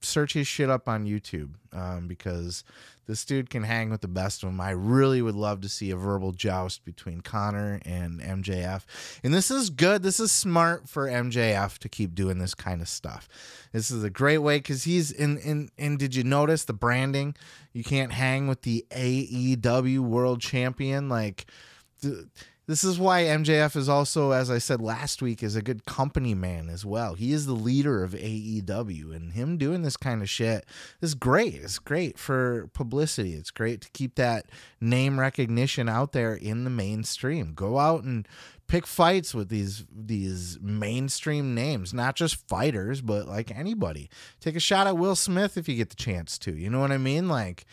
search 0.00 0.34
his 0.34 0.46
shit 0.46 0.70
up 0.70 0.88
on 0.88 1.06
YouTube 1.06 1.50
um, 1.72 2.06
because 2.06 2.64
this 3.06 3.24
dude 3.24 3.50
can 3.50 3.64
hang 3.64 3.90
with 3.90 4.00
the 4.00 4.08
best 4.08 4.42
of 4.42 4.48
them. 4.48 4.60
I 4.60 4.70
really 4.70 5.20
would 5.20 5.34
love 5.34 5.60
to 5.62 5.68
see 5.68 5.90
a 5.90 5.96
verbal 5.96 6.32
joust 6.32 6.84
between 6.84 7.20
Conor 7.20 7.80
and 7.84 8.20
MJF. 8.20 8.84
And 9.22 9.34
this 9.34 9.50
is 9.50 9.70
good. 9.70 10.02
This 10.02 10.18
is 10.18 10.32
smart 10.32 10.88
for 10.88 11.06
MJF 11.06 11.78
to 11.78 11.88
keep 11.88 12.14
doing 12.14 12.38
this 12.38 12.54
kind 12.54 12.80
of 12.80 12.88
stuff. 12.88 13.28
This 13.72 13.90
is 13.90 14.02
a 14.02 14.10
great 14.10 14.38
way 14.38 14.58
because 14.58 14.84
he's 14.84 15.10
in, 15.10 15.68
in. 15.76 15.96
Did 15.96 16.14
you 16.14 16.24
notice 16.24 16.64
the 16.64 16.72
branding? 16.72 17.34
You 17.72 17.84
can't 17.84 18.12
hang 18.12 18.46
with 18.46 18.62
the 18.62 18.86
AEW 18.90 19.98
World 19.98 20.40
Champion. 20.40 21.08
Like, 21.08 21.46
this 22.66 22.82
is 22.82 22.98
why 22.98 23.24
MJF 23.24 23.76
is 23.76 23.88
also, 23.88 24.30
as 24.30 24.50
I 24.50 24.58
said 24.58 24.80
last 24.80 25.20
week, 25.20 25.42
is 25.42 25.54
a 25.54 25.62
good 25.62 25.84
company 25.84 26.34
man 26.34 26.70
as 26.70 26.84
well. 26.84 27.14
He 27.14 27.32
is 27.32 27.44
the 27.44 27.52
leader 27.52 28.02
of 28.02 28.12
AEW, 28.12 29.14
and 29.14 29.32
him 29.32 29.58
doing 29.58 29.82
this 29.82 29.98
kind 29.98 30.22
of 30.22 30.30
shit 30.30 30.64
is 31.02 31.14
great. 31.14 31.54
It's 31.56 31.78
great 31.78 32.18
for 32.18 32.68
publicity. 32.72 33.34
It's 33.34 33.50
great 33.50 33.82
to 33.82 33.90
keep 33.90 34.14
that 34.14 34.46
name 34.80 35.20
recognition 35.20 35.88
out 35.88 36.12
there 36.12 36.34
in 36.34 36.64
the 36.64 36.70
mainstream. 36.70 37.52
Go 37.54 37.78
out 37.78 38.04
and 38.04 38.26
pick 38.66 38.86
fights 38.86 39.34
with 39.34 39.50
these 39.50 39.84
these 39.94 40.58
mainstream 40.62 41.54
names, 41.54 41.92
not 41.92 42.16
just 42.16 42.48
fighters, 42.48 43.02
but 43.02 43.28
like 43.28 43.54
anybody. 43.54 44.08
Take 44.40 44.56
a 44.56 44.60
shot 44.60 44.86
at 44.86 44.96
Will 44.96 45.16
Smith 45.16 45.58
if 45.58 45.68
you 45.68 45.76
get 45.76 45.90
the 45.90 45.96
chance 45.96 46.38
to. 46.38 46.56
You 46.56 46.70
know 46.70 46.80
what 46.80 46.92
I 46.92 46.98
mean? 46.98 47.28
Like, 47.28 47.66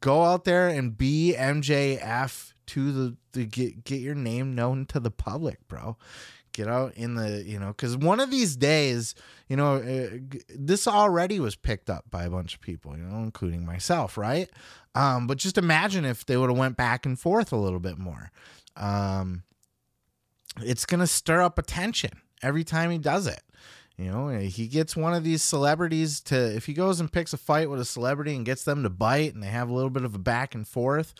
go 0.00 0.24
out 0.24 0.44
there 0.44 0.68
and 0.68 0.96
be 0.96 1.34
MJF 1.36 2.51
to 2.66 2.92
the, 2.92 3.16
the 3.32 3.46
get 3.46 3.84
get 3.84 4.00
your 4.00 4.14
name 4.14 4.54
known 4.54 4.86
to 4.86 5.00
the 5.00 5.10
public, 5.10 5.66
bro. 5.68 5.96
Get 6.52 6.68
out 6.68 6.94
in 6.94 7.14
the 7.14 7.42
you 7.44 7.58
know 7.58 7.68
because 7.68 7.96
one 7.96 8.20
of 8.20 8.30
these 8.30 8.56
days, 8.56 9.14
you 9.48 9.56
know, 9.56 9.76
uh, 9.76 10.18
this 10.48 10.86
already 10.86 11.40
was 11.40 11.56
picked 11.56 11.88
up 11.88 12.10
by 12.10 12.24
a 12.24 12.30
bunch 12.30 12.54
of 12.54 12.60
people, 12.60 12.96
you 12.96 13.04
know, 13.04 13.22
including 13.22 13.64
myself, 13.64 14.18
right? 14.18 14.50
Um, 14.94 15.26
but 15.26 15.38
just 15.38 15.56
imagine 15.56 16.04
if 16.04 16.26
they 16.26 16.36
would 16.36 16.50
have 16.50 16.58
went 16.58 16.76
back 16.76 17.06
and 17.06 17.18
forth 17.18 17.52
a 17.52 17.56
little 17.56 17.80
bit 17.80 17.98
more. 17.98 18.30
Um, 18.76 19.44
it's 20.60 20.84
gonna 20.84 21.06
stir 21.06 21.40
up 21.40 21.58
attention 21.58 22.10
every 22.42 22.64
time 22.64 22.90
he 22.90 22.98
does 22.98 23.26
it. 23.26 23.42
You 23.96 24.10
know, 24.10 24.28
he 24.28 24.68
gets 24.68 24.96
one 24.96 25.14
of 25.14 25.22
these 25.22 25.42
celebrities 25.42 26.20
to, 26.22 26.56
if 26.56 26.66
he 26.66 26.72
goes 26.72 26.98
and 26.98 27.12
picks 27.12 27.32
a 27.32 27.36
fight 27.36 27.68
with 27.68 27.80
a 27.80 27.84
celebrity 27.84 28.34
and 28.34 28.44
gets 28.44 28.64
them 28.64 28.82
to 28.82 28.90
bite 28.90 29.34
and 29.34 29.42
they 29.42 29.48
have 29.48 29.68
a 29.68 29.72
little 29.72 29.90
bit 29.90 30.04
of 30.04 30.14
a 30.14 30.18
back 30.18 30.54
and 30.54 30.66
forth, 30.66 31.14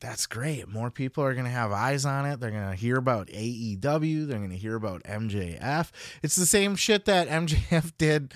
that's 0.00 0.26
great. 0.26 0.66
More 0.68 0.90
people 0.90 1.22
are 1.22 1.34
going 1.34 1.44
to 1.44 1.50
have 1.50 1.72
eyes 1.72 2.04
on 2.04 2.26
it. 2.26 2.40
They're 2.40 2.50
going 2.50 2.70
to 2.70 2.76
hear 2.76 2.96
about 2.96 3.28
AEW. 3.28 4.26
They're 4.26 4.38
going 4.38 4.50
to 4.50 4.56
hear 4.56 4.74
about 4.74 5.02
MJF. 5.04 5.90
It's 6.22 6.36
the 6.36 6.46
same 6.46 6.74
shit 6.76 7.04
that 7.04 7.28
MJF 7.28 7.92
did. 7.98 8.32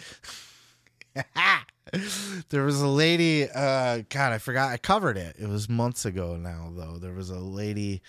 there 2.51 2.65
was 2.65 2.81
a 2.81 2.89
lady, 2.89 3.49
uh, 3.51 4.03
God, 4.09 4.33
I 4.33 4.39
forgot. 4.39 4.73
I 4.73 4.77
covered 4.77 5.17
it. 5.17 5.37
It 5.39 5.49
was 5.49 5.69
months 5.69 6.05
ago 6.05 6.37
now, 6.37 6.71
though. 6.75 6.99
There 6.99 7.15
was 7.15 7.31
a 7.31 7.39
lady 7.41 8.03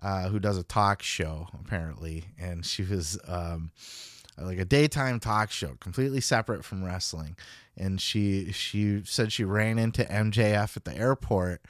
uh, 0.00 0.28
who 0.28 0.38
does 0.38 0.56
a 0.56 0.62
talk 0.62 1.02
show, 1.02 1.48
apparently, 1.60 2.24
and 2.38 2.64
she 2.64 2.82
was 2.82 3.18
um, 3.28 3.72
like 4.38 4.58
a 4.58 4.64
daytime 4.64 5.20
talk 5.20 5.50
show, 5.50 5.76
completely 5.80 6.20
separate 6.20 6.64
from 6.64 6.84
wrestling. 6.84 7.36
And 7.76 8.00
she 8.00 8.52
she 8.52 9.02
said 9.04 9.32
she 9.32 9.44
ran 9.44 9.78
into 9.78 10.04
MJF 10.04 10.76
at 10.76 10.84
the 10.84 10.94
airport 10.96 11.62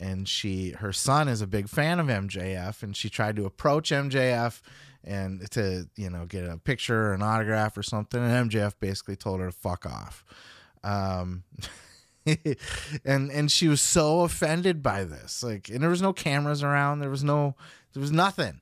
and 0.00 0.28
she 0.28 0.70
her 0.70 0.92
son 0.92 1.28
is 1.28 1.40
a 1.40 1.46
big 1.46 1.68
fan 1.68 2.00
of 2.00 2.06
MJF 2.06 2.82
and 2.82 2.96
she 2.96 3.08
tried 3.08 3.36
to 3.36 3.46
approach 3.46 3.90
MJF 3.90 4.60
and 5.04 5.50
to 5.50 5.88
you 5.96 6.10
know 6.10 6.26
get 6.26 6.44
a 6.44 6.56
picture 6.56 7.08
or 7.08 7.14
an 7.14 7.22
autograph 7.22 7.76
or 7.76 7.82
something 7.82 8.22
and 8.22 8.50
MJF 8.50 8.74
basically 8.80 9.16
told 9.16 9.40
her 9.40 9.46
to 9.46 9.52
fuck 9.52 9.86
off. 9.86 10.24
Um 10.84 11.44
and 13.04 13.30
and 13.30 13.50
she 13.50 13.68
was 13.68 13.80
so 13.80 14.20
offended 14.20 14.82
by 14.82 15.04
this 15.04 15.42
like 15.42 15.68
and 15.68 15.82
there 15.82 15.90
was 15.90 16.02
no 16.02 16.12
cameras 16.12 16.62
around 16.62 17.00
there 17.00 17.10
was 17.10 17.24
no 17.24 17.54
there 17.92 18.00
was 18.00 18.12
nothing. 18.12 18.60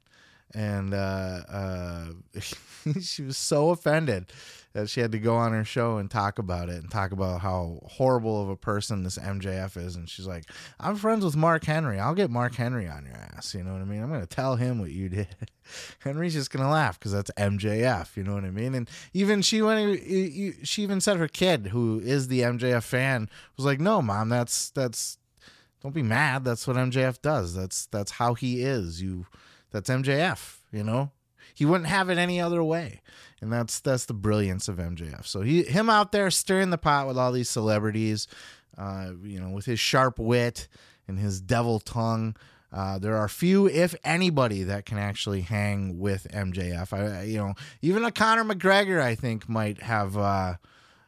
And 0.55 0.94
uh 0.94 1.40
uh 1.49 2.05
she 3.01 3.22
was 3.22 3.37
so 3.37 3.70
offended 3.70 4.33
that 4.76 4.90
she 4.90 5.00
had 5.00 5.10
to 5.10 5.18
go 5.18 5.36
on 5.36 5.52
her 5.52 5.64
show 5.64 5.96
and 5.96 6.10
talk 6.10 6.38
about 6.38 6.68
it 6.68 6.82
and 6.82 6.90
talk 6.90 7.10
about 7.10 7.40
how 7.40 7.80
horrible 7.86 8.42
of 8.42 8.50
a 8.50 8.56
person 8.56 9.04
this 9.04 9.16
MJF 9.16 9.74
is. 9.78 9.96
And 9.96 10.06
she's 10.06 10.26
like, 10.26 10.44
I'm 10.78 10.96
friends 10.96 11.24
with 11.24 11.34
Mark 11.34 11.64
Henry. 11.64 11.98
I'll 11.98 12.14
get 12.14 12.30
Mark 12.30 12.56
Henry 12.56 12.86
on 12.86 13.06
your 13.06 13.16
ass. 13.16 13.54
You 13.54 13.64
know 13.64 13.72
what 13.72 13.80
I 13.80 13.86
mean? 13.86 14.02
I'm 14.02 14.10
going 14.10 14.20
to 14.20 14.26
tell 14.26 14.56
him 14.56 14.78
what 14.78 14.90
you 14.90 15.08
did. 15.08 15.28
Henry's 16.00 16.34
just 16.34 16.50
going 16.50 16.62
to 16.62 16.68
laugh 16.68 16.98
because 16.98 17.12
that's 17.12 17.30
MJF. 17.38 18.18
You 18.18 18.24
know 18.24 18.34
what 18.34 18.44
I 18.44 18.50
mean? 18.50 18.74
And 18.74 18.90
even 19.14 19.40
she 19.40 19.62
went, 19.62 19.98
she 20.02 20.82
even 20.82 21.00
said 21.00 21.16
her 21.16 21.28
kid, 21.28 21.68
who 21.68 21.98
is 22.00 22.28
the 22.28 22.40
MJF 22.40 22.82
fan, 22.82 23.30
was 23.56 23.64
like, 23.64 23.80
no, 23.80 24.02
mom, 24.02 24.28
that's, 24.28 24.68
that's, 24.72 25.16
don't 25.82 25.94
be 25.94 26.02
mad. 26.02 26.44
That's 26.44 26.66
what 26.66 26.76
MJF 26.76 27.22
does. 27.22 27.54
That's, 27.54 27.86
that's 27.86 28.10
how 28.10 28.34
he 28.34 28.60
is. 28.62 29.00
You, 29.00 29.24
that's 29.70 29.88
MJF, 29.88 30.58
you 30.70 30.84
know? 30.84 31.12
He 31.54 31.64
wouldn't 31.64 31.88
have 31.88 32.11
it 32.11 32.18
any 32.18 32.40
other 32.40 32.62
way 32.62 33.00
and 33.40 33.52
that's 33.52 33.80
that's 33.80 34.06
the 34.06 34.14
brilliance 34.14 34.68
of 34.68 34.76
MJF. 34.76 35.26
So 35.26 35.42
he 35.42 35.62
him 35.62 35.90
out 35.90 36.12
there 36.12 36.30
stirring 36.30 36.70
the 36.70 36.78
pot 36.78 37.06
with 37.06 37.18
all 37.18 37.32
these 37.32 37.50
celebrities, 37.50 38.28
uh, 38.78 39.11
you 39.22 39.40
know, 39.40 39.50
with 39.50 39.66
his 39.66 39.80
sharp 39.80 40.18
wit 40.18 40.68
and 41.06 41.18
his 41.18 41.40
devil 41.40 41.78
tongue. 41.80 42.37
Uh, 42.72 42.98
there 42.98 43.16
are 43.16 43.28
few, 43.28 43.68
if 43.68 43.94
anybody, 44.04 44.64
that 44.64 44.85
can 44.85 44.98
actually 44.98 45.42
hang 45.42 45.98
with 45.98 46.26
MJF. 46.32 46.92
I, 46.92 47.22
you 47.22 47.38
know, 47.38 47.54
even 47.80 48.04
a 48.04 48.11
Conor 48.11 48.44
McGregor, 48.44 49.00
I 49.00 49.14
think, 49.14 49.48
might 49.48 49.82
have, 49.82 50.18
uh, 50.18 50.54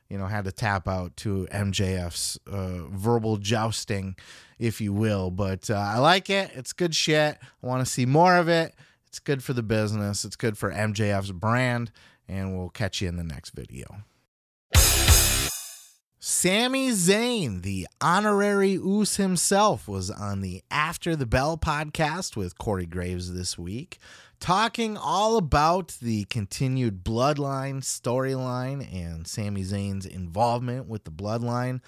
you 0.09 0.16
know, 0.16 0.27
had 0.27 0.44
to 0.44 0.53
tap 0.53 0.87
out 0.87 1.16
to 1.18 1.48
MJF's 1.51 2.38
uh, 2.46 2.87
verbal 2.90 3.38
jousting, 3.38 4.16
if 4.59 4.81
you 4.81 4.92
will. 4.92 5.31
But 5.31 5.68
uh, 5.68 5.74
I 5.74 5.98
like 5.98 6.31
it. 6.31 6.53
It's 6.55 6.72
good 6.72 6.94
shit. 6.94 7.37
I 7.62 7.66
want 7.66 7.85
to 7.85 7.92
see 7.92 8.07
more 8.07 8.37
of 8.37 8.48
it. 8.48 8.74
It's 9.09 9.18
good 9.18 9.42
for 9.42 9.55
the 9.55 9.62
business. 9.62 10.25
It's 10.25 10.37
good 10.37 10.59
for 10.59 10.71
MJF's 10.71 11.33
brand 11.33 11.90
and 12.29 12.57
we'll 12.57 12.68
catch 12.68 13.01
you 13.01 13.09
in 13.09 13.16
the 13.16 13.25
next 13.25 13.51
video. 13.51 14.05
Sami 16.21 16.90
Zayn, 16.90 17.62
the 17.62 17.87
honorary 18.01 18.73
Uce 18.73 19.16
himself, 19.16 19.88
was 19.88 20.11
on 20.11 20.42
the 20.42 20.62
After 20.71 21.16
the 21.16 21.27
Bell 21.27 21.57
podcast 21.57 22.37
with 22.37 22.59
Corey 22.59 22.87
Graves 22.87 23.33
this 23.33 23.57
week, 23.57 23.99
talking 24.38 24.97
all 24.97 25.37
about 25.37 25.97
the 26.03 26.25
continued 26.25 27.03
Bloodline 27.03 27.83
storyline 27.83 28.92
and 28.92 29.27
Sami 29.27 29.62
Zayn's 29.62 30.05
involvement 30.05 30.87
with 30.87 31.05
the 31.05 31.11
Bloodline 31.11 31.81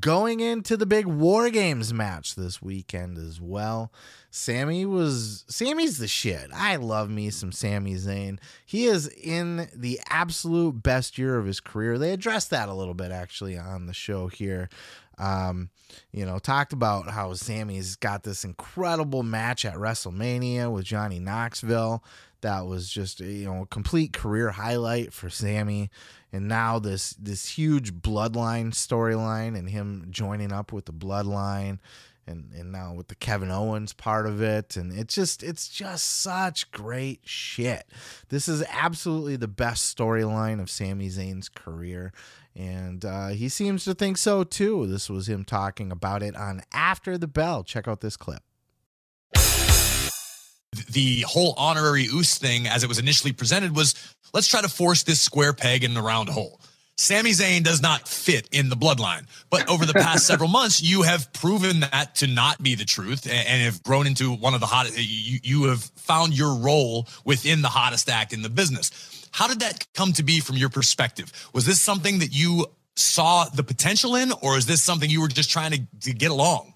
going 0.00 0.40
into 0.40 0.76
the 0.76 0.86
big 0.86 1.06
War 1.06 1.50
Games 1.50 1.92
match 1.92 2.34
this 2.34 2.62
weekend 2.62 3.18
as 3.18 3.40
well. 3.40 3.92
Sammy 4.30 4.86
was 4.86 5.44
Sammy's 5.48 5.98
the 5.98 6.08
shit. 6.08 6.50
I 6.54 6.76
love 6.76 7.10
me 7.10 7.28
some 7.30 7.52
Sami 7.52 7.94
Zayn. 7.96 8.38
He 8.64 8.86
is 8.86 9.06
in 9.08 9.68
the 9.74 10.00
absolute 10.08 10.82
best 10.82 11.18
year 11.18 11.36
of 11.36 11.44
his 11.44 11.60
career. 11.60 11.98
They 11.98 12.12
addressed 12.12 12.50
that 12.50 12.70
a 12.70 12.74
little 12.74 12.94
bit 12.94 13.12
actually 13.12 13.58
on 13.58 13.86
the 13.86 13.92
show 13.92 14.28
here. 14.28 14.70
Um, 15.18 15.68
you 16.10 16.24
know, 16.24 16.38
talked 16.38 16.72
about 16.72 17.10
how 17.10 17.34
Sammy's 17.34 17.96
got 17.96 18.22
this 18.22 18.44
incredible 18.44 19.22
match 19.22 19.66
at 19.66 19.74
WrestleMania 19.74 20.72
with 20.72 20.84
Johnny 20.84 21.18
Knoxville. 21.18 22.02
That 22.42 22.66
was 22.66 22.88
just 22.88 23.20
you 23.20 23.46
know 23.46 23.62
a 23.62 23.66
complete 23.66 24.12
career 24.12 24.50
highlight 24.50 25.12
for 25.12 25.30
Sammy, 25.30 25.90
and 26.32 26.48
now 26.48 26.78
this 26.78 27.10
this 27.14 27.48
huge 27.48 27.94
bloodline 27.94 28.72
storyline 28.72 29.58
and 29.58 29.70
him 29.70 30.06
joining 30.10 30.52
up 30.52 30.72
with 30.72 30.84
the 30.84 30.92
bloodline 30.92 31.78
and 32.26 32.52
and 32.52 32.72
now 32.72 32.94
with 32.94 33.08
the 33.08 33.14
Kevin 33.14 33.50
Owens 33.50 33.92
part 33.92 34.26
of 34.26 34.42
it 34.42 34.76
and 34.76 34.92
it's 34.92 35.14
just 35.14 35.42
it's 35.42 35.68
just 35.68 36.06
such 36.06 36.70
great 36.70 37.20
shit. 37.24 37.84
This 38.28 38.48
is 38.48 38.64
absolutely 38.70 39.36
the 39.36 39.48
best 39.48 39.96
storyline 39.96 40.60
of 40.60 40.70
Sami 40.70 41.08
Zayn's 41.08 41.48
career 41.48 42.12
and 42.54 43.04
uh, 43.04 43.28
he 43.28 43.48
seems 43.48 43.84
to 43.84 43.94
think 43.94 44.18
so 44.18 44.44
too. 44.44 44.86
This 44.86 45.08
was 45.08 45.28
him 45.28 45.44
talking 45.44 45.90
about 45.90 46.22
it 46.22 46.36
on 46.36 46.62
After 46.72 47.16
the 47.16 47.28
Bell. 47.28 47.64
Check 47.64 47.88
out 47.88 48.00
this 48.00 48.16
clip 48.16 48.42
the 50.90 51.22
whole 51.22 51.54
honorary 51.56 52.04
Uce 52.04 52.38
thing, 52.38 52.66
as 52.66 52.82
it 52.82 52.88
was 52.88 52.98
initially 52.98 53.32
presented, 53.32 53.74
was 53.76 53.94
let's 54.32 54.48
try 54.48 54.60
to 54.62 54.68
force 54.68 55.02
this 55.02 55.20
square 55.20 55.52
peg 55.52 55.84
in 55.84 55.94
the 55.94 56.02
round 56.02 56.28
hole. 56.28 56.60
Sami 56.96 57.30
Zayn 57.30 57.64
does 57.64 57.82
not 57.82 58.06
fit 58.06 58.48
in 58.52 58.68
the 58.68 58.76
bloodline. 58.76 59.26
But 59.50 59.68
over 59.68 59.86
the 59.86 59.94
past 59.94 60.26
several 60.26 60.48
months, 60.48 60.82
you 60.82 61.02
have 61.02 61.32
proven 61.32 61.80
that 61.80 62.14
to 62.16 62.26
not 62.26 62.62
be 62.62 62.74
the 62.74 62.84
truth 62.84 63.26
and 63.26 63.62
have 63.62 63.82
grown 63.82 64.06
into 64.06 64.32
one 64.32 64.54
of 64.54 64.60
the 64.60 64.66
hottest. 64.66 64.98
You, 64.98 65.40
you 65.42 65.64
have 65.64 65.82
found 65.96 66.36
your 66.36 66.54
role 66.54 67.08
within 67.24 67.62
the 67.62 67.68
hottest 67.68 68.08
act 68.08 68.32
in 68.32 68.42
the 68.42 68.50
business. 68.50 69.28
How 69.32 69.48
did 69.48 69.60
that 69.60 69.86
come 69.94 70.12
to 70.12 70.22
be 70.22 70.40
from 70.40 70.56
your 70.56 70.68
perspective? 70.68 71.32
Was 71.54 71.64
this 71.64 71.80
something 71.80 72.18
that 72.18 72.34
you 72.34 72.66
saw 72.94 73.46
the 73.46 73.64
potential 73.64 74.14
in, 74.14 74.32
or 74.42 74.58
is 74.58 74.66
this 74.66 74.82
something 74.82 75.08
you 75.08 75.22
were 75.22 75.28
just 75.28 75.50
trying 75.50 75.72
to, 75.72 75.80
to 76.02 76.12
get 76.12 76.30
along? 76.30 76.74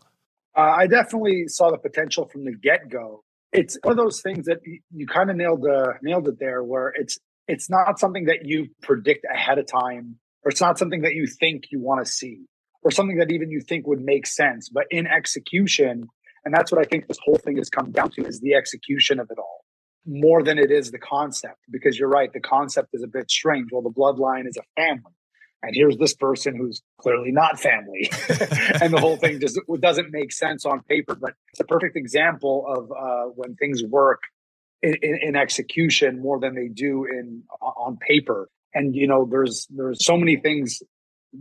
Uh, 0.56 0.62
I 0.62 0.86
definitely 0.86 1.48
saw 1.48 1.70
the 1.70 1.76
potential 1.76 2.24
from 2.24 2.46
the 2.46 2.52
get 2.52 2.88
go 2.88 3.22
it's 3.56 3.78
one 3.82 3.92
of 3.92 3.96
those 3.96 4.20
things 4.20 4.46
that 4.46 4.58
you, 4.64 5.06
kind 5.06 5.30
of 5.30 5.36
nailed 5.36 5.66
uh, 5.66 5.94
nailed 6.02 6.28
it 6.28 6.38
there, 6.38 6.62
where 6.62 6.92
it's 6.94 7.18
it's 7.48 7.70
not 7.70 7.98
something 7.98 8.26
that 8.26 8.40
you 8.44 8.68
predict 8.82 9.24
ahead 9.32 9.58
of 9.58 9.66
time, 9.66 10.18
or 10.44 10.50
it's 10.50 10.60
not 10.60 10.78
something 10.78 11.02
that 11.02 11.14
you 11.14 11.26
think 11.26 11.64
you 11.70 11.80
want 11.80 12.04
to 12.04 12.10
see, 12.10 12.46
or 12.82 12.90
something 12.90 13.18
that 13.18 13.30
even 13.30 13.50
you 13.50 13.60
think 13.60 13.86
would 13.86 14.00
make 14.00 14.26
sense. 14.26 14.68
But 14.68 14.84
in 14.90 15.06
execution, 15.06 16.08
and 16.44 16.54
that's 16.54 16.70
what 16.70 16.80
I 16.80 16.84
think 16.84 17.08
this 17.08 17.18
whole 17.24 17.38
thing 17.38 17.56
has 17.56 17.70
come 17.70 17.92
down 17.92 18.10
to 18.12 18.26
is 18.26 18.40
the 18.40 18.54
execution 18.54 19.18
of 19.20 19.28
it 19.30 19.38
all 19.38 19.64
more 20.06 20.42
than 20.42 20.58
it 20.58 20.70
is 20.70 20.90
the 20.90 20.98
concept. 20.98 21.58
Because 21.70 21.98
you're 21.98 22.08
right, 22.08 22.32
the 22.32 22.40
concept 22.40 22.90
is 22.92 23.02
a 23.02 23.08
bit 23.08 23.30
strange. 23.30 23.68
Well, 23.72 23.82
the 23.82 23.90
bloodline 23.90 24.46
is 24.46 24.56
a 24.56 24.62
family. 24.80 25.12
And 25.62 25.74
here's 25.74 25.96
this 25.96 26.14
person 26.14 26.56
who's 26.56 26.82
clearly 27.00 27.32
not 27.32 27.58
family. 27.58 28.10
And 28.80 28.92
the 28.92 29.00
whole 29.00 29.16
thing 29.16 29.40
just 29.40 29.58
doesn't 29.80 30.12
make 30.12 30.32
sense 30.32 30.66
on 30.66 30.82
paper 30.82 31.14
but 31.14 31.34
it's 31.50 31.60
a 31.60 31.64
perfect 31.64 31.96
example 31.96 32.64
of 32.68 32.92
uh, 32.92 33.30
when 33.34 33.54
things 33.56 33.82
work 33.82 34.22
in, 34.82 34.94
in, 35.02 35.18
in, 35.22 35.36
execution 35.36 36.20
more 36.20 36.38
than 36.38 36.54
they 36.54 36.68
do 36.68 37.04
in 37.04 37.42
on 37.60 37.96
paper. 37.96 38.48
And 38.74 38.94
you 38.94 39.06
know 39.06 39.26
there's 39.30 39.66
there's 39.70 40.04
so 40.04 40.16
many 40.16 40.36
things 40.36 40.82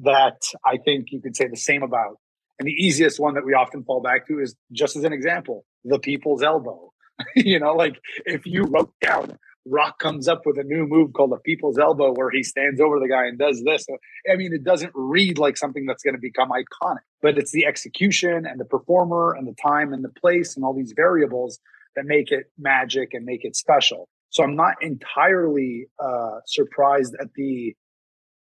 that 0.03 0.41
i 0.65 0.77
think 0.77 1.07
you 1.11 1.21
could 1.21 1.35
say 1.35 1.47
the 1.47 1.57
same 1.57 1.83
about. 1.83 2.17
And 2.57 2.67
the 2.67 2.73
easiest 2.73 3.19
one 3.19 3.33
that 3.33 3.45
we 3.45 3.53
often 3.53 3.83
fall 3.83 4.01
back 4.01 4.27
to 4.27 4.39
is 4.39 4.55
just 4.71 4.95
as 4.95 5.03
an 5.03 5.13
example 5.13 5.65
the 5.83 5.99
people's 5.99 6.43
elbow. 6.43 6.91
You 7.35 7.59
know 7.59 7.73
like 7.73 7.95
if 8.25 8.45
you 8.45 8.63
wrote 8.63 8.93
down 9.01 9.37
Rock 9.65 9.97
comes 9.97 10.27
up 10.27 10.41
with 10.45 10.59
a 10.59 10.63
new 10.63 10.85
move 10.85 11.13
called 11.13 11.31
the 11.31 11.37
People's 11.37 11.79
Elbow, 11.79 12.13
where 12.13 12.29
he 12.29 12.43
stands 12.43 12.79
over 12.79 12.99
the 12.99 13.07
guy 13.07 13.25
and 13.25 13.37
does 13.37 13.63
this. 13.63 13.85
I 14.31 14.35
mean, 14.35 14.53
it 14.53 14.63
doesn't 14.63 14.91
read 14.93 15.39
like 15.39 15.57
something 15.57 15.85
that's 15.85 16.03
going 16.03 16.13
to 16.13 16.21
become 16.21 16.49
iconic, 16.49 16.99
but 17.21 17.37
it's 17.37 17.51
the 17.51 17.65
execution 17.65 18.45
and 18.45 18.59
the 18.59 18.65
performer 18.65 19.33
and 19.33 19.47
the 19.47 19.55
time 19.61 19.91
and 19.91 20.03
the 20.03 20.09
place 20.09 20.55
and 20.55 20.63
all 20.63 20.73
these 20.73 20.93
variables 20.95 21.59
that 21.95 22.05
make 22.05 22.31
it 22.31 22.51
magic 22.59 23.13
and 23.13 23.25
make 23.25 23.43
it 23.43 23.55
special. 23.55 24.07
So 24.29 24.43
I'm 24.43 24.55
not 24.55 24.75
entirely 24.81 25.87
uh, 25.97 26.41
surprised 26.45 27.15
at 27.19 27.33
the 27.35 27.75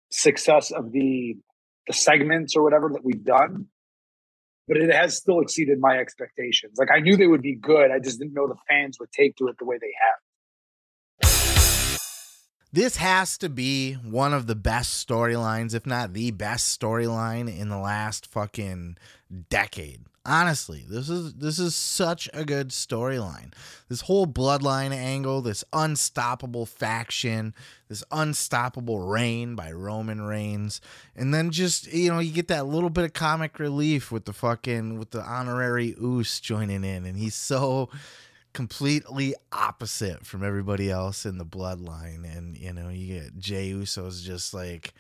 success 0.10 0.72
of 0.72 0.92
the 0.92 1.38
the 1.86 1.94
segments 1.94 2.56
or 2.56 2.64
whatever 2.64 2.90
that 2.94 3.04
we've 3.04 3.26
done, 3.26 3.66
but 4.70 4.78
it 4.78 4.90
has 4.94 5.18
still 5.18 5.42
exceeded 5.42 5.80
my 5.80 5.98
expectations. 5.98 6.78
Like 6.78 6.88
I 6.96 7.02
knew 7.02 7.18
they 7.18 7.28
would 7.28 7.42
be 7.42 7.56
good, 7.56 7.92
I 7.92 8.00
just 8.00 8.20
didn't 8.20 8.34
know 8.34 8.48
the 8.48 8.56
fans 8.70 8.98
would 9.02 9.12
take 9.12 9.36
to 9.38 9.48
it 9.48 9.58
the 9.60 9.66
way 9.66 9.78
they 9.82 9.94
have. 10.10 10.20
This 12.74 12.96
has 12.96 13.38
to 13.38 13.50
be 13.50 13.94
one 13.94 14.34
of 14.34 14.48
the 14.48 14.56
best 14.56 15.08
storylines, 15.08 15.76
if 15.76 15.86
not 15.86 16.14
the 16.14 16.32
best 16.32 16.80
storyline 16.80 17.48
in 17.48 17.70
the 17.70 17.78
last 17.78 18.26
fucking 18.26 18.98
decade. 19.48 20.02
Honestly, 20.26 20.84
this 20.90 21.08
is 21.08 21.36
this 21.36 21.60
is 21.60 21.76
such 21.76 22.28
a 22.34 22.44
good 22.44 22.70
storyline. 22.70 23.54
This 23.90 24.02
whole 24.02 24.26
bloodline 24.26 24.90
angle, 24.90 25.42
this 25.42 25.64
unstoppable 25.72 26.66
faction, 26.66 27.54
this 27.90 28.04
unstoppable 28.10 29.02
reign 29.02 29.54
by 29.54 29.72
Roman 29.72 30.22
Reigns, 30.22 30.82
and 31.16 31.32
then 31.32 31.52
just 31.52 31.94
you 31.94 32.10
know 32.10 32.18
you 32.18 32.32
get 32.32 32.48
that 32.48 32.66
little 32.66 32.90
bit 32.90 33.04
of 33.04 33.14
comic 33.14 33.60
relief 33.60 34.12
with 34.12 34.26
the 34.26 34.34
fucking 34.34 34.98
with 34.98 35.12
the 35.12 35.22
honorary 35.22 35.96
Uce 36.02 36.40
joining 36.40 36.84
in, 36.84 37.06
and 37.06 37.18
he's 37.18 37.36
so 37.36 37.90
completely 38.54 39.36
opposite 39.52 40.26
from 40.26 40.44
everybody 40.44 40.90
else 40.90 41.26
in 41.26 41.38
the 41.38 41.46
bloodline. 41.46 42.24
And, 42.26 42.58
you 42.58 42.72
know, 42.74 42.90
you 42.90 43.22
get 43.22 43.38
Jey 43.38 43.68
Uso's 43.68 44.22
just 44.22 44.54
like, 44.54 44.94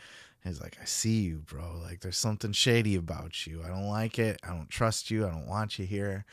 he's 0.43 0.61
like, 0.61 0.77
I 0.81 0.85
see 0.85 1.21
you, 1.21 1.43
bro. 1.45 1.79
Like, 1.81 2.01
there's 2.01 2.17
something 2.17 2.51
shady 2.51 2.95
about 2.95 3.47
you. 3.47 3.61
I 3.63 3.67
don't 3.67 3.87
like 3.87 4.19
it. 4.19 4.39
I 4.43 4.49
don't 4.49 4.69
trust 4.69 5.11
you. 5.11 5.25
I 5.25 5.29
don't 5.29 5.47
want 5.47 5.79
you 5.79 5.85
here. 5.85 6.25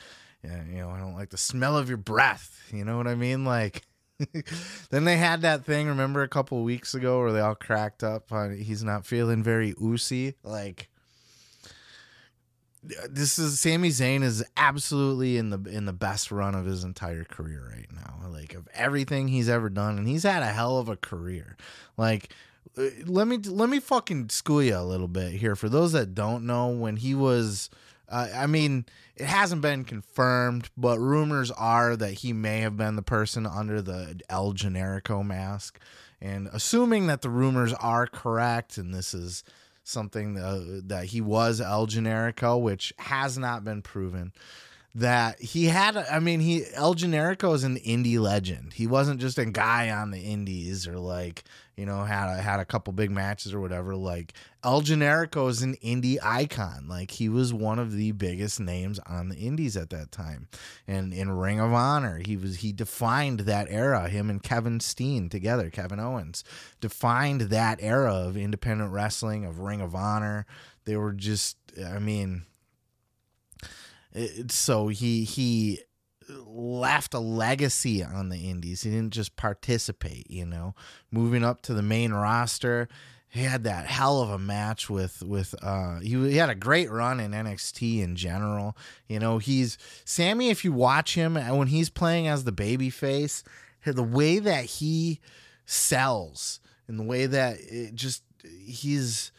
Yeah, 0.43 0.63
you 0.65 0.79
know, 0.79 0.91
I 0.91 0.99
don't 0.99 1.15
like 1.15 1.31
the 1.31 1.37
smell 1.37 1.77
of 1.77 1.89
your 1.89 1.99
breath. 1.99 2.71
You 2.73 2.85
know 2.85 2.97
what 2.97 3.07
I 3.07 3.15
mean? 3.15 3.45
Like, 3.45 3.83
then 4.91 5.05
they 5.05 5.17
had 5.17 5.43
that 5.43 5.65
thing, 5.65 5.89
remember 5.89 6.23
a 6.23 6.29
couple 6.29 6.63
weeks 6.63 6.95
ago 6.95 7.21
where 7.21 7.33
they 7.33 7.41
all 7.41 7.55
cracked 7.55 8.03
up 8.03 8.33
on 8.33 8.57
he's 8.57 8.85
not 8.85 9.07
feeling 9.07 9.43
very 9.43 9.75
Ucey. 9.75 10.35
Like, 10.43 10.90
this 12.83 13.39
is 13.39 13.61
Sami 13.61 13.91
Zayn 13.91 14.23
is 14.23 14.45
absolutely 14.57 15.37
in 15.37 15.51
the 15.51 15.59
in 15.71 15.85
the 15.85 15.93
best 15.93 16.31
run 16.31 16.55
of 16.55 16.65
his 16.65 16.85
entire 16.85 17.25
career 17.25 17.71
right 17.71 17.89
now. 17.93 18.29
Like 18.29 18.55
of 18.55 18.69
everything 18.75 19.29
he's 19.29 19.49
ever 19.49 19.69
done, 19.69 19.99
and 19.99 20.09
he's 20.09 20.23
had 20.23 20.43
a 20.43 20.47
hell 20.47 20.79
of 20.79 20.89
a 20.89 20.97
career. 20.97 21.57
Like 21.97 22.33
uh, 22.79 22.85
let 23.07 23.27
me 23.27 23.39
let 23.39 23.69
me 23.69 23.81
fucking 23.81 24.31
school 24.31 24.63
you 24.63 24.77
a 24.77 24.83
little 24.83 25.09
bit 25.09 25.33
here. 25.33 25.57
For 25.57 25.69
those 25.69 25.93
that 25.93 26.15
don't 26.15 26.47
know, 26.47 26.69
when 26.69 26.97
he 26.97 27.15
was, 27.15 27.69
uh, 28.09 28.29
I 28.35 28.47
mean, 28.47 28.87
it 29.17 29.27
hasn't 29.27 29.63
been 29.63 29.85
confirmed, 29.85 30.71
but 30.77 30.99
rumors 30.99 31.51
are 31.51 31.97
that 31.97 32.13
he 32.13 32.33
may 32.33 32.61
have 32.61 32.77
been 32.77 32.97
the 32.97 33.03
person 33.03 33.47
under 33.47 33.83
the 33.83 34.21
El 34.29 34.53
Generico 34.55 35.25
mask. 35.25 35.79
And 36.23 36.49
assuming 36.53 37.07
that 37.07 37.23
the 37.23 37.31
rumors 37.31 37.73
are 37.75 38.07
correct, 38.07 38.77
and 38.77 38.93
this 38.93 39.15
is 39.15 39.43
something 39.91 40.35
that, 40.35 40.83
that 40.87 41.05
he 41.07 41.21
was 41.21 41.61
El 41.61 41.87
Generico, 41.87 42.61
which 42.61 42.93
has 42.99 43.37
not 43.39 43.65
been 43.65 43.83
proven. 43.83 44.33
That 44.95 45.41
he 45.41 45.67
had, 45.67 45.97
I 45.97 46.19
mean, 46.19 46.41
he 46.41 46.65
El 46.75 46.95
Generico 46.95 47.55
is 47.55 47.63
an 47.63 47.77
indie 47.77 48.19
legend. 48.19 48.73
He 48.73 48.89
wasn't 48.89 49.21
just 49.21 49.39
a 49.39 49.45
guy 49.45 49.91
on 49.91 50.11
the 50.11 50.19
indies 50.19 50.89
or 50.89 50.99
like 50.99 51.45
you 51.81 51.87
know, 51.87 52.05
had 52.05 52.29
a, 52.29 52.43
had 52.43 52.61
a 52.61 52.67
couple 52.67 52.93
big 52.93 53.11
matches 53.11 53.55
or 53.55 53.61
whatever. 53.61 53.97
Like 53.97 54.35
El 54.63 54.83
Generico 54.83 55.49
is 55.49 55.63
an 55.63 55.77
indie 55.83 56.19
icon. 56.23 56.87
Like 56.87 57.13
he 57.13 57.31
was 57.31 57.55
one 57.55 57.79
of 57.79 57.93
the 57.93 58.13
biggest 58.13 58.61
names 58.61 58.99
on 59.07 59.31
the 59.31 59.37
indies 59.37 59.79
at 59.79 59.89
that 59.89 60.13
time. 60.13 60.49
And 60.87 61.15
in 61.15 61.31
Ring 61.31 61.59
of 61.59 61.73
Honor, 61.73 62.21
he 62.23 62.37
was 62.37 62.57
he 62.57 62.75
defined 62.75 63.41
that 63.41 63.67
era. 63.71 64.11
Him 64.11 64.29
and 64.29 64.43
Kevin 64.43 64.79
Steen 64.81 65.31
together, 65.31 65.71
Kevin 65.71 65.99
Owens, 65.99 66.45
defined 66.83 67.41
that 67.43 67.79
era 67.81 68.13
of 68.13 68.37
independent 68.37 68.93
wrestling, 68.93 69.47
of 69.47 69.61
Ring 69.61 69.81
of 69.81 69.95
Honor. 69.95 70.45
They 70.85 70.99
were 70.99 71.15
just, 71.15 71.57
I 71.83 71.99
mean, 71.99 72.43
it, 74.13 74.53
so 74.53 74.89
he 74.89 75.25
he 75.25 75.81
left 76.47 77.15
a 77.15 77.19
legacy 77.19 78.03
on 78.03 78.29
the 78.29 78.51
indies. 78.51 78.83
He 78.83 78.91
didn't 78.91 79.13
just 79.13 79.37
participate, 79.37 80.31
you 80.31 80.47
know. 80.47 80.75
Moving 81.11 81.45
up 81.45 81.63
to 81.63 81.75
the 81.75 81.83
main 81.83 82.13
roster, 82.13 82.89
he 83.29 83.45
had 83.45 83.65
that 83.65 83.87
hell 83.87 84.21
of 84.21 84.31
a 84.31 84.39
match 84.39 84.91
with 84.91 85.23
with 85.23 85.55
uh 85.63 86.01
he, 86.01 86.31
he 86.31 86.37
had 86.37 86.51
a 86.51 86.55
great 86.55 86.91
run 86.91 87.21
in 87.21 87.31
NXT 87.31 88.03
in 88.03 88.17
general. 88.17 88.77
You 89.07 89.21
know, 89.21 89.39
he's 89.39 89.79
Sammy 90.05 90.51
if 90.51 90.65
you 90.65 90.73
watch 90.73 91.15
him 91.15 91.37
uh, 91.37 91.55
when 91.55 91.69
he's 91.69 91.91
playing 91.91 92.27
as 92.27 92.45
the 92.45 92.53
baby 92.53 92.91
face, 92.91 93.45
the 93.85 94.03
way 94.03 94.39
that 94.41 94.65
he 94.65 95.21
sells 95.65 96.61
and 96.89 96.99
the 96.99 97.05
way 97.05 97.27
that 97.27 97.59
it 97.61 97.95
just 97.95 98.25
he's 98.43 99.31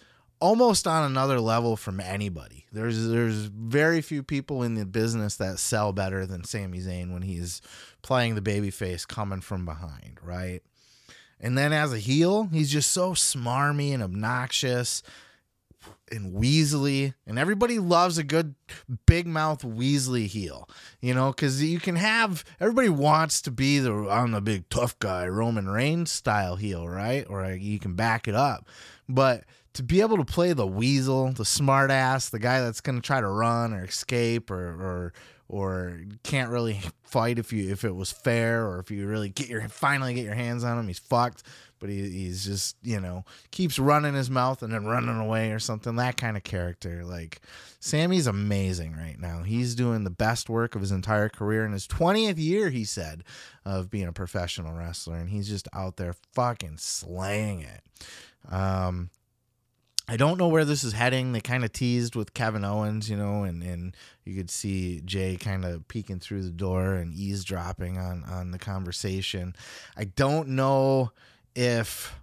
almost 0.42 0.88
on 0.88 1.10
another 1.10 1.40
level 1.40 1.78
from 1.78 2.00
anybody. 2.00 2.66
There's 2.72 3.08
there's 3.08 3.46
very 3.46 4.02
few 4.02 4.24
people 4.24 4.64
in 4.64 4.76
the 4.76 4.86
business 4.86 5.38
that 5.38 5.60
sell 5.60 5.94
better 5.94 6.26
than 6.26 6.44
Sami 6.44 6.80
Zayn 6.80 7.14
when 7.14 7.22
he's 7.22 7.62
playing 8.02 8.36
the 8.36 8.42
babyface 8.42 9.08
coming 9.08 9.42
from 9.42 9.64
behind, 9.64 10.20
right? 10.22 10.62
And 11.40 11.58
then 11.58 11.72
as 11.74 11.94
a 11.94 12.00
heel, 12.00 12.50
he's 12.52 12.72
just 12.72 12.92
so 12.92 13.12
smarmy 13.12 13.94
and 13.94 14.04
obnoxious 14.04 15.02
and 16.12 16.34
Weasley, 16.34 17.14
and 17.26 17.40
everybody 17.40 17.80
loves 17.80 18.18
a 18.18 18.24
good 18.24 18.56
big 19.06 19.26
mouth 19.26 19.62
Weasley 19.62 20.28
heel, 20.28 20.68
you 21.00 21.14
know, 21.14 21.32
because 21.32 21.64
you 21.64 21.80
can 21.80 21.96
have 21.96 22.44
everybody 22.60 22.90
wants 22.90 23.42
to 23.44 23.52
be 23.52 23.80
the 23.80 23.92
on 23.92 24.32
the 24.32 24.42
big 24.42 24.68
tough 24.70 24.98
guy 25.00 25.28
Roman 25.28 25.70
Reigns 25.70 26.12
style 26.12 26.58
heel, 26.58 26.88
right? 26.88 27.26
Or 27.30 27.50
you 27.52 27.80
can 27.80 27.94
back 27.94 28.28
it 28.28 28.36
up, 28.36 28.68
but 29.08 29.46
to 29.74 29.84
be 29.84 30.02
able 30.02 30.18
to 30.18 30.26
play 30.26 30.54
the 30.54 30.68
weasel, 30.68 31.32
the 31.32 31.44
smartass, 31.44 32.30
the 32.30 32.40
guy 32.40 32.62
that's 32.62 32.82
going 32.82 33.00
to 33.00 33.06
try 33.06 33.22
to 33.22 33.28
run 33.28 33.74
or 33.74 33.86
escape 33.86 34.52
or 34.52 34.58
or 34.58 35.14
or 35.48 36.00
can't 36.24 36.50
really 36.50 36.80
fight 37.04 37.38
if 37.38 37.52
you 37.52 37.70
if 37.70 37.84
it 37.84 37.96
was 37.96 38.12
fair 38.12 38.66
or 38.66 38.80
if 38.80 38.90
you 38.90 39.06
really 39.06 39.30
get 39.30 39.50
your 39.50 39.68
finally 39.68 40.14
get 40.14 40.26
your 40.26 40.34
hands 40.34 40.64
on 40.64 40.80
him, 40.80 40.88
he's 40.88 41.00
fucked. 41.00 41.44
But 41.80 41.90
he, 41.90 42.10
he's 42.10 42.46
just 42.46 42.76
you 42.84 43.00
know 43.00 43.26
keeps 43.52 43.80
running 43.80 44.14
his 44.14 44.30
mouth 44.30 44.62
and 44.62 44.72
then 44.74 44.86
running 44.86 45.18
away 45.18 45.52
or 45.52 45.60
something. 45.60 45.96
That 45.96 46.16
kind 46.16 46.38
of 46.38 46.44
character. 46.44 47.04
Like 47.04 47.42
Sammy's 47.80 48.28
amazing 48.28 48.94
right 48.96 49.20
now. 49.20 49.44
He's 49.44 49.74
doing 49.74 50.04
the 50.04 50.10
best 50.10 50.50
work 50.50 50.76
of 50.76 50.82
his 50.82 50.92
entire 50.92 51.28
career 51.30 51.66
in 51.66 51.72
his 51.72 51.88
twentieth 51.88 52.38
year. 52.38 52.70
He 52.70 52.84
said 52.84 53.24
of 53.66 53.90
being 53.90 54.08
a 54.08 54.14
professional 54.14 54.74
wrestler, 54.74 55.16
and 55.16 55.30
he's 55.30 55.48
just 55.48 55.68
out 55.74 55.98
there 55.98 56.14
fucking 56.34 56.78
slaying 56.78 57.62
it. 57.62 57.82
Um, 58.50 59.10
I 60.08 60.18
don't 60.18 60.38
know 60.38 60.48
where 60.48 60.66
this 60.66 60.84
is 60.84 60.94
heading. 60.94 61.32
They 61.32 61.42
kind 61.42 61.64
of 61.64 61.72
teased 61.72 62.16
with 62.16 62.34
Kevin 62.34 62.66
Owens, 62.66 63.10
you 63.10 63.16
know, 63.16 63.44
and, 63.44 63.64
and 63.64 63.96
you 64.26 64.36
could 64.36 64.50
see 64.50 65.02
Jey 65.06 65.38
kind 65.38 65.64
of 65.64 65.88
peeking 65.88 66.20
through 66.20 66.44
the 66.44 66.50
door 66.50 66.94
and 66.94 67.14
eavesdropping 67.14 67.98
on 67.98 68.24
on 68.24 68.52
the 68.52 68.60
conversation. 68.60 69.56
I 69.96 70.06
don't 70.06 70.50
know 70.50 71.12
if 71.56 72.14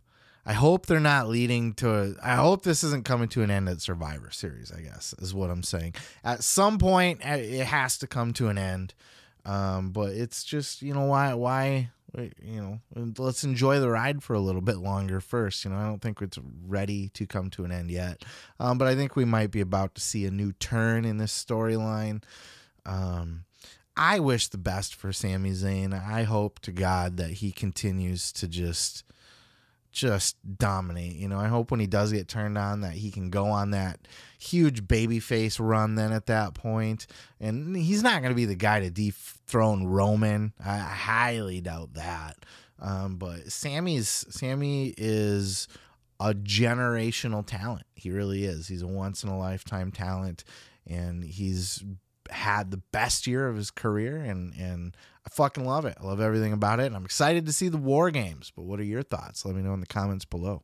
I 0.45 0.55
hope 0.55 0.87
they're 0.87 0.99
not 0.99 1.29
leading 1.29 1.75
to 1.75 1.95
a, 1.95 2.15
I 2.23 2.37
hope 2.37 2.63
this 2.63 2.83
isn't 2.83 3.05
coming 3.05 3.29
to 3.29 3.43
an 3.43 3.51
end 3.51 3.69
at 3.69 3.81
Survivor 3.81 4.31
Series, 4.31 4.73
I 4.73 4.81
guess, 4.81 5.15
is 5.19 5.35
what 5.35 5.51
I'm 5.51 5.63
saying. 5.63 5.95
At 6.25 6.43
some 6.43 6.79
point 6.79 7.21
eh, 7.23 7.37
it 7.37 7.67
has 7.67 7.99
to 7.99 8.07
come 8.07 8.33
to 8.35 8.49
an 8.49 8.59
end. 8.59 8.95
Um, 9.45 9.91
but 9.91 10.13
it's 10.13 10.45
just, 10.45 10.83
you 10.83 10.93
know, 10.93 11.05
why 11.05 11.35
why 11.35 11.91
you 12.17 12.61
know, 12.61 12.81
let's 13.19 13.45
enjoy 13.45 13.81
the 13.81 13.91
ride 13.91 14.23
for 14.23 14.35
a 14.35 14.41
little 14.41 14.61
bit 14.61 14.79
longer 14.79 15.21
first. 15.21 15.65
You 15.65 15.71
know, 15.71 15.77
I 15.77 15.87
don't 15.87 16.01
think 16.01 16.23
it's 16.23 16.39
ready 16.67 17.09
to 17.11 17.27
come 17.27 17.51
to 17.51 17.65
an 17.65 17.73
end 17.73 17.91
yet, 17.91 18.25
um, 18.59 18.79
but 18.79 18.89
I 18.89 18.95
think 18.95 19.15
we 19.15 19.25
might 19.25 19.51
be 19.51 19.61
about 19.61 19.95
to 19.97 20.01
see 20.01 20.25
a 20.25 20.31
new 20.31 20.53
turn 20.53 21.05
in 21.05 21.19
this 21.19 21.33
storyline. 21.33 22.23
Um, 22.87 23.45
I 23.97 24.21
wish 24.21 24.49
the 24.49 24.59
best 24.59 24.95
for 24.95 25.13
Sami 25.13 25.51
Zayn. 25.51 25.93
I 25.93 26.23
hope 26.23 26.61
to 26.61 26.73
God 26.73 27.17
that 27.17 27.33
he 27.33 27.51
continues 27.51 28.33
to 28.33 28.47
just 28.47 29.05
just 29.99 30.37
dominate. 30.57 31.17
You 31.17 31.29
know, 31.29 31.39
I 31.39 31.49
hope 31.49 31.71
when 31.71 31.81
he 31.81 31.87
does 31.87 32.13
get 32.13 32.29
turned 32.29 32.57
on 32.57 32.83
that 32.83 32.93
he 32.93 33.11
can 33.11 33.31
go 33.31 33.47
on 33.47 33.73
that 33.73 33.99
huge 34.39 34.85
babyface 34.85 35.59
run 35.61 35.97
then 35.97 36.13
at 36.13 36.27
that 36.27 36.55
point. 36.55 37.07
And 37.41 37.77
he's 37.77 38.03
not 38.03 38.23
going 38.23 38.31
to 38.31 38.37
be 38.37 38.45
the 38.45 38.55
guy 38.55 38.81
to 38.81 38.91
dethrone 38.91 39.87
Roman. 39.87 40.53
I 40.65 40.79
highly 40.79 41.61
doubt 41.61 41.95
that. 41.95 42.45
Um, 42.81 43.17
but 43.17 43.51
Sammy's 43.51 44.25
Sammy 44.31 44.95
is 44.97 45.67
a 46.21 46.33
generational 46.33 47.45
talent. 47.45 47.87
He 47.97 48.13
really 48.13 48.45
is. 48.45 48.69
He's 48.69 48.83
a 48.83 48.87
once 48.87 49.25
in 49.25 49.31
a 49.31 49.39
lifetime 49.39 49.91
talent, 49.91 50.45
and 50.87 51.25
he's 51.25 51.83
had 52.31 52.71
the 52.71 52.83
best 52.93 53.27
year 53.27 53.49
of 53.49 53.57
his 53.57 53.71
career, 53.71 54.17
and 54.17 54.55
and 54.55 54.97
I 55.27 55.31
fucking 55.31 55.65
love 55.65 55.85
it. 55.85 55.97
I 56.01 56.05
love 56.05 56.21
everything 56.21 56.53
about 56.53 56.81
it, 56.81 56.87
and 56.87 56.97
I'm 56.97 57.05
excited 57.05 57.47
to 57.47 57.53
see 57.53 57.69
the 57.69 57.77
War 57.77 58.11
Games. 58.11 58.53
But 58.55 58.63
what 58.63 58.81
are 58.81 58.85
your 58.85 59.03
thoughts? 59.03 59.45
Let 59.45 59.55
me 59.55 59.63
know 59.63 59.75
in 59.75 59.81
the 59.81 59.87
comments 59.87 60.25
below. 60.25 60.63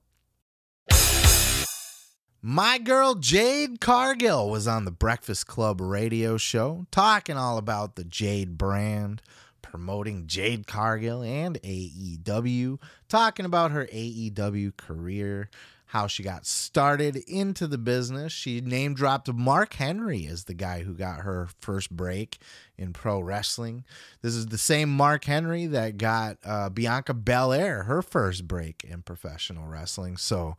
My 2.46 2.76
girl 2.76 3.14
Jade 3.14 3.80
Cargill 3.80 4.50
was 4.50 4.68
on 4.68 4.84
the 4.84 4.90
Breakfast 4.90 5.46
Club 5.46 5.80
radio 5.80 6.36
show 6.36 6.86
talking 6.90 7.38
all 7.38 7.56
about 7.56 7.96
the 7.96 8.04
Jade 8.04 8.58
brand, 8.58 9.22
promoting 9.62 10.26
Jade 10.26 10.66
Cargill 10.66 11.22
and 11.22 11.58
AEW, 11.62 12.78
talking 13.08 13.46
about 13.46 13.70
her 13.70 13.86
AEW 13.86 14.76
career, 14.76 15.48
how 15.95 16.09
she 16.09 16.24
got 16.24 16.45
started 16.45 17.14
into 17.28 17.68
the 17.68 17.78
business. 17.78 18.32
She 18.32 18.61
name 18.61 18.95
dropped 18.95 19.32
Mark 19.32 19.74
Henry 19.74 20.26
as 20.26 20.42
the 20.42 20.53
guy 20.53 20.82
who 20.82 20.92
got 20.92 21.20
her 21.20 21.49
first 21.61 21.88
break 21.88 22.38
in 22.76 22.92
pro 22.92 23.20
wrestling. 23.20 23.84
This 24.20 24.34
is 24.34 24.47
the 24.47 24.59
same 24.59 24.95
Mark 24.95 25.24
Henry 25.24 25.66
that 25.66 25.97
got 25.97 26.38
uh, 26.45 26.68
Bianca 26.68 27.14
Belair 27.14 27.84
her 27.84 28.03
first 28.03 28.49
break 28.49 28.82
in 28.82 29.03
professional 29.03 29.68
wrestling. 29.68 30.16
So, 30.16 30.57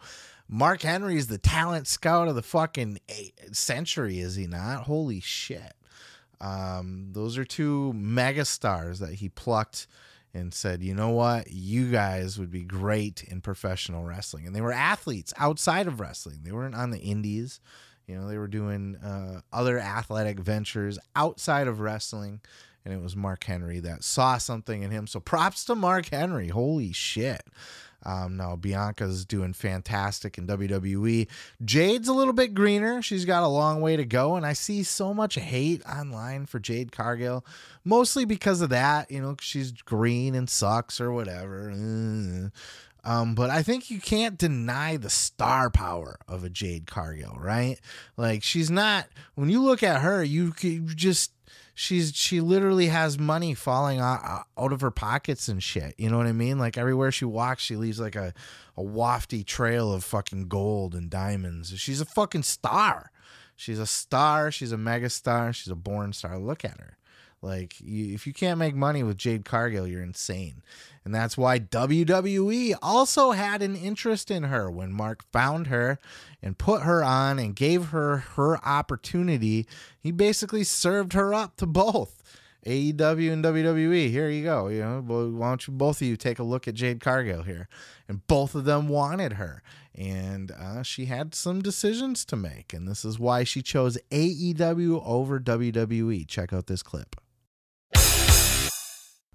Mark 0.48 0.84
Henry 0.84 1.18
is 1.18 1.28
the 1.28 1.38
talent 1.38 1.88
scout 1.88 2.30
of 2.30 2.36
the 2.36 2.42
fucking 2.42 3.00
century, 3.52 4.20
is 4.20 4.36
he 4.36 4.48
not? 4.48 4.84
Holy 4.84 5.20
shit. 5.20 5.74
Um, 6.40 7.10
those 7.12 7.38
are 7.38 7.44
two 7.44 7.92
megastars 7.94 9.00
that 9.00 9.16
he 9.16 9.28
plucked 9.28 9.88
and 10.36 10.54
said, 10.54 10.84
you 10.84 10.94
know 10.94 11.10
what, 11.10 11.50
you 11.50 11.90
guys 11.90 12.38
would 12.38 12.52
be 12.52 12.64
great 12.64 13.24
in 13.24 13.40
professional 13.40 14.04
wrestling. 14.04 14.46
And 14.46 14.54
they 14.54 14.60
were 14.60 14.74
athletes 14.74 15.34
outside 15.38 15.88
of 15.88 16.02
wrestling. 16.02 16.42
They 16.44 16.52
weren't 16.52 16.76
on 16.76 16.92
the 16.92 17.00
indies. 17.00 17.62
You 18.06 18.18
know, 18.18 18.28
they 18.28 18.38
were 18.38 18.50
doing 18.50 18.98
uh, 18.98 19.42
other 19.54 19.80
athletic 19.80 20.40
ventures 20.40 21.00
outside 21.16 21.68
of 21.70 21.80
wrestling. 21.80 22.42
And 22.84 22.94
it 22.94 23.02
was 23.02 23.16
Mark 23.16 23.46
Henry 23.46 23.80
that 23.80 24.04
saw 24.04 24.38
something 24.38 24.84
in 24.84 24.92
him. 24.92 25.08
So 25.08 25.22
props 25.22 25.64
to 25.66 25.76
Mark 25.76 26.10
Henry. 26.10 26.50
Holy 26.50 26.92
shit. 26.92 27.42
Um, 28.06 28.38
no, 28.38 28.56
Bianca's 28.56 29.26
doing 29.26 29.54
fantastic 29.54 30.38
in 30.38 30.48
WWE. 30.48 31.28
Jade's 31.64 32.08
a 32.08 32.14
little 32.14 32.34
bit 32.34 32.54
greener. 32.54 33.02
She's 33.02 33.26
got 33.26 33.44
a 33.44 33.48
long 33.48 33.82
way 33.82 33.96
to 33.96 34.06
go. 34.06 34.36
And 34.36 34.46
I 34.46 34.54
see 34.54 34.84
so 34.84 35.14
much 35.14 35.36
hate 35.36 35.84
online 35.86 36.46
for 36.46 36.60
Jade 36.60 36.92
Cargill, 36.92 37.46
mostly 37.84 38.26
because 38.26 38.62
of 38.62 38.70
that. 38.70 39.10
You 39.10 39.22
know, 39.22 39.36
she's 39.40 39.72
green 39.72 40.36
and 40.36 40.50
sucks 40.50 41.02
or 41.02 41.12
whatever. 41.12 41.70
Um, 43.04 43.36
but 43.36 43.52
I 43.52 43.62
think 43.62 43.92
you 43.92 44.00
can't 44.00 44.38
deny 44.38 44.98
the 44.98 45.12
star 45.12 45.70
power 45.70 46.18
of 46.28 46.44
a 46.44 46.50
Jade 46.50 46.88
Cargill, 46.88 47.38
right? 47.40 47.80
Like 48.18 48.42
she's 48.42 48.72
not. 48.72 49.08
When 49.36 49.50
you 49.50 49.62
look 49.62 49.84
at 49.84 50.02
her, 50.02 50.24
you, 50.24 50.54
you 50.62 50.82
just 50.96 51.32
she's 51.76 52.16
she 52.16 52.42
literally 52.42 52.88
has 52.88 53.20
money 53.20 53.54
falling 53.54 54.00
out, 54.00 54.46
out 54.58 54.74
of 54.74 54.82
her 54.82 54.90
pockets 54.90 55.48
and 55.48 55.62
shit. 55.62 55.94
You 55.98 56.10
know 56.10 56.18
what 56.18 56.26
I 56.26 56.32
mean? 56.32 56.58
Like 56.58 56.78
everywhere 56.78 57.12
she 57.12 57.26
walks, 57.26 57.62
she 57.62 57.76
leaves 57.76 58.00
like 58.00 58.16
a, 58.16 58.34
a 58.76 58.82
wafty 58.82 59.46
trail 59.46 59.94
of 59.94 60.04
fucking 60.04 60.48
gold 60.48 60.96
and 60.96 61.10
diamonds. 61.10 61.78
She's 61.78 62.02
a 62.02 62.06
fucking 62.06 62.44
star. 62.44 63.12
She's 63.56 63.80
a 63.80 63.86
star. 63.86 64.52
She's 64.52 64.72
a 64.72 64.78
mega 64.78 65.10
star. 65.10 65.54
She's 65.54 65.72
a 65.72 65.76
born 65.76 66.14
star. 66.14 66.40
Look 66.40 66.66
at 66.66 66.80
her. 66.80 66.98
Like, 67.46 67.76
you, 67.80 68.16
if 68.16 68.26
you 68.26 68.34
can't 68.34 68.58
make 68.58 68.74
money 68.74 69.04
with 69.04 69.20
Jade 69.20 69.46
Cargill, 69.46 69.86
you're 69.86 70.02
insane. 70.02 70.64
And 71.06 71.14
that's 71.14 71.38
why 71.38 71.60
WWE 71.60 72.74
also 72.82 73.32
had 73.32 73.62
an 73.62 73.76
interest 73.76 74.32
in 74.32 74.44
her 74.44 74.72
when 74.72 74.92
Mark 74.92 75.24
found 75.32 75.68
her 75.68 76.00
and 76.42 76.58
put 76.58 76.82
her 76.82 77.04
on 77.04 77.38
and 77.38 77.56
gave 77.56 77.90
her 77.90 78.18
her 78.36 78.58
opportunity. 78.66 79.68
He 80.00 80.12
basically 80.12 80.64
served 80.64 81.14
her 81.14 81.36
up 81.36 81.56
to 81.58 81.68
both. 81.68 82.24
AEW 82.66 83.32
and 83.32 83.46
WWE. 83.46 84.10
Here 84.10 84.28
you 84.28 84.44
go. 84.44 84.70
You 84.70 84.80
know, 84.80 85.02
why 85.06 85.50
don't 85.50 85.68
you 85.68 85.74
both 85.74 86.02
of 86.02 86.08
you 86.08 86.18
take 86.18 86.40
a 86.40 86.44
look 86.44 86.68
at 86.68 86.74
Jade 86.74 87.00
Cargill 87.00 87.44
here? 87.44 87.70
And 88.08 88.26
both 88.26 88.56
of 88.56 88.66
them 88.66 88.88
wanted 88.90 89.34
her, 89.34 89.62
and 89.94 90.50
uh, 90.50 90.82
she 90.82 91.06
had 91.06 91.36
some 91.36 91.62
decisions 91.62 92.26
to 92.26 92.36
make, 92.36 92.74
and 92.74 92.88
this 92.88 93.06
is 93.06 93.20
why 93.20 93.44
she 93.44 93.62
chose 93.62 94.00
AEW 94.10 95.00
over 95.06 95.40
WWE. 95.40 96.28
Check 96.28 96.52
out 96.52 96.66
this 96.66 96.82
clip. 96.82 97.16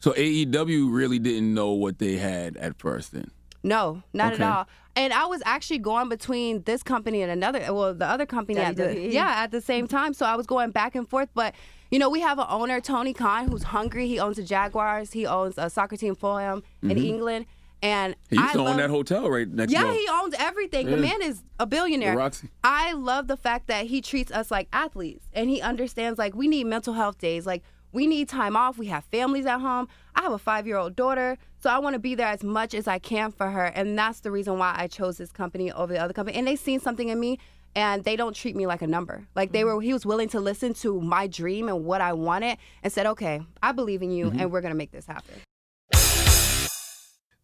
So 0.01 0.13
AEW 0.13 0.93
really 0.93 1.19
didn't 1.19 1.53
know 1.53 1.73
what 1.73 1.99
they 1.99 2.17
had 2.17 2.57
at 2.57 2.79
first 2.79 3.13
then. 3.13 3.31
No, 3.63 4.03
not 4.13 4.33
Okay. 4.33 4.43
at 4.43 4.51
all. 4.57 4.67
And 4.97 5.13
I 5.13 5.27
was 5.27 5.43
actually 5.45 5.79
going 5.79 6.09
between 6.09 6.63
this 6.63 6.83
company 6.83 7.23
and 7.23 7.31
another, 7.31 7.61
well, 7.73 7.95
the 7.95 8.07
other 8.07 8.27
company 8.27 8.59
at 8.59 8.77
the 8.77 8.99
yeah 8.99 9.43
at 9.43 9.51
the 9.51 9.61
same 9.61 9.87
time. 9.87 10.15
So 10.15 10.27
I 10.27 10.35
was 10.35 10.47
going 10.47 10.71
back 10.71 10.95
and 10.95 11.09
forth. 11.09 11.29
But 11.35 11.55
you 11.91 11.99
know, 11.99 12.09
we 12.09 12.21
have 12.21 12.39
an 12.39 12.47
owner, 12.49 12.81
Tony 12.81 13.13
Khan, 13.13 13.49
who's 13.49 13.65
hungry. 13.65 14.09
He 14.09 14.19
owns 14.19 14.37
the 14.37 14.43
Jaguars. 14.43 15.13
He 15.13 15.27
owns 15.27 15.59
a 15.59 15.69
soccer 15.69 15.97
team 15.97 16.15
Fulham 16.15 16.63
in 16.83 16.91
mm-hmm. 16.91 16.99
England. 16.99 17.47
And 17.83 18.15
He 18.29 18.37
used 18.37 18.51
I 18.51 18.53
to 18.53 18.61
own 18.61 18.77
that 18.77 18.91
hotel 18.91 19.31
right 19.31 19.49
next 19.49 19.73
yeah, 19.73 19.83
door. 19.85 19.93
he 19.93 20.07
owns 20.11 20.35
everything. 20.39 20.91
The 20.91 20.99
man 20.99 21.23
is 21.23 21.43
a 21.59 21.67
billionaire. 21.67 22.13
The 22.13 22.19
Roxy. 22.19 22.49
I 22.63 22.93
love 22.93 23.27
the 23.27 23.39
fact 23.39 23.69
that 23.69 23.87
he 23.87 24.03
treats 24.03 24.31
us 24.31 24.51
like 24.51 24.69
athletes 24.73 25.27
and 25.33 25.49
he 25.49 25.63
understands 25.63 26.19
like 26.19 26.35
we 26.35 26.47
need 26.47 26.65
mental 26.65 26.93
health 26.95 27.19
days. 27.19 27.47
Like 27.47 27.63
we 27.93 28.07
need 28.07 28.29
time 28.29 28.57
off. 28.57 28.79
We 28.79 28.87
have 28.87 29.05
families 29.05 29.47
at 29.47 29.61
home. 29.61 29.89
I 30.15 30.23
have 30.23 30.33
a 30.33 30.39
five 30.39 30.67
year 30.67 30.77
old 30.77 30.97
daughter. 30.97 31.39
So 31.63 31.71
I 31.71 31.79
want 31.79 31.95
to 31.95 31.99
be 31.99 32.15
there 32.15 32.29
as 32.29 32.43
much 32.43 32.75
as 32.75 32.89
I 32.89 32.99
can 32.99 33.33
for 33.33 33.51
her. 33.51 33.67
And 33.67 33.99
that's 33.99 34.21
the 34.21 34.31
reason 34.31 34.59
why 34.59 34.75
I 34.77 34.87
chose 34.87 35.19
this 35.19 35.33
company 35.33 35.71
over 35.71 35.93
the 35.93 35.99
other 35.99 36.15
company. 36.15 36.39
And 36.39 36.47
they 36.47 36.57
seen 36.57 36.81
something 36.81 37.09
in 37.09 37.21
me 37.21 37.39
and 37.75 38.03
they 38.05 38.17
don't 38.17 38.35
treat 38.35 38.57
me 38.57 38.67
like 38.67 38.83
a 38.83 38.87
number. 38.87 39.27
Like 39.35 39.53
they 39.53 39.61
mm-hmm. 39.61 39.77
were 39.77 39.83
he 39.83 39.93
was 39.93 40.07
willing 40.07 40.29
to 40.31 40.41
listen 40.41 40.75
to 40.75 41.01
my 41.01 41.27
dream 41.27 41.69
and 41.69 41.85
what 41.85 42.01
I 42.01 42.13
wanted 42.13 42.59
and 42.83 42.93
said, 42.93 43.07
Okay, 43.07 43.41
I 43.63 43.73
believe 43.73 44.03
in 44.03 44.11
you 44.11 44.27
mm-hmm. 44.27 44.41
and 44.41 44.53
we're 44.53 44.61
gonna 44.61 44.75
make 44.75 44.93
this 44.93 45.07
happen. 45.07 45.35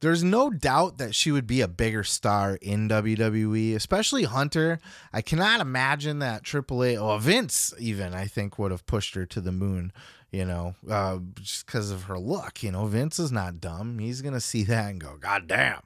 There's 0.00 0.22
no 0.22 0.50
doubt 0.50 0.98
that 0.98 1.14
she 1.14 1.32
would 1.32 1.46
be 1.46 1.62
a 1.62 1.68
bigger 1.68 2.04
star 2.04 2.58
in 2.60 2.86
WWE, 2.86 3.74
especially 3.74 4.24
Hunter. 4.24 4.78
I 5.10 5.22
cannot 5.22 5.60
imagine 5.60 6.18
that 6.18 6.42
AAA, 6.42 7.02
or 7.02 7.18
Vince 7.18 7.72
even, 7.78 8.12
I 8.12 8.26
think, 8.26 8.58
would 8.58 8.72
have 8.72 8.84
pushed 8.84 9.14
her 9.14 9.24
to 9.24 9.40
the 9.40 9.52
moon, 9.52 9.92
you 10.36 10.44
know, 10.44 10.74
uh, 10.90 11.18
just 11.40 11.64
because 11.64 11.90
of 11.90 12.04
her 12.04 12.18
look. 12.18 12.62
You 12.62 12.70
know, 12.70 12.84
Vince 12.84 13.18
is 13.18 13.32
not 13.32 13.58
dumb. 13.58 13.98
He's 13.98 14.20
going 14.20 14.34
to 14.34 14.40
see 14.40 14.64
that 14.64 14.90
and 14.90 15.00
go, 15.00 15.16
God 15.18 15.46
damn. 15.46 15.80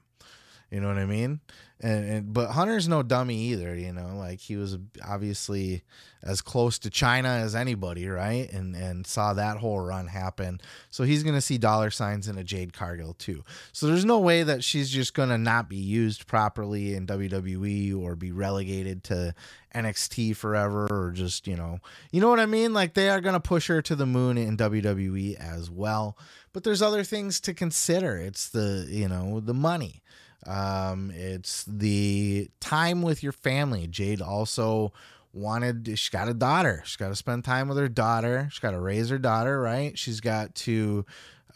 You 0.73 0.81
know 0.81 0.89
what 0.89 0.99
I 0.99 1.07
mean? 1.07 1.39
And, 1.83 2.11
and 2.11 2.33
but 2.33 2.51
Hunter's 2.51 2.89
no 2.89 3.03
dummy 3.03 3.37
either, 3.37 3.74
you 3.74 3.93
know. 3.93 4.14
Like 4.16 4.41
he 4.41 4.57
was 4.57 4.76
obviously 5.07 5.83
as 6.22 6.43
close 6.43 6.78
to 6.81 6.91
Chyna 6.91 7.41
as 7.41 7.55
anybody, 7.55 8.07
right? 8.07 8.51
And 8.53 8.76
and 8.76 9.07
saw 9.07 9.33
that 9.35 9.57
whole 9.57 9.81
run 9.81 10.07
happen. 10.07 10.61
So 10.91 11.05
he's 11.05 11.22
gonna 11.22 11.41
see 11.41 11.57
dollar 11.57 11.91
signs 11.91 12.28
in 12.28 12.37
a 12.37 12.45
Jade 12.45 12.74
Cargill 12.74 13.14
too. 13.14 13.45
So 13.72 13.87
there's 13.87 14.05
no 14.05 14.18
way 14.18 14.43
that 14.43 14.62
she's 14.62 14.91
just 14.91 15.14
gonna 15.14 15.39
not 15.39 15.70
be 15.70 15.76
used 15.76 16.26
properly 16.26 16.95
in 16.95 17.07
WWE 17.07 17.99
or 17.99 18.14
be 18.14 18.31
relegated 18.31 19.03
to 19.05 19.35
NXT 19.74 20.37
forever 20.37 20.87
or 20.91 21.12
just 21.12 21.47
you 21.47 21.57
know 21.57 21.78
you 22.12 22.20
know 22.20 22.28
what 22.28 22.41
I 22.41 22.47
mean. 22.47 22.74
Like 22.74 22.93
they 22.93 23.09
are 23.09 23.22
gonna 23.22 23.41
push 23.41 23.68
her 23.68 23.81
to 23.83 23.97
the 23.97 24.07
moon 24.07 24.37
in 24.37 24.59
WWE 24.59 25.37
as 25.37 25.70
well. 25.70 26.18
But 26.53 26.64
there's 26.64 26.83
other 26.83 27.05
things 27.05 27.41
to 27.43 27.55
consider. 27.55 28.18
It's 28.18 28.51
the 28.51 28.87
you 28.91 29.09
know 29.09 29.41
the 29.41 29.55
money. 29.55 30.00
Um, 30.47 31.11
it's 31.14 31.64
the 31.64 32.49
time 32.61 33.03
with 33.03 33.22
your 33.22 33.32
family. 33.32 33.86
Jade 33.86 34.22
also 34.22 34.93
wanted, 35.32 35.86
she's 35.86 36.09
got 36.09 36.28
a 36.28 36.34
daughter. 36.34 36.82
She's 36.84 36.97
got 36.97 37.09
to 37.09 37.16
spend 37.16 37.45
time 37.45 37.68
with 37.68 37.78
her 37.78 37.88
daughter. 37.88 38.49
She's 38.51 38.59
got 38.59 38.72
to 38.72 38.80
raise 38.80 39.11
her 39.11 39.18
daughter, 39.18 39.61
right? 39.61 39.97
She's 39.99 40.20
got 40.20 40.55
to 40.57 41.05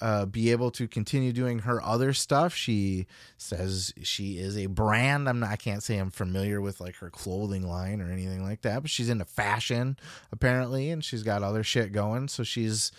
uh, 0.00 0.26
be 0.26 0.50
able 0.50 0.70
to 0.72 0.86
continue 0.86 1.32
doing 1.32 1.60
her 1.60 1.82
other 1.82 2.12
stuff. 2.12 2.54
She 2.54 3.06
says 3.36 3.94
she 4.02 4.38
is 4.38 4.56
a 4.56 4.66
brand. 4.66 5.28
I'm 5.28 5.40
not, 5.40 5.50
I 5.50 5.56
can't 5.56 5.82
say 5.82 5.96
I'm 5.98 6.10
familiar 6.10 6.60
with 6.60 6.80
like 6.80 6.96
her 6.96 7.10
clothing 7.10 7.66
line 7.66 8.00
or 8.00 8.10
anything 8.10 8.42
like 8.44 8.62
that, 8.62 8.82
but 8.82 8.90
she's 8.90 9.08
into 9.08 9.24
fashion 9.24 9.96
apparently, 10.30 10.90
and 10.90 11.04
she's 11.04 11.22
got 11.22 11.42
other 11.42 11.62
shit 11.62 11.92
going. 11.92 12.28
So 12.28 12.42
she's 12.42 12.92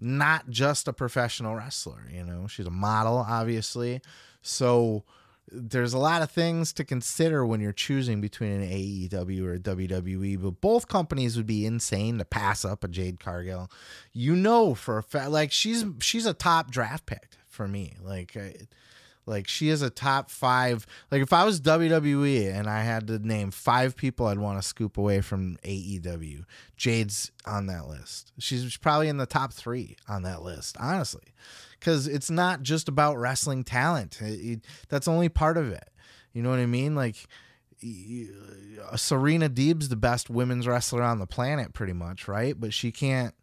not 0.00 0.48
just 0.50 0.88
a 0.88 0.92
professional 0.92 1.54
wrestler, 1.54 2.08
you 2.12 2.24
know, 2.24 2.46
she's 2.46 2.66
a 2.66 2.70
model, 2.70 3.24
obviously. 3.28 4.00
So 4.40 5.04
there's 5.50 5.92
a 5.92 5.98
lot 5.98 6.22
of 6.22 6.30
things 6.30 6.72
to 6.74 6.84
consider 6.84 7.44
when 7.44 7.60
you're 7.60 7.72
choosing 7.72 8.20
between 8.20 8.52
an 8.52 8.68
AEW 8.68 9.44
or 9.44 9.54
a 9.54 9.58
WWE, 9.58 10.40
but 10.40 10.60
both 10.60 10.88
companies 10.88 11.36
would 11.36 11.46
be 11.46 11.66
insane 11.66 12.18
to 12.18 12.24
pass 12.24 12.64
up 12.64 12.84
a 12.84 12.88
Jade 12.88 13.20
Cargill. 13.20 13.70
You 14.12 14.36
know 14.36 14.74
for 14.74 14.98
a 14.98 15.02
fact, 15.02 15.30
like 15.30 15.52
she's 15.52 15.84
she's 16.00 16.26
a 16.26 16.34
top 16.34 16.70
draft 16.70 17.06
pick 17.06 17.30
for 17.46 17.68
me. 17.68 17.96
Like, 18.02 18.36
Like 19.26 19.46
she 19.46 19.68
is 19.68 19.82
a 19.82 19.90
top 19.90 20.30
five. 20.30 20.86
Like 21.10 21.22
if 21.22 21.32
I 21.32 21.44
was 21.44 21.60
WWE 21.60 22.52
and 22.52 22.68
I 22.68 22.82
had 22.82 23.06
to 23.06 23.18
name 23.18 23.50
five 23.50 23.96
people 23.96 24.26
I'd 24.26 24.38
want 24.38 24.60
to 24.60 24.66
scoop 24.66 24.98
away 24.98 25.20
from 25.20 25.58
AEW, 25.64 26.44
Jade's 26.76 27.30
on 27.46 27.66
that 27.66 27.86
list. 27.86 28.32
She's 28.38 28.76
probably 28.76 29.08
in 29.08 29.18
the 29.18 29.26
top 29.26 29.52
three 29.52 29.96
on 30.08 30.22
that 30.22 30.42
list, 30.42 30.76
honestly, 30.80 31.34
because 31.82 32.06
it's 32.06 32.30
not 32.30 32.62
just 32.62 32.88
about 32.88 33.18
wrestling 33.18 33.64
talent. 33.64 34.22
It- 34.22 34.40
it- 34.40 34.64
that's 34.88 35.08
only 35.08 35.28
part 35.28 35.56
of 35.56 35.68
it. 35.72 35.90
You 36.32 36.40
know 36.40 36.50
what 36.50 36.60
I 36.60 36.66
mean? 36.66 36.94
Like 36.94 37.26
Serena 38.96 39.48
Deeb's 39.48 39.88
the 39.88 39.96
best 39.96 40.30
women's 40.30 40.68
wrestler 40.68 41.02
on 41.02 41.18
the 41.18 41.26
planet, 41.26 41.72
pretty 41.72 41.92
much, 41.92 42.28
right? 42.28 42.58
But 42.58 42.72
she 42.72 42.92
can't. 42.92 43.34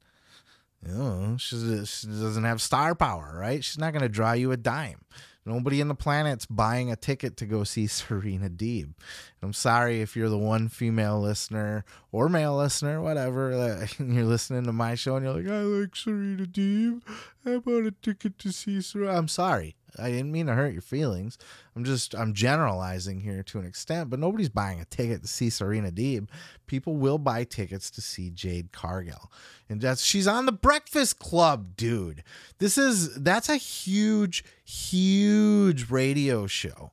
You 0.85 0.93
know, 0.93 1.35
she 1.37 1.57
doesn't 1.57 2.45
have 2.45 2.61
star 2.61 2.95
power, 2.95 3.37
right? 3.37 3.61
She's 3.61 3.77
not 3.77 3.91
going 3.91 4.03
to 4.03 4.07
draw 4.09 4.31
you 4.31 4.53
a 4.53 4.57
dime. 4.57 5.01
Nobody 5.45 5.81
in 5.81 5.87
the 5.87 5.95
planet's 5.95 6.45
buying 6.45 6.91
a 6.91 6.95
ticket 6.95 7.37
to 7.37 7.45
go 7.45 7.63
see 7.63 7.87
Serena 7.87 8.49
Deeb. 8.49 8.93
I'm 9.41 9.53
sorry 9.53 10.01
if 10.01 10.15
you're 10.15 10.29
the 10.29 10.37
one 10.37 10.67
female 10.67 11.19
listener 11.19 11.85
or 12.11 12.29
male 12.29 12.57
listener, 12.57 13.01
whatever, 13.01 13.87
you're 13.99 14.25
listening 14.25 14.65
to 14.65 14.73
my 14.73 14.95
show 14.95 15.15
and 15.15 15.25
you're 15.25 15.35
like, 15.35 15.47
I 15.47 15.61
like 15.61 15.95
Serena 15.95 16.45
Deeb. 16.45 17.01
I 17.45 17.57
bought 17.57 17.85
a 17.85 17.91
ticket 17.91 18.37
to 18.39 18.51
see 18.51 18.81
Serena. 18.81 19.17
I'm 19.17 19.27
sorry. 19.27 19.75
I 19.97 20.09
didn't 20.09 20.31
mean 20.31 20.47
to 20.47 20.53
hurt 20.53 20.73
your 20.73 20.81
feelings. 20.81 21.37
I'm 21.75 21.83
just 21.83 22.13
I'm 22.13 22.33
generalizing 22.33 23.21
here 23.21 23.43
to 23.43 23.59
an 23.59 23.65
extent, 23.65 24.09
but 24.09 24.19
nobody's 24.19 24.49
buying 24.49 24.79
a 24.79 24.85
ticket 24.85 25.21
to 25.21 25.27
see 25.27 25.49
Serena 25.49 25.91
Deeb. 25.91 26.27
People 26.67 26.95
will 26.95 27.17
buy 27.17 27.43
tickets 27.43 27.89
to 27.91 28.01
see 28.01 28.29
Jade 28.29 28.71
Cargill. 28.71 29.31
And 29.69 29.81
that's 29.81 30.03
she's 30.03 30.27
on 30.27 30.45
the 30.45 30.51
Breakfast 30.51 31.19
Club, 31.19 31.75
dude. 31.75 32.23
This 32.59 32.77
is 32.77 33.15
that's 33.15 33.49
a 33.49 33.57
huge 33.57 34.43
huge 34.63 35.89
radio 35.89 36.45
show. 36.47 36.91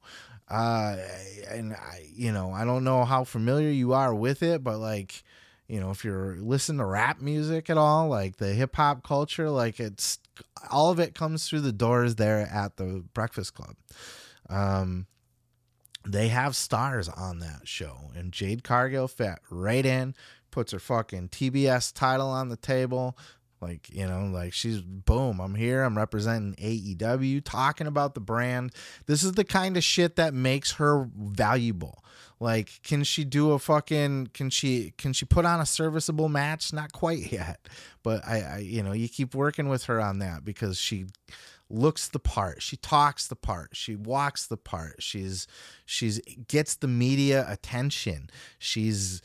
Uh 0.48 0.96
and 1.50 1.74
I 1.74 2.06
you 2.14 2.32
know, 2.32 2.52
I 2.52 2.64
don't 2.64 2.84
know 2.84 3.04
how 3.04 3.24
familiar 3.24 3.70
you 3.70 3.92
are 3.92 4.14
with 4.14 4.42
it, 4.42 4.62
but 4.62 4.78
like 4.78 5.22
you 5.68 5.80
know, 5.80 5.90
if 5.90 6.04
you're 6.04 6.36
listening 6.38 6.78
to 6.78 6.84
rap 6.84 7.20
music 7.20 7.68
at 7.68 7.76
all, 7.76 8.08
like 8.08 8.36
the 8.36 8.54
hip 8.54 8.76
hop 8.76 9.02
culture, 9.02 9.50
like 9.50 9.80
it's 9.80 10.18
all 10.70 10.90
of 10.90 10.98
it 10.98 11.14
comes 11.14 11.48
through 11.48 11.60
the 11.60 11.72
doors 11.72 12.16
there 12.16 12.40
at 12.40 12.76
the 12.76 13.04
Breakfast 13.14 13.54
Club. 13.54 13.76
Um, 14.48 15.06
they 16.04 16.28
have 16.28 16.54
stars 16.54 17.08
on 17.08 17.40
that 17.40 17.62
show, 17.64 18.10
and 18.14 18.32
Jade 18.32 18.62
Cargill 18.62 19.08
fit 19.08 19.38
right 19.50 19.84
in, 19.84 20.14
puts 20.50 20.72
her 20.72 20.78
fucking 20.78 21.30
TBS 21.30 21.92
title 21.92 22.28
on 22.28 22.48
the 22.48 22.56
table. 22.56 23.16
Like, 23.60 23.88
you 23.90 24.06
know, 24.06 24.26
like 24.26 24.52
she's 24.52 24.80
boom, 24.80 25.40
I'm 25.40 25.54
here, 25.54 25.82
I'm 25.82 25.96
representing 25.96 26.54
AEW, 26.62 27.42
talking 27.44 27.86
about 27.86 28.14
the 28.14 28.20
brand. 28.20 28.72
This 29.06 29.22
is 29.22 29.32
the 29.32 29.44
kind 29.44 29.76
of 29.76 29.84
shit 29.84 30.16
that 30.16 30.34
makes 30.34 30.72
her 30.72 31.08
valuable. 31.16 32.04
Like, 32.38 32.80
can 32.82 33.02
she 33.02 33.24
do 33.24 33.52
a 33.52 33.58
fucking 33.58 34.28
can 34.34 34.50
she 34.50 34.92
can 34.98 35.12
she 35.12 35.24
put 35.24 35.44
on 35.44 35.60
a 35.60 35.66
serviceable 35.66 36.28
match? 36.28 36.72
Not 36.72 36.92
quite 36.92 37.32
yet. 37.32 37.68
But 38.02 38.26
I, 38.26 38.40
I 38.40 38.58
you 38.58 38.82
know, 38.82 38.92
you 38.92 39.08
keep 39.08 39.34
working 39.34 39.68
with 39.68 39.84
her 39.84 40.00
on 40.00 40.18
that 40.18 40.44
because 40.44 40.78
she 40.78 41.06
looks 41.68 42.06
the 42.08 42.18
part 42.20 42.62
she 42.62 42.76
talks 42.76 43.26
the 43.26 43.34
part 43.34 43.70
she 43.72 43.96
walks 43.96 44.46
the 44.46 44.56
part 44.56 45.02
she's 45.02 45.48
she's 45.84 46.20
gets 46.46 46.76
the 46.76 46.86
media 46.86 47.44
attention 47.48 48.30
she's 48.58 49.20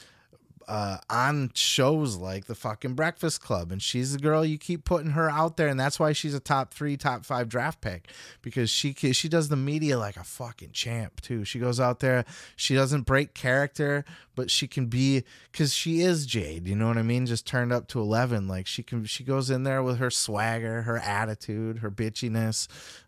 uh, 0.68 0.98
on 1.10 1.52
shows 1.54 2.18
like 2.18 2.46
the 2.46 2.56
fucking 2.56 2.94
Breakfast 2.94 3.42
Club, 3.42 3.72
and 3.72 3.82
she's 3.82 4.14
the 4.14 4.20
girl 4.20 4.46
you 4.46 4.58
keep 4.58 4.86
putting 4.86 5.12
her 5.12 5.30
out 5.30 5.58
there, 5.58 5.68
and 5.68 5.80
that's 5.80 6.00
why 6.00 6.14
she's 6.14 6.34
a 6.34 6.40
top 6.40 6.74
three, 6.74 6.98
top 6.98 7.26
five 7.26 7.50
draft 7.50 7.82
pick 7.82 8.10
because 8.42 8.70
she 8.70 8.94
she 8.94 9.30
does 9.30 9.50
the 9.50 9.56
media 9.56 9.98
like 9.98 10.18
a 10.18 10.24
fucking 10.24 10.72
champ 10.72 11.22
too. 11.22 11.44
She 11.46 11.60
goes 11.60 11.80
out 11.80 12.00
there, 12.00 12.26
she 12.56 12.76
doesn't 12.76 13.04
break 13.04 13.34
character, 13.34 14.06
but 14.36 14.50
she 14.50 14.68
can 14.68 14.88
be 14.88 15.24
because 15.52 15.74
she 15.74 16.02
is 16.02 16.26
Jade. 16.26 16.68
You 16.68 16.76
know 16.76 16.88
what 16.88 16.98
I 16.98 17.04
mean? 17.04 17.26
Just 17.26 17.46
turned 17.46 17.74
up 17.74 17.88
to 17.90 18.00
eleven. 18.00 18.48
Like 18.48 18.68
she 18.68 18.84
can, 18.84 19.06
she 19.06 19.24
goes 19.24 19.50
in 19.50 19.64
there 19.64 19.84
with 19.84 19.98
her 19.98 20.10
swagger, 20.10 20.84
her 20.84 20.98
attitude, 20.98 21.80
her 21.80 21.92
bitchiness, 21.92 22.68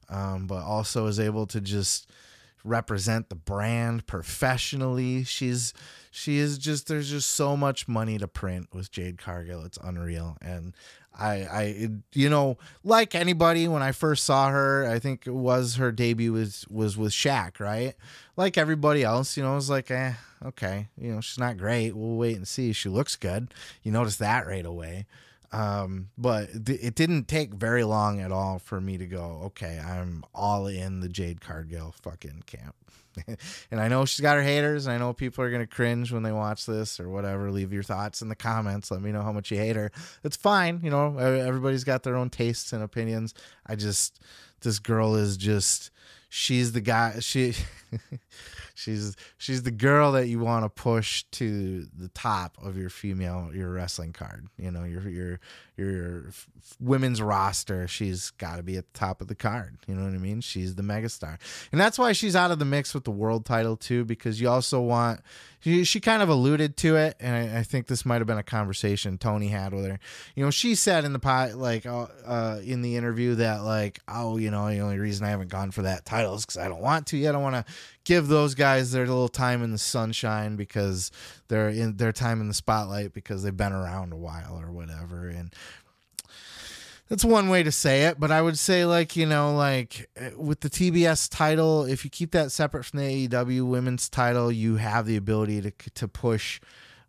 um, 0.10 0.48
but 0.48 0.64
also 0.64 1.08
is 1.08 1.20
able 1.20 1.48
to 1.48 1.62
just 1.62 2.10
represent 2.64 3.30
the 3.30 3.36
brand 3.36 4.08
professionally. 4.08 5.24
She's 5.24 5.74
she 6.12 6.38
is 6.38 6.58
just 6.58 6.88
there's 6.88 7.10
just 7.10 7.32
so 7.32 7.58
much 7.58 7.88
money 7.88 8.18
to 8.18 8.28
print 8.28 8.68
with 8.74 8.92
Jade 8.92 9.18
Cargill. 9.18 9.64
It's 9.64 9.78
unreal. 9.84 10.38
And 10.42 10.74
I 11.18 11.34
I 11.34 11.90
you 12.14 12.30
know, 12.30 12.58
like 12.84 13.16
anybody 13.16 13.68
when 13.68 13.82
I 13.84 13.92
first 13.92 14.24
saw 14.24 14.50
her, 14.50 14.88
I 14.88 15.00
think 15.00 15.28
it 15.28 15.34
was 15.34 15.76
her 15.76 15.92
debut 15.92 16.34
was 16.34 16.66
was 16.70 16.98
with 16.98 17.12
Shaq, 17.12 17.60
right? 17.60 17.96
Like 18.38 18.58
everybody 18.58 19.04
else, 19.04 19.38
you 19.38 19.44
know, 19.44 19.54
I 19.54 19.56
was 19.56 19.70
like, 19.70 19.92
eh, 19.92 20.14
okay, 20.46 20.88
you 20.98 21.14
know, 21.14 21.22
she's 21.22 21.40
not 21.40 21.58
great. 21.58 21.96
We'll 21.96 22.16
wait 22.18 22.38
and 22.38 22.48
see. 22.48 22.74
She 22.74 22.90
looks 22.90 23.16
good. 23.16 23.54
You 23.84 23.92
notice 23.92 24.18
that 24.18 24.48
right 24.48 24.66
away. 24.66 25.06
Um, 25.54 26.10
but 26.18 26.66
th- 26.66 26.80
it 26.82 26.96
didn't 26.96 27.28
take 27.28 27.54
very 27.54 27.84
long 27.84 28.20
at 28.20 28.32
all 28.32 28.58
for 28.58 28.82
me 28.82 28.98
to 28.98 29.06
go, 29.06 29.42
okay, 29.46 29.80
I'm 29.80 30.26
all 30.34 30.66
in 30.66 31.00
the 31.00 31.08
Jade 31.08 31.42
Cargill 31.42 31.94
fucking 32.02 32.44
camp. 32.48 32.76
and 33.70 33.80
I 33.80 33.88
know 33.88 34.06
she's 34.06 34.22
got 34.22 34.38
her 34.38 34.42
haters, 34.42 34.88
and 34.88 34.96
I 34.96 34.98
know 34.98 35.14
people 35.14 35.44
are 35.44 35.52
gonna 35.52 35.68
cringe 35.68 36.12
when 36.12 36.24
they 36.24 36.32
watch 36.32 36.66
this 36.66 37.00
or 37.00 37.08
whatever. 37.08 37.52
Leave 37.52 37.72
your 37.72 37.84
thoughts 37.84 38.24
in 38.24 38.30
the 38.30 38.36
comments. 38.36 38.90
Let 38.90 39.04
me 39.04 39.12
know 39.12 39.22
how 39.22 39.32
much 39.32 39.52
you 39.52 39.58
hate 39.58 39.76
her. 39.76 39.92
It's 40.24 40.36
fine, 40.36 40.80
you 40.84 40.90
know. 40.90 41.20
Everybody's 41.20 41.84
got 41.84 42.02
their 42.02 42.16
own 42.16 42.32
tastes 42.32 42.74
and 42.74 42.82
opinions. 42.82 43.36
I 43.68 43.76
just, 43.76 44.20
this 44.62 44.80
girl 44.80 45.14
is 45.16 45.38
just, 45.38 45.92
she's 46.30 46.72
the 46.72 46.82
guy. 46.82 47.20
She, 47.20 47.54
she's 48.74 49.16
she's 49.38 49.64
the 49.64 49.72
girl 49.72 50.12
that 50.14 50.28
you 50.28 50.40
want 50.40 50.66
to 50.66 50.70
push 50.70 51.24
to 51.32 51.88
the 51.96 52.10
top 52.10 52.58
of 52.62 52.78
your 52.78 52.90
female 52.90 53.52
your 53.54 53.72
wrestling 53.72 54.14
card. 54.14 54.48
You 54.58 54.72
know, 54.72 54.84
your 54.84 55.08
your 55.08 55.40
your 55.78 56.32
women's 56.80 57.22
roster. 57.22 57.88
She's 57.88 58.32
got 58.32 58.58
to 58.58 58.64
be 58.64 58.78
at 58.78 58.92
the 58.92 59.00
top 59.00 59.22
of 59.22 59.28
the 59.28 59.36
card. 59.36 59.78
You 59.88 59.96
know 59.96 60.04
what 60.04 60.14
I 60.14 60.18
mean? 60.18 60.42
She's 60.42 60.76
the 60.76 60.84
megastar, 60.84 61.38
and 61.72 61.80
that's 61.80 61.98
why 62.00 62.12
she's 62.14 62.36
out 62.36 62.52
of 62.52 62.60
the 62.60 62.66
mix 62.66 62.94
with 62.94 63.04
the 63.04 63.12
world 63.12 63.46
title 63.46 63.78
too. 63.78 64.06
Because 64.06 64.42
you 64.42 64.50
also 64.50 64.82
want. 64.82 65.22
She, 65.64 65.86
she 65.86 66.02
kind 66.02 66.22
of 66.22 66.28
alluded 66.28 66.76
to 66.78 66.98
it, 66.98 67.16
and 67.22 67.36
I, 67.36 67.60
I 67.60 67.64
think 67.64 67.88
this 67.88 68.06
might 68.06 68.18
have 68.18 68.28
been 68.28 68.38
a 68.38 68.44
conversation 68.44 69.18
Tony 69.18 69.48
had 69.48 69.74
with 69.74 69.86
her. 69.86 69.98
You 70.36 70.44
know, 70.44 70.52
she 70.52 70.76
said 70.76 71.06
in 71.06 71.14
the 71.14 71.20
pot, 71.20 71.56
like 71.56 71.86
uh, 71.86 72.08
uh, 72.26 72.60
in 72.62 72.82
the 72.82 72.98
interview, 72.98 73.36
that 73.36 73.64
like, 73.64 74.02
oh, 74.10 74.36
you 74.38 74.52
know, 74.52 74.68
the 74.68 74.80
only 74.80 75.00
reason 75.00 75.26
I 75.26 75.30
haven't 75.30 75.50
gone 75.50 75.72
for 75.72 75.84
that 75.84 76.04
title 76.04 76.36
is 76.36 76.46
because 76.46 76.58
I 76.58 76.68
don't 76.68 76.82
want 76.82 77.08
to. 77.08 77.28
I 77.28 77.32
don't 77.32 77.44
want 77.44 77.56
to 77.56 77.74
give 78.04 78.28
those 78.28 78.56
guys 78.56 78.92
their 78.92 79.08
little 79.08 79.30
time 79.30 79.64
in 79.64 79.72
the 79.72 79.78
sunshine 79.78 80.58
because 80.58 81.12
they're 81.48 81.70
in 81.70 81.96
their 81.96 82.12
time 82.12 82.42
in 82.42 82.50
the 82.50 82.54
spotlight 82.54 83.14
because 83.14 83.44
they've 83.44 83.56
been 83.56 83.72
around 83.72 84.12
a 84.12 84.18
while 84.18 84.60
or 84.60 84.70
whatever. 84.70 85.30
And 85.30 85.54
that's 87.14 87.24
one 87.24 87.48
way 87.48 87.62
to 87.62 87.72
say 87.72 88.06
it, 88.06 88.20
but 88.20 88.32
I 88.32 88.42
would 88.42 88.58
say 88.58 88.86
like 88.86 89.16
you 89.16 89.28
know 89.28 89.56
like 89.56 90.10
eh, 90.16 90.32
with 90.36 90.62
the 90.62 90.70
TBS 90.70 91.30
title, 91.30 91.84
if 91.84 92.04
you 92.04 92.10
keep 92.10 92.32
that 92.32 92.52
separate 92.52 92.86
from 92.86 93.02
the 93.02 93.28
AEW 93.28 93.68
women's 93.68 94.10
title, 94.10 94.52
you 94.52 94.78
have 94.78 95.06
the 95.06 95.16
ability 95.16 95.62
to 95.62 95.72
to 95.94 96.08
push 96.08 96.60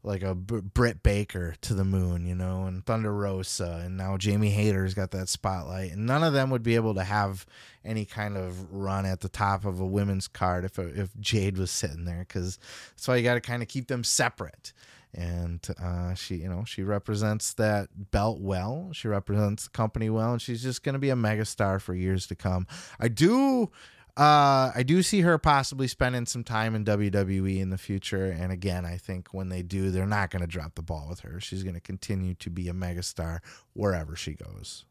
like 0.03 0.23
a 0.23 0.35
B- 0.35 0.61
Britt 0.61 1.03
Baker 1.03 1.55
to 1.63 1.73
the 1.73 1.87
moon, 1.87 2.27
you 2.27 2.35
know, 2.35 2.67
and 2.67 2.85
Thunder 2.85 3.15
Rosa, 3.15 3.81
and 3.83 3.97
now 3.97 4.19
Jamie 4.19 4.51
Hayter's 4.51 4.93
got 4.93 5.11
that 5.13 5.31
spotlight, 5.31 5.93
and 5.93 6.05
none 6.05 6.23
of 6.23 6.35
them 6.35 6.51
would 6.51 6.63
be 6.63 6.75
able 6.75 6.95
to 6.97 7.05
have 7.05 7.47
any 7.83 8.05
kind 8.05 8.37
of 8.37 8.71
run 8.71 9.07
at 9.07 9.21
the 9.21 9.31
top 9.31 9.65
of 9.65 9.81
a 9.81 9.87
women's 9.87 10.29
card 10.29 10.67
if 10.67 10.79
if 10.79 11.19
Jade 11.19 11.57
was 11.57 11.71
sitting 11.71 12.05
there, 12.05 12.27
because 12.29 12.59
that's 12.91 13.09
why 13.09 13.17
you 13.17 13.23
got 13.23 13.35
to 13.35 13.41
kind 13.41 13.63
of 13.63 13.69
keep 13.69 13.89
them 13.89 14.05
separate 14.05 14.75
and 15.15 15.67
uh, 15.83 16.15
she 16.15 16.37
you 16.37 16.49
know 16.49 16.65
she 16.65 16.83
represents 16.83 17.55
that 17.55 17.89
belt 18.11 18.41
well 18.41 18.91
she 18.93 19.09
represents 19.09 19.65
the 19.65 19.71
company 19.71 20.11
well 20.11 20.33
and 20.33 20.43
she's 20.43 20.63
just 20.63 20.83
going 20.83 20.93
to 20.93 20.99
be 20.99 21.11
a 21.11 21.17
megastar 21.17 21.81
for 21.81 21.95
years 21.95 22.27
to 22.27 22.35
come 22.35 22.67
i 23.01 23.09
do 23.09 23.71
uh, 24.17 24.71
I 24.73 24.85
do 24.85 25.03
see 25.03 25.23
her 25.23 25.39
possibly 25.39 25.89
spending 25.89 26.25
some 26.25 26.45
time 26.45 26.77
in 26.77 26.85
WWE 26.85 27.59
in 27.59 27.71
the 27.71 27.79
future. 27.79 28.27
And 28.27 28.53
again, 28.53 28.87
I 28.87 28.97
think 28.97 29.29
when 29.33 29.49
they 29.49 29.63
do, 29.63 29.91
they're 29.91 30.07
not 30.07 30.31
going 30.31 30.43
to 30.43 30.47
drop 30.47 30.77
the 30.77 30.83
ball 30.83 31.07
with 31.09 31.21
her. 31.21 31.41
She's 31.41 31.65
going 31.65 31.75
to 31.75 31.81
continue 31.81 32.35
to 32.35 32.49
be 32.49 32.69
a 32.69 32.73
megastar 32.73 33.41
wherever 33.73 34.15
she 34.15 34.35
goes. 34.35 34.85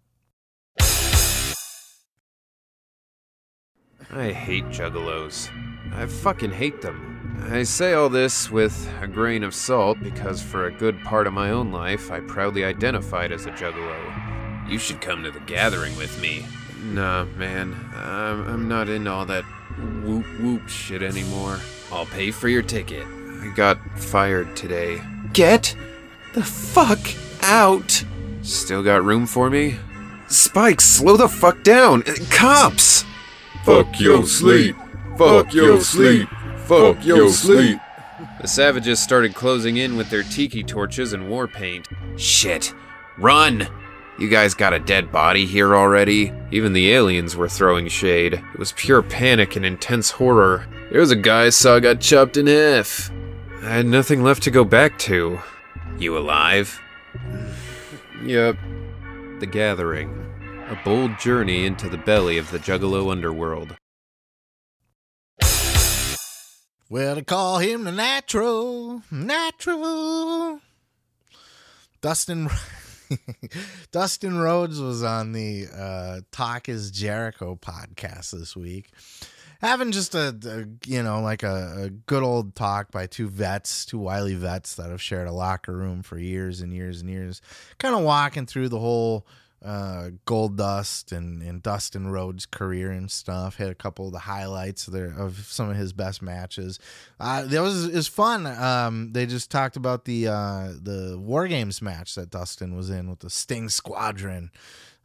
I 4.12 4.32
hate 4.32 4.66
juggalos. 4.66 5.50
I 5.94 6.06
fucking 6.06 6.52
hate 6.52 6.82
them. 6.82 7.10
I 7.50 7.64
say 7.64 7.94
all 7.94 8.10
this 8.10 8.50
with 8.50 8.90
a 9.02 9.08
grain 9.08 9.44
of 9.44 9.54
salt 9.54 10.00
because 10.02 10.42
for 10.42 10.66
a 10.66 10.72
good 10.72 11.02
part 11.04 11.28
of 11.28 11.34
my 11.34 11.50
own 11.50 11.72
life, 11.72 12.12
I 12.12 12.20
proudly 12.22 12.64
identified 12.64 13.32
as 13.32 13.46
a 13.46 13.52
juggalo. 13.52 14.70
You 14.70 14.78
should 14.78 15.02
come 15.02 15.24
to 15.24 15.32
the 15.32 15.40
gathering 15.42 15.96
with 15.98 16.22
me. 16.22 16.46
Nah, 16.84 17.26
man. 17.38 17.76
I'm, 17.96 18.48
I'm 18.48 18.68
not 18.68 18.90
in 18.90 19.08
all 19.08 19.26
that 19.26 19.44
whoop 20.04 20.26
whoop 20.40 20.68
shit 20.68 21.04
anymore. 21.04 21.60
I'll 21.92 22.06
pay 22.06 22.32
for 22.32 22.48
your 22.48 22.62
ticket. 22.62 23.06
I 23.06 23.52
got 23.56 23.80
fired 24.00 24.56
today. 24.56 25.02
Get 25.34 25.76
the 26.34 26.44
fuck 26.44 27.00
out! 27.42 28.04
Still 28.42 28.84
got 28.84 29.04
room 29.04 29.26
for 29.26 29.50
me? 29.50 29.78
Spike, 30.28 30.82
slow 30.82 31.18
the 31.18 31.28
fuck 31.28 31.64
down! 31.64 32.04
Uh, 32.08 32.14
Cops! 32.30 33.06
Fuck 33.64 34.00
your 34.00 34.26
sleep. 34.26 34.76
Fuck 35.18 35.54
your 35.54 35.80
sleep. 35.80 36.28
Fuck 36.66 37.06
your 37.06 37.30
sleep. 37.30 37.80
The 38.42 38.48
savages 38.48 39.00
started 39.00 39.36
closing 39.36 39.78
in 39.78 39.96
with 39.96 40.10
their 40.10 40.24
tiki 40.24 40.64
torches 40.64 41.14
and 41.14 41.30
war 41.30 41.48
paint. 41.48 41.88
Shit. 42.18 42.74
Run! 43.18 43.68
You 44.20 44.30
guys 44.30 44.54
got 44.54 44.74
a 44.74 44.80
dead 44.80 45.12
body 45.12 45.46
here 45.46 45.76
already? 45.76 46.34
Even 46.52 46.74
the 46.74 46.92
aliens 46.92 47.36
were 47.36 47.48
throwing 47.48 47.88
shade. 47.88 48.34
It 48.34 48.60
was 48.60 48.74
pure 48.74 49.02
panic 49.02 49.56
and 49.56 49.66
intense 49.66 50.12
horror. 50.12 50.68
There 50.92 51.00
was 51.00 51.12
a 51.12 51.16
guy 51.16 51.46
I 51.46 51.50
saw 51.50 51.80
got 51.80 52.02
chopped 52.02 52.38
in 52.38 52.48
half. 52.48 53.12
I 53.62 53.70
had 53.70 53.86
nothing 53.86 54.24
left 54.24 54.44
to 54.44 54.52
go 54.52 54.66
back 54.66 55.00
to. 55.00 55.40
You 55.98 56.18
alive? 56.18 56.82
yep. 58.26 58.58
The 59.40 59.48
Gathering. 59.48 60.23
A 60.74 60.80
bold 60.84 61.20
journey 61.20 61.68
into 61.68 61.88
the 61.88 62.00
belly 62.00 62.40
of 62.40 62.50
the 62.50 62.58
Juggalo 62.58 63.12
underworld. 63.12 63.76
Well, 66.90 67.14
they 67.14 67.22
call 67.22 67.60
him 67.60 67.84
the 67.84 67.92
natural, 67.92 69.04
natural. 69.12 70.62
Dustin 72.02 72.50
Dustin 73.92 74.40
Rhodes 74.40 74.82
was 74.82 75.04
on 75.04 75.34
the 75.34 75.68
uh, 75.72 76.22
Talk 76.32 76.68
is 76.68 76.90
Jericho 76.90 77.56
podcast 77.56 78.32
this 78.32 78.56
week, 78.56 78.90
having 79.62 79.92
just 79.92 80.16
a, 80.16 80.36
a 80.44 80.90
you 80.90 81.04
know 81.04 81.22
like 81.22 81.44
a, 81.44 81.84
a, 81.84 81.90
good 81.92 82.24
old 82.24 82.56
talk 82.56 82.92
by 82.92 83.06
two 83.06 83.30
vets, 83.30 83.86
two 83.86 84.00
wily 84.00 84.34
vets 84.34 84.74
that 84.78 84.90
have 84.90 85.04
shared 85.04 85.28
a 85.28 85.32
locker 85.32 85.78
room 85.78 86.02
for 86.02 86.18
years 86.18 86.62
and 86.62 86.74
years 86.74 87.00
and 87.02 87.12
years, 87.12 87.44
kind 87.78 87.94
of 87.94 88.02
walking 88.02 88.48
through 88.48 88.70
the 88.70 88.80
whole 88.80 89.28
uh, 89.64 90.10
Gold 90.26 90.58
Dust 90.58 91.12
and, 91.12 91.42
and 91.42 91.64
Dustin 91.64 92.08
Rhodes' 92.08 92.46
career 92.46 92.92
and 92.92 93.10
stuff. 93.10 93.58
Hit 93.58 93.70
a 93.70 93.76
couple 93.76 94.08
of 94.08 94.12
the 94.12 94.20
highlights 94.20 94.88
of, 94.88 94.96
of 94.96 95.38
some 95.46 95.70
of 95.70 95.78
his 95.78 95.94
best 95.94 96.22
matches. 96.22 96.80
Uh, 97.20 97.44
that 97.46 97.62
was 97.62 97.86
is 97.86 98.08
fun. 98.08 98.46
Um, 98.46 99.14
they 99.14 99.26
just 99.26 99.50
talked 99.50 99.76
about 99.76 100.06
the 100.06 100.28
uh, 100.28 100.74
the 100.82 101.18
War 101.20 101.48
Games 101.48 101.82
match 101.82 102.16
that 102.16 102.30
Dustin 102.30 102.76
was 102.76 102.90
in 102.90 103.10
with 103.10 103.20
the 103.20 103.30
Sting 103.30 103.70
Squadron 103.70 104.52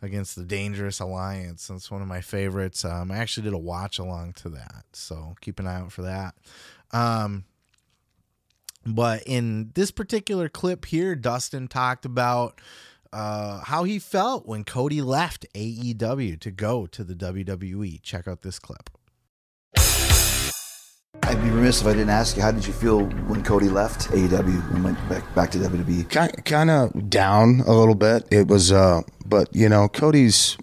against 0.03 0.37
the 0.37 0.45
Dangerous 0.45 1.01
Alliance. 1.01 1.69
That's 1.69 1.91
one 1.91 2.03
of 2.03 2.09
my 2.09 2.21
favorites. 2.21 2.85
Um, 2.85 3.11
I 3.11 3.19
actually 3.19 3.45
did 3.45 3.55
a 3.55 3.59
watch 3.59 3.99
along 3.99 4.35
to 4.35 4.49
that, 4.51 4.85
so 4.93 5.37
keep 5.41 5.61
an 5.61 5.67
eye 5.67 5.81
out 5.81 5.93
for 5.93 6.03
that. 6.03 6.35
Um, 6.93 7.45
but 8.87 9.23
in 9.27 9.71
this 9.75 9.91
particular 9.91 10.49
clip 10.49 10.87
here, 10.87 11.15
Dustin 11.15 11.69
talked 11.69 12.05
about 12.05 12.61
uh, 13.13 13.61
how 13.61 13.85
he 13.85 13.99
felt 13.99 14.47
when 14.47 14.65
Cody 14.65 15.03
left 15.03 15.47
AEW 15.55 16.39
to 16.41 16.51
go 16.51 16.87
to 16.87 17.05
the 17.05 17.15
WWE. 17.15 18.03
Check 18.03 18.29
out 18.29 18.43
this 18.43 18.59
clip. 18.59 18.91
I'd 21.25 21.43
be 21.43 21.51
remiss 21.51 21.81
if 21.81 21.87
I 21.87 21.93
didn't 21.93 22.11
ask 22.11 22.37
you, 22.37 22.43
how 22.43 22.53
did 22.53 22.67
you 22.67 22.73
feel 22.73 23.01
when 23.27 23.43
Cody 23.43 23.69
left 23.69 24.09
AEW 24.09 24.75
and 24.75 24.85
went 24.85 25.09
back, 25.09 25.35
back 25.35 25.51
to 25.51 25.59
WWE? 25.59 26.09
Kind, 26.09 26.45
kind 26.45 26.71
of 26.71 27.11
down 27.11 27.63
a 27.67 27.73
little 27.73 27.95
bit. 27.95 28.27
It 28.31 28.49
was, 28.49 28.73
uh, 28.73 29.03
but 29.27 29.55
you 29.55 29.69
know, 29.69 29.89
Cody's 29.89 30.57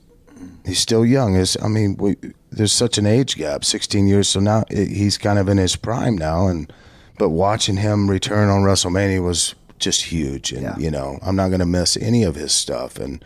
he's 0.65 0.79
still 0.79 1.05
young. 1.05 1.35
Is 1.35 1.57
I 1.61 1.67
mean, 1.67 1.97
we, 1.97 2.15
there's 2.51 2.71
such 2.71 2.97
an 2.97 3.05
age 3.05 3.35
gap, 3.35 3.63
16 3.63 4.07
years. 4.07 4.27
So 4.27 4.39
now 4.39 4.63
it, 4.69 4.89
he's 4.89 5.17
kind 5.17 5.37
of 5.37 5.49
in 5.49 5.57
his 5.57 5.75
prime 5.75 6.17
now, 6.17 6.47
and 6.47 6.71
but 7.17 7.29
watching 7.29 7.77
him 7.77 8.09
return 8.09 8.49
on 8.49 8.61
WrestleMania 8.61 9.23
was 9.23 9.55
just 9.80 10.03
huge. 10.03 10.51
And 10.51 10.63
yeah. 10.63 10.78
you 10.78 10.91
know, 10.91 11.19
I'm 11.21 11.36
not 11.36 11.49
going 11.49 11.59
to 11.59 11.65
miss 11.65 11.97
any 11.97 12.23
of 12.23 12.36
his 12.36 12.53
stuff. 12.53 12.97
And 12.97 13.23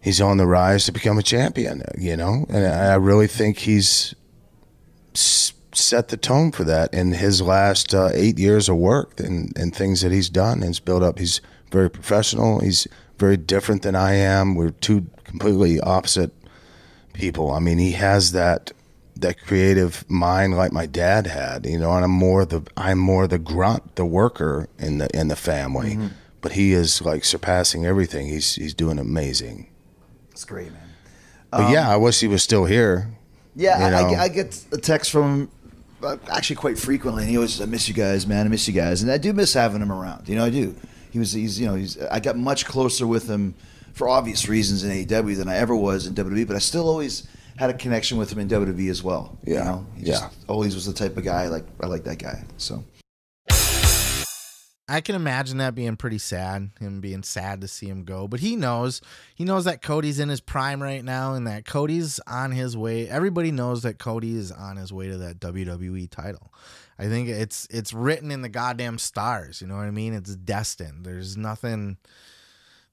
he's 0.00 0.20
on 0.20 0.36
the 0.36 0.46
rise 0.46 0.84
to 0.86 0.92
become 0.92 1.18
a 1.18 1.22
champion. 1.22 1.82
You 1.96 2.16
know, 2.16 2.46
and 2.48 2.66
I 2.66 2.94
really 2.94 3.26
think 3.26 3.58
he's 3.58 4.14
set 5.14 6.08
the 6.08 6.16
tone 6.16 6.52
for 6.52 6.64
that 6.64 6.92
in 6.92 7.12
his 7.12 7.40
last 7.42 7.94
uh, 7.94 8.10
eight 8.12 8.38
years 8.38 8.68
of 8.68 8.76
work 8.76 9.20
and, 9.20 9.56
and 9.56 9.74
things 9.74 10.00
that 10.02 10.12
he's 10.12 10.28
done 10.28 10.58
and 10.58 10.64
he's 10.64 10.80
built 10.80 11.02
up. 11.02 11.18
He's 11.18 11.40
very 11.70 11.90
professional. 11.90 12.60
He's 12.60 12.86
very 13.18 13.36
different 13.36 13.82
than 13.82 13.94
I 13.94 14.14
am. 14.14 14.54
We're 14.54 14.70
two 14.70 15.06
completely 15.24 15.80
opposite 15.80 16.32
people. 17.12 17.50
I 17.50 17.58
mean, 17.58 17.78
he 17.78 17.92
has 17.92 18.32
that 18.32 18.72
that 19.18 19.40
creative 19.40 20.08
mind 20.08 20.56
like 20.56 20.72
my 20.72 20.86
dad 20.86 21.26
had, 21.26 21.66
you 21.66 21.78
know, 21.78 21.92
and 21.92 22.04
I'm 22.04 22.10
more 22.10 22.44
the 22.44 22.62
I'm 22.76 22.98
more 22.98 23.26
the 23.26 23.38
grunt, 23.38 23.96
the 23.96 24.04
worker 24.04 24.68
in 24.78 24.98
the 24.98 25.08
in 25.16 25.28
the 25.28 25.36
family. 25.36 25.94
Mm-hmm. 25.94 26.06
But 26.40 26.52
he 26.52 26.72
is 26.72 27.02
like 27.02 27.24
surpassing 27.24 27.84
everything. 27.84 28.28
He's 28.28 28.54
he's 28.54 28.74
doing 28.74 28.98
amazing. 28.98 29.70
That's 30.30 30.44
great, 30.44 30.72
man. 30.72 30.88
But 31.50 31.64
um, 31.64 31.72
yeah, 31.72 31.90
I 31.90 31.96
wish 31.96 32.20
he 32.20 32.28
was 32.28 32.42
still 32.42 32.64
here. 32.64 33.10
Yeah, 33.56 33.84
you 33.84 33.90
know? 33.90 34.14
I, 34.14 34.24
I, 34.24 34.28
get 34.28 34.64
a 34.70 34.76
text 34.76 35.10
from 35.10 35.50
uh, 36.02 36.16
actually 36.30 36.56
quite 36.56 36.78
frequently, 36.78 37.24
and 37.24 37.30
he 37.30 37.36
always, 37.36 37.54
says, 37.54 37.62
"I 37.62 37.70
miss 37.70 37.88
you 37.88 37.94
guys, 37.94 38.24
man. 38.26 38.46
I 38.46 38.48
miss 38.48 38.68
you 38.68 38.74
guys," 38.74 39.02
and 39.02 39.10
I 39.10 39.18
do 39.18 39.32
miss 39.32 39.54
having 39.54 39.82
him 39.82 39.90
around. 39.90 40.28
You 40.28 40.36
know, 40.36 40.44
I 40.44 40.50
do. 40.50 40.76
He 41.10 41.18
was, 41.18 41.32
he's, 41.32 41.58
you 41.58 41.66
know, 41.66 41.74
he's. 41.74 42.00
I 42.00 42.20
got 42.20 42.36
much 42.36 42.66
closer 42.66 43.04
with 43.04 43.28
him 43.28 43.54
for 43.94 44.08
obvious 44.08 44.48
reasons 44.48 44.84
in 44.84 44.90
AEW 44.92 45.36
than 45.36 45.48
I 45.48 45.56
ever 45.56 45.74
was 45.74 46.06
in 46.06 46.14
WWE, 46.14 46.46
but 46.46 46.54
I 46.54 46.60
still 46.60 46.88
always 46.88 47.26
had 47.58 47.70
a 47.70 47.74
connection 47.74 48.18
with 48.18 48.32
him 48.32 48.38
in 48.38 48.48
WWE 48.48 48.88
as 48.88 49.02
well. 49.02 49.36
Yeah, 49.44 49.58
you 49.58 49.64
know? 49.64 49.86
he 49.96 50.06
yeah. 50.06 50.30
always 50.46 50.74
was 50.74 50.86
the 50.86 50.92
type 50.92 51.16
of 51.16 51.24
guy 51.24 51.48
like 51.48 51.64
I 51.82 51.86
like 51.86 52.04
that 52.04 52.18
guy. 52.18 52.44
So. 52.56 52.84
I 54.90 55.02
can 55.02 55.14
imagine 55.14 55.58
that 55.58 55.74
being 55.74 55.96
pretty 55.96 56.16
sad, 56.16 56.70
him 56.80 57.02
being 57.02 57.22
sad 57.22 57.60
to 57.60 57.68
see 57.68 57.88
him 57.88 58.04
go. 58.04 58.26
But 58.26 58.40
he 58.40 58.56
knows, 58.56 59.02
he 59.34 59.44
knows 59.44 59.66
that 59.66 59.82
Cody's 59.82 60.18
in 60.18 60.30
his 60.30 60.40
prime 60.40 60.82
right 60.82 61.04
now, 61.04 61.34
and 61.34 61.46
that 61.46 61.66
Cody's 61.66 62.20
on 62.26 62.52
his 62.52 62.74
way. 62.74 63.06
Everybody 63.06 63.50
knows 63.50 63.82
that 63.82 63.98
Cody 63.98 64.34
is 64.34 64.50
on 64.50 64.78
his 64.78 64.90
way 64.90 65.08
to 65.08 65.18
that 65.18 65.40
WWE 65.40 66.08
title. 66.08 66.54
I 66.98 67.06
think 67.06 67.28
it's 67.28 67.68
it's 67.70 67.92
written 67.92 68.30
in 68.30 68.40
the 68.40 68.48
goddamn 68.48 68.96
stars. 68.96 69.60
You 69.60 69.66
know 69.66 69.76
what 69.76 69.84
I 69.84 69.90
mean? 69.90 70.14
It's 70.14 70.34
destined. 70.34 71.04
There's 71.04 71.36
nothing, 71.36 71.98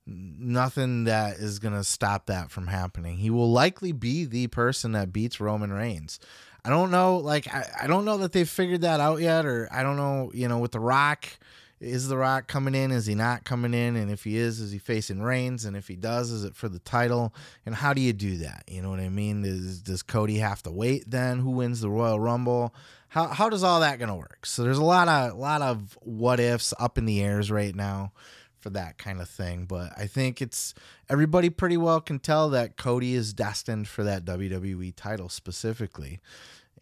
nothing 0.08 1.06
that 1.06 1.38
is 1.38 1.60
gonna 1.60 1.84
stop 1.84 2.28
that 2.28 2.52
from 2.52 2.68
happening. 2.68 3.18
He 3.18 3.30
will 3.30 3.52
likely 3.52 3.92
be 3.92 4.26
the 4.26 4.48
person 4.48 4.92
that 4.94 5.14
beats 5.14 5.40
Roman 5.40 5.74
Reigns. 5.74 6.20
I 6.64 6.70
don't 6.70 6.92
know, 6.92 7.18
like 7.18 7.48
I, 7.54 7.66
I 7.84 7.88
don't 7.88 8.06
know 8.06 8.18
that 8.18 8.32
they've 8.32 8.50
figured 8.50 8.82
that 8.82 9.00
out 9.00 9.22
yet, 9.22 9.46
or 9.46 9.70
I 9.72 9.84
don't 9.84 9.98
know, 9.98 10.32
you 10.34 10.48
know, 10.48 10.60
with 10.60 10.72
The 10.72 10.80
Rock 10.80 11.38
is 11.80 12.08
The 12.08 12.18
Rock 12.18 12.48
coming 12.48 12.74
in? 12.74 12.92
Is 12.92 13.06
he 13.06 13.16
not 13.16 13.44
coming 13.44 13.74
in? 13.74 13.96
And 13.96 14.10
if 14.10 14.24
he 14.24 14.38
is, 14.38 14.60
is 14.60 14.72
he 14.72 14.80
facing 14.80 15.22
Reigns? 15.22 15.66
And 15.66 15.76
if 15.76 15.88
he 15.88 15.96
does, 15.96 16.32
is 16.32 16.44
it 16.44 16.56
for 16.56 16.70
the 16.70 16.80
title? 16.80 17.34
And 17.66 17.76
how 17.76 17.94
do 17.94 18.02
you 18.02 18.14
do 18.14 18.38
that? 18.38 18.64
You 18.68 18.82
know 18.82 18.90
what 18.90 19.00
I 19.00 19.10
mean? 19.10 19.44
Is, 19.44 19.82
does 19.82 20.02
Cody 20.02 20.38
have 20.38 20.64
to 20.64 20.72
wait 20.72 21.10
then? 21.10 21.40
Who 21.40 21.52
wins 21.52 21.82
the 21.82 21.90
Royal 21.90 22.20
Rumble? 22.20 22.74
How, 23.10 23.28
how 23.28 23.50
does 23.50 23.64
all 23.64 23.82
that 23.82 24.00
gonna 24.00 24.16
work? 24.16 24.46
So 24.46 24.64
there's 24.64 24.78
a 24.78 24.84
lot 24.84 25.08
of 25.08 25.38
lot 25.38 25.62
of 25.62 25.98
what 26.02 26.40
ifs 26.40 26.74
up 26.80 26.98
in 26.98 27.06
the 27.06 27.22
airs 27.22 27.52
right 27.52 27.76
now 27.76 28.12
for 28.66 28.72
that 28.72 28.98
kind 28.98 29.22
of 29.22 29.30
thing. 29.30 29.66
But 29.66 29.92
I 29.96 30.08
think 30.08 30.42
it's 30.42 30.74
everybody 31.08 31.52
pretty 31.52 31.78
well 31.78 32.02
can 32.02 32.18
tell 32.18 32.50
that 32.50 32.78
Cody 32.78 33.14
is 33.14 33.32
destined 33.32 33.88
for 33.88 34.04
that 34.04 34.26
WWE 34.26 34.92
title 34.96 35.30
specifically 35.30 36.20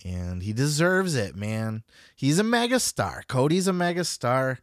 and 0.06 0.44
he 0.44 0.54
deserves 0.54 1.16
it, 1.16 1.36
man. 1.36 1.84
He's 2.16 2.40
a 2.40 2.44
megastar. 2.44 3.28
Cody's 3.28 3.68
a 3.68 3.72
megastar. 3.72 4.60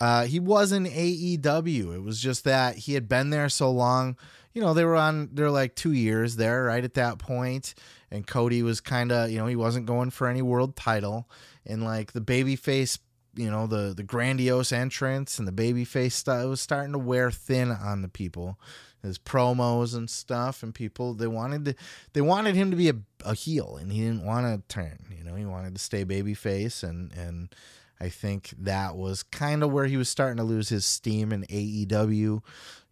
Uh, 0.00 0.24
he 0.24 0.40
was 0.40 0.72
in 0.72 0.84
AEW. 0.84 1.94
It 1.94 2.02
was 2.02 2.20
just 2.20 2.42
that 2.44 2.76
he 2.76 2.94
had 2.94 3.08
been 3.08 3.30
there 3.30 3.48
so 3.48 3.70
long. 3.70 4.16
You 4.52 4.62
know, 4.62 4.74
they 4.74 4.84
were 4.84 4.96
on, 4.96 5.30
they're 5.32 5.50
like 5.50 5.74
two 5.74 5.92
years 5.92 6.36
there, 6.36 6.64
right 6.64 6.84
at 6.84 6.94
that 6.94 7.18
point. 7.18 7.74
And 8.10 8.26
Cody 8.26 8.62
was 8.62 8.80
kind 8.80 9.10
of, 9.10 9.30
you 9.30 9.38
know, 9.38 9.46
he 9.46 9.56
wasn't 9.56 9.86
going 9.86 10.10
for 10.10 10.28
any 10.28 10.42
world 10.42 10.76
title. 10.76 11.28
And 11.66 11.84
like 11.84 12.12
the 12.12 12.20
babyface, 12.20 12.98
you 13.36 13.50
know, 13.50 13.66
the 13.66 13.94
the 13.94 14.02
grandiose 14.02 14.72
entrance 14.72 15.38
and 15.38 15.46
the 15.46 15.52
babyface 15.52 16.12
stuff, 16.12 16.44
it 16.44 16.48
was 16.48 16.60
starting 16.60 16.92
to 16.92 16.98
wear 16.98 17.30
thin 17.30 17.70
on 17.70 18.02
the 18.02 18.08
people 18.08 18.58
his 19.02 19.18
promos 19.18 19.94
and 19.94 20.08
stuff 20.08 20.62
and 20.62 20.74
people 20.74 21.12
they 21.12 21.26
wanted 21.26 21.66
to 21.66 21.74
they 22.14 22.22
wanted 22.22 22.54
him 22.54 22.70
to 22.70 22.76
be 22.76 22.88
a, 22.88 22.94
a 23.22 23.34
heel 23.34 23.76
and 23.78 23.92
he 23.92 24.00
didn't 24.00 24.24
want 24.24 24.46
to 24.46 24.74
turn 24.74 24.98
you 25.14 25.22
know 25.22 25.34
he 25.34 25.44
wanted 25.44 25.74
to 25.74 25.78
stay 25.78 26.06
babyface 26.06 26.82
and 26.82 27.12
and 27.12 27.54
I 28.00 28.08
think 28.08 28.52
that 28.58 28.96
was 28.96 29.22
kind 29.22 29.62
of 29.62 29.72
where 29.72 29.86
he 29.86 29.96
was 29.96 30.08
starting 30.08 30.36
to 30.38 30.42
lose 30.42 30.68
his 30.68 30.84
steam 30.84 31.32
in 31.32 31.44
AEW. 31.44 32.42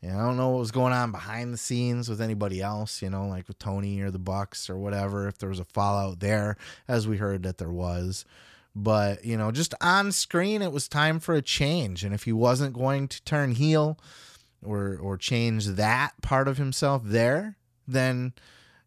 And 0.01 0.17
I 0.17 0.25
don't 0.25 0.37
know 0.37 0.51
what 0.51 0.61
was 0.61 0.71
going 0.71 0.93
on 0.93 1.13
behind 1.13 1.53
the 1.53 1.59
scenes 1.59 2.09
with 2.09 2.21
anybody 2.21 2.61
else, 2.61 3.03
you 3.03 3.11
know, 3.11 3.27
like 3.27 3.49
with 3.49 3.59
Tony 3.59 4.01
or 4.01 4.11
the 4.11 4.19
Bucks 4.19 4.71
or 4.71 4.77
whatever, 4.77 5.29
if 5.29 5.39
there 5.39 5.49
was 5.49 5.61
a 5.61 5.65
fallout 5.65 6.21
there, 6.21 6.57
as 6.89 7.07
we 7.07 7.19
heard 7.19 7.43
that 7.43 7.59
there 7.59 7.71
was. 7.71 8.25
But, 8.75 9.25
you 9.25 9.37
know, 9.37 9.51
just 9.51 9.75
on 9.83 10.13
screen, 10.13 10.63
it 10.63 10.73
was 10.73 10.89
time 10.89 11.21
for 11.21 11.35
a 11.35 11.43
change. 11.43 12.05
And 12.05 12.15
if 12.15 12.25
he 12.25 12.33
wasn't 12.33 12.73
going 12.73 13.09
to 13.09 13.23
turn 13.23 13.53
heel, 13.53 13.99
or 14.65 14.97
or 15.01 15.17
change 15.17 15.67
that 15.67 16.13
part 16.23 16.49
of 16.49 16.59
himself 16.59 17.03
there, 17.05 17.57
then 17.87 18.33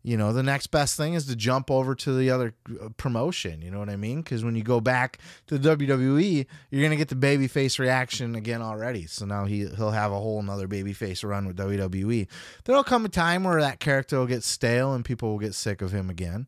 you 0.03 0.15
know 0.15 0.31
the 0.31 0.43
next 0.43 0.67
best 0.67 0.95
thing 0.95 1.13
is 1.13 1.25
to 1.25 1.35
jump 1.35 1.69
over 1.69 1.95
to 1.95 2.17
the 2.17 2.29
other 2.29 2.53
uh, 2.81 2.89
promotion. 2.97 3.61
You 3.61 3.71
know 3.71 3.79
what 3.79 3.89
I 3.89 3.95
mean? 3.95 4.21
Because 4.21 4.43
when 4.43 4.55
you 4.55 4.63
go 4.63 4.79
back 4.79 5.19
to 5.47 5.57
WWE, 5.57 6.45
you're 6.69 6.83
gonna 6.83 6.95
get 6.95 7.09
the 7.09 7.15
babyface 7.15 7.79
reaction 7.79 8.35
again 8.35 8.61
already. 8.61 9.07
So 9.07 9.25
now 9.25 9.45
he 9.45 9.67
he'll 9.67 9.91
have 9.91 10.11
a 10.11 10.19
whole 10.19 10.39
another 10.39 10.67
babyface 10.67 11.27
run 11.27 11.47
with 11.47 11.57
WWE. 11.57 12.27
There'll 12.63 12.83
come 12.83 13.05
a 13.05 13.09
time 13.09 13.43
where 13.43 13.61
that 13.61 13.79
character 13.79 14.19
will 14.19 14.27
get 14.27 14.43
stale 14.43 14.93
and 14.93 15.03
people 15.03 15.29
will 15.29 15.39
get 15.39 15.55
sick 15.55 15.81
of 15.81 15.91
him 15.91 16.09
again. 16.09 16.47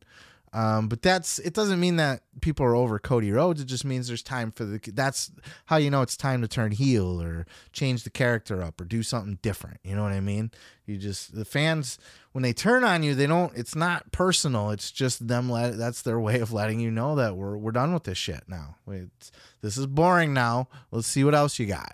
Um, 0.58 0.88
but 0.88 1.04
that's 1.04 1.38
it 1.38 1.54
doesn't 1.54 1.80
mean 1.80 1.98
that 1.98 2.24
people 2.42 2.66
are 2.66 2.76
over 2.76 2.98
Cody 2.98 3.32
Rhodes. 3.32 3.62
It 3.62 3.66
just 3.66 3.86
means 3.86 4.08
there's 4.08 4.24
time 4.24 4.52
for 4.52 4.66
the. 4.66 4.80
That's 4.92 5.30
how 5.68 5.78
you 5.78 5.92
know 5.92 6.02
it's 6.02 6.18
time 6.18 6.42
to 6.42 6.48
turn 6.48 6.72
heel 6.72 7.22
or 7.22 7.46
change 7.74 8.04
the 8.04 8.10
character 8.10 8.64
up 8.64 8.82
or 8.82 8.86
do 8.86 9.04
something 9.04 9.38
different. 9.44 9.80
You 9.84 9.96
know 9.96 10.02
what 10.02 10.14
I 10.14 10.20
mean? 10.20 10.50
You 10.88 10.98
just 10.98 11.36
the 11.36 11.46
fans 11.46 12.00
when 12.32 12.42
they 12.42 12.54
turn 12.54 12.84
on 12.84 13.04
you, 13.04 13.14
they 13.14 13.28
don't. 13.28 13.56
It's 13.56 13.76
not 13.76 14.12
personal. 14.12 14.72
It's 14.72 14.92
just 14.92 15.28
them. 15.28 15.48
Let 15.48 15.78
that's 15.78 16.02
their 16.02 16.20
way 16.20 16.40
of 16.40 16.52
letting 16.52 16.80
you 16.80 16.90
know 16.90 17.14
that 17.18 17.38
we're 17.38 17.56
we're 17.56 17.72
done 17.72 17.94
with 17.94 18.06
this 18.06 18.18
shit 18.18 18.46
now. 18.48 18.78
It's, 18.88 19.32
this 19.62 19.78
is 19.78 19.86
boring 19.86 20.34
now. 20.34 20.70
Let's 20.90 21.08
see 21.08 21.24
what 21.24 21.36
else 21.36 21.60
you 21.60 21.68
got. 21.68 21.94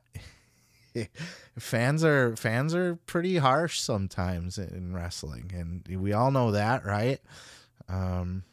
fans 1.60 2.02
are 2.06 2.38
fans 2.38 2.74
are 2.74 2.96
pretty 3.08 3.40
harsh 3.40 3.82
sometimes 3.82 4.58
in 4.58 4.94
wrestling, 4.94 5.52
and 5.54 6.02
we 6.02 6.14
all 6.14 6.32
know 6.32 6.52
that, 6.52 6.86
right? 6.86 7.20
Um, 7.90 8.44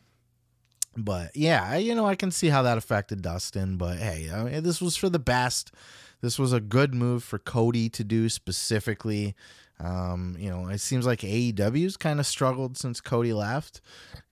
but 0.97 1.37
yeah, 1.37 1.77
you 1.77 1.95
know, 1.95 2.07
I 2.07 2.15
can 2.15 2.31
see 2.31 2.49
how 2.49 2.63
that 2.63 2.79
affected 2.79 3.23
Dustin. 3.23 3.77
But 3.77 3.99
hey, 3.99 4.29
I 4.33 4.45
mean, 4.45 4.63
this 4.63 4.81
was 4.81 4.97
for 4.97 5.09
the 5.09 5.19
best. 5.19 5.73
This 6.21 6.39
was 6.39 6.53
a 6.53 6.61
good 6.61 6.95
move 6.95 7.25
for 7.25 7.39
Cody 7.39 7.89
to 7.91 8.05
do 8.05 8.29
specifically. 8.29 9.35
Um, 9.79 10.37
you 10.39 10.51
know, 10.51 10.69
it 10.69 10.79
seems 10.79 11.07
like 11.07 11.21
AEW's 11.21 11.97
kind 11.97 12.21
of 12.21 12.27
struggled 12.27 12.77
since 12.77 13.01
Cody 13.01 13.33
left, 13.33 13.81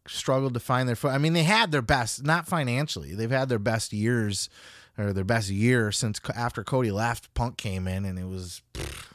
struggled 0.06 0.54
to 0.54 0.60
find 0.60 0.86
their 0.86 0.96
foot. 0.96 1.12
I 1.12 1.18
mean, 1.18 1.32
they 1.32 1.44
had 1.44 1.72
their 1.72 1.82
best, 1.82 2.22
not 2.22 2.46
financially, 2.46 3.14
they've 3.14 3.30
had 3.30 3.48
their 3.48 3.58
best 3.58 3.92
years 3.92 4.50
or 4.98 5.12
their 5.12 5.24
best 5.24 5.48
year 5.48 5.90
since 5.90 6.20
after 6.34 6.62
Cody 6.62 6.90
left. 6.90 7.32
Punk 7.32 7.56
came 7.56 7.88
in 7.88 8.04
and 8.04 8.18
it 8.18 8.26
was 8.26 8.60
pff, 8.74 9.12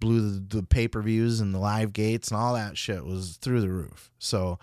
blew 0.00 0.30
the, 0.30 0.56
the 0.56 0.62
pay 0.62 0.88
per 0.88 1.02
views 1.02 1.40
and 1.40 1.54
the 1.54 1.58
live 1.58 1.92
gates 1.92 2.28
and 2.28 2.38
all 2.38 2.54
that 2.54 2.78
shit 2.78 3.04
was 3.04 3.36
through 3.36 3.60
the 3.60 3.68
roof. 3.68 4.10
So, 4.18 4.58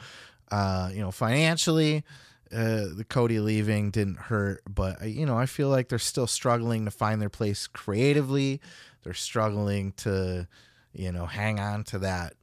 uh, 0.54 0.89
you 0.93 1.01
know, 1.01 1.10
financially, 1.10 2.04
uh, 2.51 2.86
the 2.95 3.06
Cody 3.10 3.39
leaving 3.39 3.89
didn't 3.89 4.20
hurt, 4.20 4.62
but 4.70 5.01
uh, 5.01 5.06
you 5.06 5.26
know, 5.26 5.36
I 5.36 5.47
feel 5.47 5.70
like 5.70 5.89
they're 5.89 5.97
still 5.97 6.28
struggling 6.28 6.86
to 6.86 6.91
find 6.91 7.20
their 7.20 7.30
place 7.30 7.66
creatively. 7.66 8.62
They're 9.04 9.16
struggling 9.16 9.93
to, 9.93 10.47
you 10.93 11.12
know, 11.12 11.26
hang 11.26 11.60
on 11.60 11.84
to 11.86 11.99
that 11.99 12.36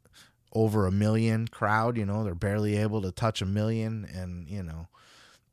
over 0.53 0.89
a 0.89 0.91
million 0.91 1.47
crowd. 1.47 1.97
You 1.97 2.05
know, 2.05 2.25
they're 2.25 2.35
barely 2.35 2.79
able 2.79 3.01
to 3.03 3.13
touch 3.13 3.43
a 3.43 3.47
million, 3.47 4.09
and 4.13 4.49
you 4.49 4.65
know, 4.65 4.89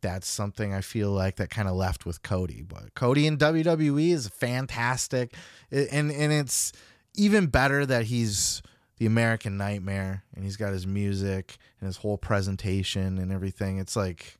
that's 0.01 0.27
something 0.27 0.73
I 0.73 0.81
feel 0.81 1.11
like 1.11 1.35
that 1.35 1.51
kind 1.51 1.67
of 1.67 1.75
left 1.75 2.07
with 2.07 2.23
Cody. 2.23 2.63
But 2.63 2.95
Cody 2.95 3.27
in 3.27 3.37
WWE 3.37 4.13
is 4.13 4.29
fantastic, 4.29 5.35
and 5.71 6.11
and 6.11 6.33
it's 6.33 6.73
even 7.13 7.45
better 7.45 7.85
that 7.85 8.05
he's 8.05 8.63
the 8.97 9.05
American 9.05 9.57
Nightmare 9.57 10.23
and 10.35 10.43
he's 10.43 10.57
got 10.57 10.73
his 10.73 10.87
music 10.87 11.57
and 11.79 11.87
his 11.87 11.97
whole 11.97 12.17
presentation 12.17 13.17
and 13.17 13.31
everything. 13.31 13.77
It's 13.77 13.95
like 13.95 14.37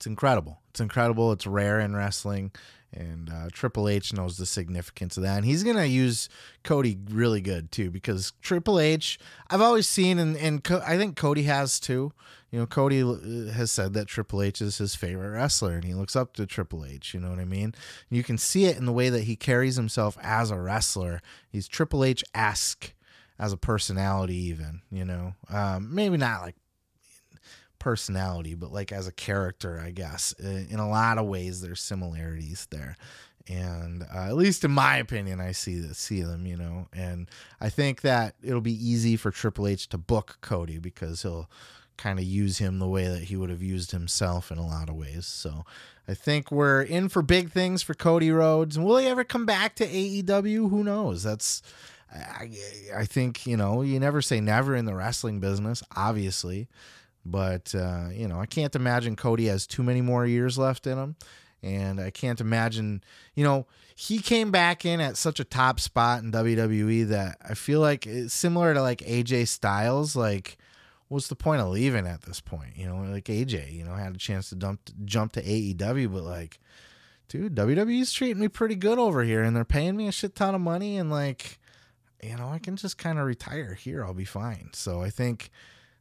it's 0.00 0.06
incredible. 0.06 0.62
It's 0.70 0.80
incredible. 0.80 1.30
It's 1.30 1.46
rare 1.46 1.78
in 1.78 1.94
wrestling. 1.94 2.52
And 2.90 3.28
uh, 3.28 3.50
Triple 3.52 3.86
H 3.86 4.14
knows 4.14 4.38
the 4.38 4.46
significance 4.46 5.18
of 5.18 5.24
that. 5.24 5.36
And 5.36 5.44
he's 5.44 5.62
to 5.62 5.86
use 5.86 6.30
Cody 6.64 6.96
really 7.10 7.42
good, 7.42 7.70
too, 7.70 7.90
because 7.90 8.32
Triple 8.40 8.80
H, 8.80 9.18
I've 9.50 9.60
always 9.60 9.86
seen, 9.86 10.18
and, 10.18 10.38
and 10.38 10.64
Co- 10.64 10.82
I 10.86 10.96
think 10.96 11.16
Cody 11.16 11.42
has 11.42 11.78
too. 11.78 12.14
You 12.50 12.60
know, 12.60 12.66
Cody 12.66 13.02
uh, 13.02 13.52
has 13.52 13.70
said 13.70 13.92
that 13.92 14.08
Triple 14.08 14.40
H 14.40 14.62
is 14.62 14.78
his 14.78 14.94
favorite 14.94 15.32
wrestler, 15.32 15.74
and 15.74 15.84
he 15.84 15.92
looks 15.92 16.16
up 16.16 16.32
to 16.32 16.46
Triple 16.46 16.86
H. 16.86 17.12
You 17.12 17.20
know 17.20 17.28
what 17.28 17.38
I 17.38 17.44
mean? 17.44 17.74
You 18.08 18.22
can 18.22 18.38
see 18.38 18.64
it 18.64 18.78
in 18.78 18.86
the 18.86 18.94
way 18.94 19.10
that 19.10 19.24
he 19.24 19.36
carries 19.36 19.76
himself 19.76 20.16
as 20.22 20.50
a 20.50 20.58
wrestler. 20.58 21.20
He's 21.50 21.68
Triple 21.68 22.04
H 22.04 22.24
esque 22.34 22.94
as 23.38 23.52
a 23.52 23.58
personality, 23.58 24.36
even, 24.36 24.80
you 24.90 25.04
know, 25.04 25.34
um, 25.50 25.94
maybe 25.94 26.16
not 26.16 26.40
like 26.42 26.56
personality, 27.80 28.54
but 28.54 28.72
like 28.72 28.92
as 28.92 29.08
a 29.08 29.12
character, 29.12 29.82
I 29.84 29.90
guess. 29.90 30.32
In 30.38 30.78
a 30.78 30.88
lot 30.88 31.18
of 31.18 31.26
ways, 31.26 31.60
there's 31.60 31.80
similarities 31.80 32.68
there, 32.70 32.96
and 33.48 34.04
uh, 34.14 34.28
at 34.28 34.36
least 34.36 34.64
in 34.64 34.70
my 34.70 34.98
opinion, 34.98 35.40
I 35.40 35.50
see 35.50 35.80
that 35.80 35.96
see 35.96 36.22
them, 36.22 36.46
you 36.46 36.56
know. 36.56 36.86
And 36.92 37.28
I 37.60 37.68
think 37.68 38.02
that 38.02 38.36
it'll 38.42 38.60
be 38.60 38.72
easy 38.72 39.16
for 39.16 39.32
Triple 39.32 39.66
H 39.66 39.88
to 39.88 39.98
book 39.98 40.38
Cody 40.40 40.78
because 40.78 41.22
he'll 41.22 41.50
kind 41.96 42.18
of 42.18 42.24
use 42.24 42.58
him 42.58 42.78
the 42.78 42.88
way 42.88 43.08
that 43.08 43.24
he 43.24 43.36
would 43.36 43.50
have 43.50 43.62
used 43.62 43.90
himself 43.90 44.50
in 44.50 44.56
a 44.56 44.66
lot 44.66 44.88
of 44.88 44.94
ways. 44.94 45.26
So 45.26 45.64
I 46.08 46.14
think 46.14 46.50
we're 46.50 46.80
in 46.80 47.08
for 47.08 47.20
big 47.20 47.50
things 47.50 47.82
for 47.82 47.92
Cody 47.92 48.30
Rhodes. 48.30 48.76
And 48.76 48.86
Will 48.86 48.96
he 48.98 49.06
ever 49.06 49.24
come 49.24 49.44
back 49.44 49.74
to 49.76 49.86
AEW? 49.86 50.70
Who 50.70 50.82
knows? 50.82 51.22
That's 51.22 51.62
I, 52.12 52.50
I 52.96 53.04
think 53.04 53.46
you 53.46 53.56
know 53.56 53.82
you 53.82 54.00
never 54.00 54.22
say 54.22 54.40
never 54.40 54.74
in 54.74 54.84
the 54.84 54.94
wrestling 54.94 55.40
business, 55.40 55.82
obviously. 55.94 56.68
But 57.24 57.74
uh, 57.74 58.08
you 58.12 58.28
know, 58.28 58.40
I 58.40 58.46
can't 58.46 58.74
imagine 58.74 59.16
Cody 59.16 59.46
has 59.46 59.66
too 59.66 59.82
many 59.82 60.00
more 60.00 60.26
years 60.26 60.56
left 60.58 60.86
in 60.86 60.98
him, 60.98 61.16
and 61.62 62.00
I 62.00 62.10
can't 62.10 62.40
imagine. 62.40 63.02
You 63.34 63.44
know, 63.44 63.66
he 63.94 64.20
came 64.20 64.50
back 64.50 64.84
in 64.84 65.00
at 65.00 65.16
such 65.16 65.40
a 65.40 65.44
top 65.44 65.80
spot 65.80 66.22
in 66.22 66.32
WWE 66.32 67.08
that 67.08 67.36
I 67.46 67.54
feel 67.54 67.80
like 67.80 68.06
it's 68.06 68.32
similar 68.32 68.72
to 68.72 68.80
like 68.80 69.00
AJ 69.00 69.48
Styles. 69.48 70.16
Like, 70.16 70.56
what's 71.08 71.28
the 71.28 71.36
point 71.36 71.60
of 71.60 71.68
leaving 71.68 72.06
at 72.06 72.22
this 72.22 72.40
point? 72.40 72.76
You 72.76 72.86
know, 72.86 72.96
like 73.12 73.24
AJ, 73.24 73.72
you 73.72 73.84
know, 73.84 73.94
had 73.94 74.14
a 74.14 74.18
chance 74.18 74.48
to 74.48 74.54
dump 74.54 74.80
jump 75.04 75.32
to 75.32 75.42
AEW, 75.42 76.10
but 76.10 76.22
like, 76.22 76.58
dude, 77.28 77.54
WWE's 77.54 78.12
treating 78.12 78.40
me 78.40 78.48
pretty 78.48 78.76
good 78.76 78.98
over 78.98 79.22
here, 79.22 79.42
and 79.42 79.54
they're 79.54 79.64
paying 79.66 79.96
me 79.96 80.08
a 80.08 80.12
shit 80.12 80.34
ton 80.34 80.54
of 80.54 80.62
money, 80.62 80.96
and 80.96 81.10
like, 81.10 81.58
you 82.22 82.36
know, 82.36 82.48
I 82.48 82.58
can 82.58 82.76
just 82.76 82.96
kind 82.96 83.18
of 83.18 83.26
retire 83.26 83.74
here. 83.74 84.04
I'll 84.04 84.14
be 84.14 84.24
fine. 84.24 84.70
So 84.72 85.02
I 85.02 85.10
think 85.10 85.50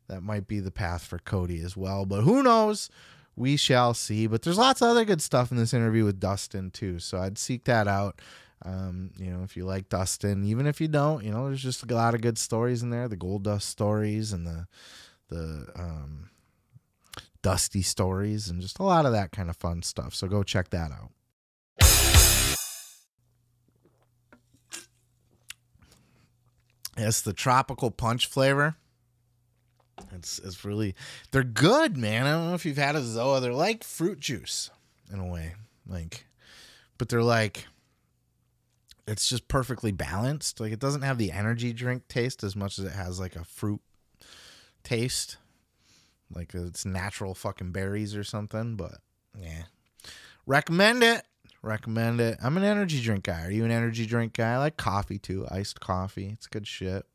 that 0.10 0.22
might 0.22 0.48
be 0.48 0.60
the 0.60 0.72
path 0.72 1.06
for 1.06 1.20
Cody 1.20 1.62
as 1.62 1.78
well. 1.78 2.06
But 2.06 2.22
who 2.22 2.44
knows? 2.44 2.90
We 3.36 3.56
shall 3.56 3.94
see. 3.94 4.28
But 4.28 4.42
there's 4.42 4.58
lots 4.58 4.82
of 4.82 4.90
other 4.90 5.06
good 5.06 5.22
stuff 5.22 5.52
in 5.52 5.58
this 5.58 5.74
interview 5.74 6.04
with 6.04 6.20
Dustin 6.20 6.72
too. 6.72 7.00
So 7.00 7.20
I'd 7.20 7.38
seek 7.38 7.64
that 7.66 7.88
out. 7.88 8.22
Um, 8.66 9.12
you 9.18 9.32
know, 9.32 9.44
if 9.44 9.56
you 9.56 9.64
like 9.66 9.88
Dustin, 9.88 10.44
even 10.44 10.68
if 10.68 10.82
you 10.82 10.90
don't, 10.90 11.24
you 11.24 11.32
know, 11.32 11.48
there's 11.48 11.64
just 11.64 11.90
a 11.90 11.96
lot 11.96 12.14
of 12.14 12.22
good 12.22 12.38
stories 12.38 12.84
in 12.84 12.90
there. 12.90 13.08
The 13.08 13.16
Gold 13.16 13.44
Dust 13.44 13.70
stories 13.70 14.34
and 14.34 14.46
the 14.46 14.68
the 15.30 15.68
um, 15.76 16.30
Dusty 17.42 17.82
stories 17.82 18.50
and 18.50 18.62
just 18.62 18.80
a 18.80 18.84
lot 18.84 19.06
of 19.06 19.14
that 19.14 19.32
kind 19.32 19.50
of 19.50 19.56
fun 19.56 19.82
stuff. 19.82 20.14
So 20.14 20.28
go 20.28 20.44
check 20.44 20.72
that 20.72 20.92
out. 20.92 21.12
It's 26.98 27.22
the 27.22 27.32
tropical 27.32 27.92
punch 27.92 28.28
flavor. 28.28 28.76
It's 30.14 30.40
it's 30.40 30.66
really 30.66 30.96
they're 31.32 31.44
good, 31.44 31.98
man. 31.98 32.26
I 32.26 32.32
don't 32.32 32.50
know 32.50 32.56
if 32.56 32.66
you've 32.66 32.78
had 32.78 32.96
a 32.96 33.02
Zoa. 33.02 33.42
They're 33.42 33.54
like 33.54 33.84
fruit 33.84 34.20
juice 34.20 34.70
in 35.12 35.20
a 35.20 35.26
way, 35.26 35.54
like, 35.88 36.26
but 36.98 37.10
they're 37.10 37.24
like 37.24 37.68
it's 39.08 39.28
just 39.28 39.48
perfectly 39.48 39.92
balanced. 39.92 40.60
Like 40.60 40.72
it 40.72 40.80
doesn't 40.80 41.02
have 41.02 41.18
the 41.18 41.32
energy 41.32 41.74
drink 41.74 42.08
taste 42.08 42.44
as 42.44 42.56
much 42.56 42.78
as 42.78 42.86
it 42.86 42.92
has 42.92 43.20
like 43.20 43.36
a 43.36 43.44
fruit 43.44 43.82
taste, 44.84 45.38
like 46.34 46.54
it's 46.54 46.86
natural 46.86 47.34
fucking 47.34 47.72
berries 47.72 48.16
or 48.16 48.24
something. 48.24 48.76
But 48.76 48.96
yeah, 49.38 49.64
recommend 50.46 51.04
it. 51.04 51.24
Recommend 51.62 52.22
it. 52.22 52.38
I'm 52.42 52.56
an 52.56 52.64
energy 52.64 53.02
drink 53.02 53.26
guy. 53.26 53.46
Are 53.46 53.52
you 53.52 53.66
an 53.66 53.72
energy 53.72 54.06
drink 54.06 54.34
guy? 54.34 54.54
I 54.54 54.58
like 54.58 54.78
coffee 54.78 55.20
too, 55.20 55.46
iced 55.52 55.82
coffee. 55.82 56.30
It's 56.32 56.48
good 56.48 56.68
shit 56.68 57.06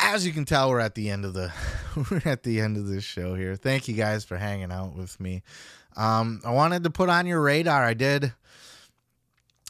as 0.00 0.26
you 0.26 0.32
can 0.32 0.44
tell, 0.44 0.70
we're 0.70 0.80
at 0.80 0.94
the 0.94 1.10
end 1.10 1.24
of 1.24 1.34
the 1.34 1.52
we're 2.10 2.22
at 2.24 2.42
the 2.42 2.60
end 2.60 2.76
of 2.76 2.86
this 2.86 3.04
show 3.04 3.34
here. 3.34 3.56
Thank 3.56 3.88
you 3.88 3.94
guys 3.94 4.24
for 4.24 4.36
hanging 4.36 4.72
out 4.72 4.94
with 4.94 5.18
me. 5.20 5.42
Um, 5.96 6.40
I 6.44 6.52
wanted 6.52 6.84
to 6.84 6.90
put 6.90 7.08
on 7.08 7.26
your 7.26 7.40
radar. 7.40 7.82
I 7.82 7.94
did, 7.94 8.32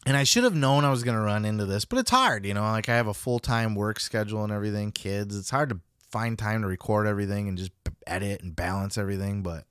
and 0.04 0.16
I 0.16 0.24
should 0.24 0.44
have 0.44 0.54
known 0.54 0.84
I 0.84 0.90
was 0.90 1.02
going 1.02 1.16
to 1.16 1.22
run 1.22 1.44
into 1.44 1.64
this, 1.64 1.84
but 1.84 1.98
it's 1.98 2.10
hard, 2.10 2.44
you 2.44 2.54
know. 2.54 2.62
Like 2.62 2.88
I 2.88 2.96
have 2.96 3.06
a 3.06 3.14
full 3.14 3.38
time 3.38 3.74
work 3.74 4.00
schedule 4.00 4.44
and 4.44 4.52
everything, 4.52 4.92
kids. 4.92 5.36
It's 5.36 5.50
hard 5.50 5.70
to 5.70 5.80
find 6.10 6.38
time 6.38 6.62
to 6.62 6.68
record 6.68 7.06
everything 7.06 7.48
and 7.48 7.56
just 7.56 7.72
edit 8.06 8.42
and 8.42 8.54
balance 8.54 8.98
everything. 8.98 9.42
But 9.42 9.64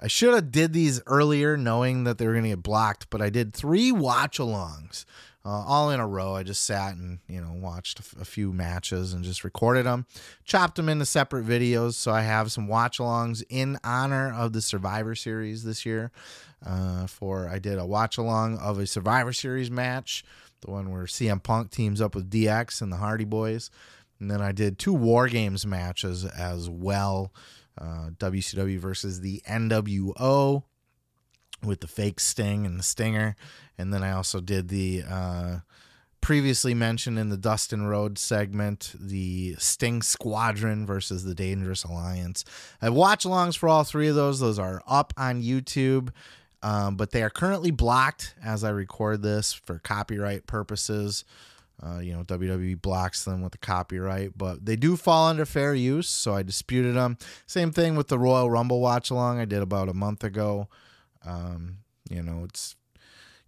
I 0.00 0.06
should 0.06 0.34
have 0.34 0.52
did 0.52 0.72
these 0.72 1.00
earlier, 1.06 1.56
knowing 1.56 2.04
that 2.04 2.18
they 2.18 2.26
were 2.26 2.34
going 2.34 2.44
to 2.44 2.50
get 2.50 2.62
blocked. 2.62 3.10
But 3.10 3.20
I 3.20 3.30
did 3.30 3.52
three 3.52 3.90
watch 3.90 4.38
alongs 4.38 5.04
uh, 5.48 5.64
all 5.66 5.88
in 5.88 5.98
a 5.98 6.06
row. 6.06 6.34
I 6.34 6.42
just 6.42 6.64
sat 6.64 6.94
and 6.94 7.20
you 7.26 7.40
know 7.40 7.52
watched 7.54 8.00
a, 8.00 8.02
f- 8.02 8.20
a 8.20 8.24
few 8.26 8.52
matches 8.52 9.14
and 9.14 9.24
just 9.24 9.44
recorded 9.44 9.86
them, 9.86 10.04
chopped 10.44 10.76
them 10.76 10.90
into 10.90 11.06
separate 11.06 11.46
videos. 11.46 11.94
So 11.94 12.12
I 12.12 12.20
have 12.20 12.52
some 12.52 12.68
watch-alongs 12.68 13.42
in 13.48 13.78
honor 13.82 14.30
of 14.30 14.52
the 14.52 14.60
Survivor 14.60 15.14
Series 15.14 15.64
this 15.64 15.86
year. 15.86 16.10
Uh, 16.64 17.06
for 17.06 17.48
I 17.48 17.58
did 17.58 17.78
a 17.78 17.86
watch-along 17.86 18.58
of 18.58 18.78
a 18.78 18.86
Survivor 18.86 19.32
Series 19.32 19.70
match, 19.70 20.22
the 20.60 20.70
one 20.70 20.92
where 20.92 21.04
CM 21.04 21.42
Punk 21.42 21.70
teams 21.70 22.02
up 22.02 22.14
with 22.14 22.30
DX 22.30 22.82
and 22.82 22.92
the 22.92 22.96
Hardy 22.96 23.24
Boys, 23.24 23.70
and 24.20 24.30
then 24.30 24.42
I 24.42 24.52
did 24.52 24.78
two 24.78 24.92
War 24.92 25.28
Games 25.28 25.64
matches 25.64 26.26
as 26.26 26.68
well. 26.68 27.32
Uh, 27.80 28.10
WCW 28.18 28.76
versus 28.80 29.20
the 29.20 29.40
NWO 29.48 30.64
with 31.62 31.80
the 31.80 31.88
fake 31.88 32.20
Sting 32.20 32.66
and 32.66 32.78
the 32.78 32.84
Stinger, 32.84 33.36
and 33.76 33.92
then 33.92 34.02
I 34.02 34.12
also 34.12 34.40
did 34.40 34.68
the 34.68 35.02
uh, 35.08 35.56
previously 36.20 36.74
mentioned 36.74 37.18
in 37.18 37.28
the 37.28 37.36
Dustin 37.36 37.86
Rhodes 37.86 38.20
segment, 38.20 38.92
the 38.98 39.54
Sting 39.58 40.02
Squadron 40.02 40.86
versus 40.86 41.24
the 41.24 41.34
Dangerous 41.34 41.84
Alliance. 41.84 42.44
I 42.82 42.86
have 42.86 42.94
watch 42.94 43.24
alongs 43.24 43.56
for 43.56 43.68
all 43.68 43.84
three 43.84 44.08
of 44.08 44.14
those. 44.14 44.40
Those 44.40 44.58
are 44.58 44.82
up 44.86 45.12
on 45.16 45.42
YouTube, 45.42 46.10
um, 46.62 46.96
but 46.96 47.12
they 47.12 47.22
are 47.22 47.30
currently 47.30 47.70
blocked 47.70 48.34
as 48.42 48.64
I 48.64 48.70
record 48.70 49.22
this 49.22 49.52
for 49.52 49.78
copyright 49.78 50.46
purposes. 50.46 51.24
Uh, 51.80 52.00
you 52.00 52.12
know, 52.12 52.24
WWE 52.24 52.82
blocks 52.82 53.24
them 53.24 53.40
with 53.40 53.52
the 53.52 53.58
copyright, 53.58 54.36
but 54.36 54.66
they 54.66 54.74
do 54.74 54.96
fall 54.96 55.28
under 55.28 55.46
fair 55.46 55.74
use, 55.74 56.08
so 56.08 56.34
I 56.34 56.42
disputed 56.42 56.96
them. 56.96 57.18
Same 57.46 57.70
thing 57.70 57.94
with 57.94 58.08
the 58.08 58.18
Royal 58.18 58.50
Rumble 58.50 58.80
watch 58.80 59.10
along 59.10 59.38
I 59.38 59.44
did 59.44 59.62
about 59.62 59.88
a 59.88 59.94
month 59.94 60.24
ago. 60.24 60.66
Um, 61.24 61.78
you 62.10 62.22
know, 62.22 62.44
it's 62.44 62.76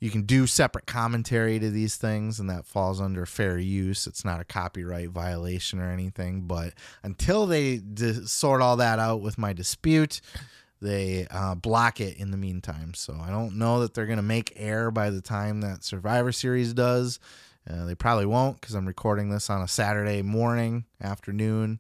you 0.01 0.11
can 0.11 0.23
do 0.23 0.47
separate 0.47 0.87
commentary 0.87 1.59
to 1.59 1.71
these 1.71 1.97
things, 1.97 2.41
and 2.41 2.49
that 2.49 2.65
falls 2.65 3.01
under 3.01 3.27
fair 3.27 3.59
use. 3.59 4.07
It's 4.07 4.25
not 4.25 4.41
a 4.41 4.45
copyright 4.45 5.11
violation 5.11 5.79
or 5.79 5.91
anything, 5.91 6.43
but 6.43 6.73
until 7.03 7.47
they 7.47 7.83
sort 8.25 8.63
all 8.63 8.77
that 8.79 8.99
out 8.99 9.21
with 9.21 9.37
my 9.37 9.53
dispute, 9.53 10.23
they 10.81 11.27
uh, 11.31 11.55
block 11.55 12.01
it 12.01 12.17
in 12.17 12.31
the 12.31 12.39
meantime. 12.39 12.95
So 12.95 13.19
I 13.21 13.29
don't 13.29 13.59
know 13.59 13.81
that 13.81 13.93
they're 13.93 14.07
going 14.07 14.17
to 14.17 14.23
make 14.23 14.55
air 14.57 14.91
by 14.91 15.11
the 15.11 15.21
time 15.21 15.61
that 15.61 15.85
Survivor 15.85 16.33
Series 16.33 16.73
does. 16.73 17.21
Uh, 17.69 17.85
they 17.85 17.95
probably 17.95 18.25
won't 18.25 18.59
because 18.59 18.75
I'm 18.75 18.87
recording 18.87 19.29
this 19.29 19.51
on 19.51 19.61
a 19.61 19.69
Saturday 19.69 20.23
morning, 20.23 20.87
afternoon, 21.03 21.79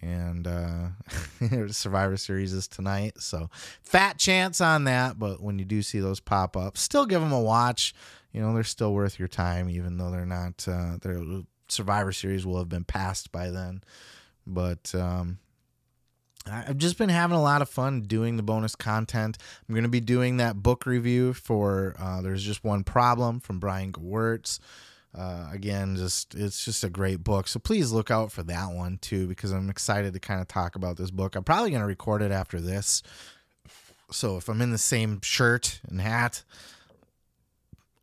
and 0.00 0.46
uh, 0.46 0.88
Survivor 1.68 2.16
Series 2.16 2.52
is 2.52 2.68
tonight. 2.68 3.14
So 3.18 3.50
fat 3.82 4.18
chance 4.18 4.60
on 4.60 4.84
that. 4.84 5.18
But 5.18 5.42
when 5.42 5.58
you 5.58 5.64
do 5.64 5.82
see 5.82 6.00
those 6.00 6.20
pop 6.20 6.56
up, 6.56 6.78
still 6.78 7.06
give 7.06 7.20
them 7.20 7.32
a 7.32 7.40
watch. 7.40 7.94
You 8.32 8.40
know, 8.40 8.54
they're 8.54 8.64
still 8.64 8.94
worth 8.94 9.18
your 9.18 9.28
time, 9.28 9.68
even 9.68 9.98
though 9.98 10.10
they're 10.10 10.24
not. 10.24 10.66
Uh, 10.66 10.96
their 11.00 11.20
Survivor 11.68 12.12
Series 12.12 12.46
will 12.46 12.58
have 12.58 12.68
been 12.68 12.84
passed 12.84 13.32
by 13.32 13.50
then. 13.50 13.82
But 14.46 14.94
um, 14.94 15.38
I've 16.50 16.78
just 16.78 16.98
been 16.98 17.08
having 17.08 17.36
a 17.36 17.42
lot 17.42 17.62
of 17.62 17.68
fun 17.68 18.02
doing 18.02 18.36
the 18.36 18.42
bonus 18.42 18.74
content. 18.74 19.38
I'm 19.68 19.74
going 19.74 19.84
to 19.84 19.90
be 19.90 20.00
doing 20.00 20.38
that 20.38 20.62
book 20.62 20.86
review 20.86 21.34
for 21.34 21.94
uh, 21.98 22.20
There's 22.22 22.42
Just 22.42 22.64
One 22.64 22.84
Problem 22.84 23.40
from 23.40 23.60
Brian 23.60 23.92
Gewirtz. 23.92 24.58
Uh, 25.14 25.46
again, 25.52 25.96
just 25.96 26.34
it's 26.34 26.64
just 26.64 26.84
a 26.84 26.88
great 26.88 27.22
book. 27.22 27.46
So 27.46 27.58
please 27.58 27.92
look 27.92 28.10
out 28.10 28.32
for 28.32 28.42
that 28.44 28.72
one 28.72 28.98
too, 28.98 29.26
because 29.26 29.52
I'm 29.52 29.68
excited 29.68 30.14
to 30.14 30.20
kind 30.20 30.40
of 30.40 30.48
talk 30.48 30.74
about 30.74 30.96
this 30.96 31.10
book. 31.10 31.36
I'm 31.36 31.44
probably 31.44 31.70
going 31.70 31.82
to 31.82 31.86
record 31.86 32.22
it 32.22 32.32
after 32.32 32.60
this. 32.60 33.02
So 34.10 34.36
if 34.36 34.48
I'm 34.48 34.62
in 34.62 34.72
the 34.72 34.78
same 34.78 35.20
shirt 35.22 35.80
and 35.88 36.00
hat, 36.00 36.44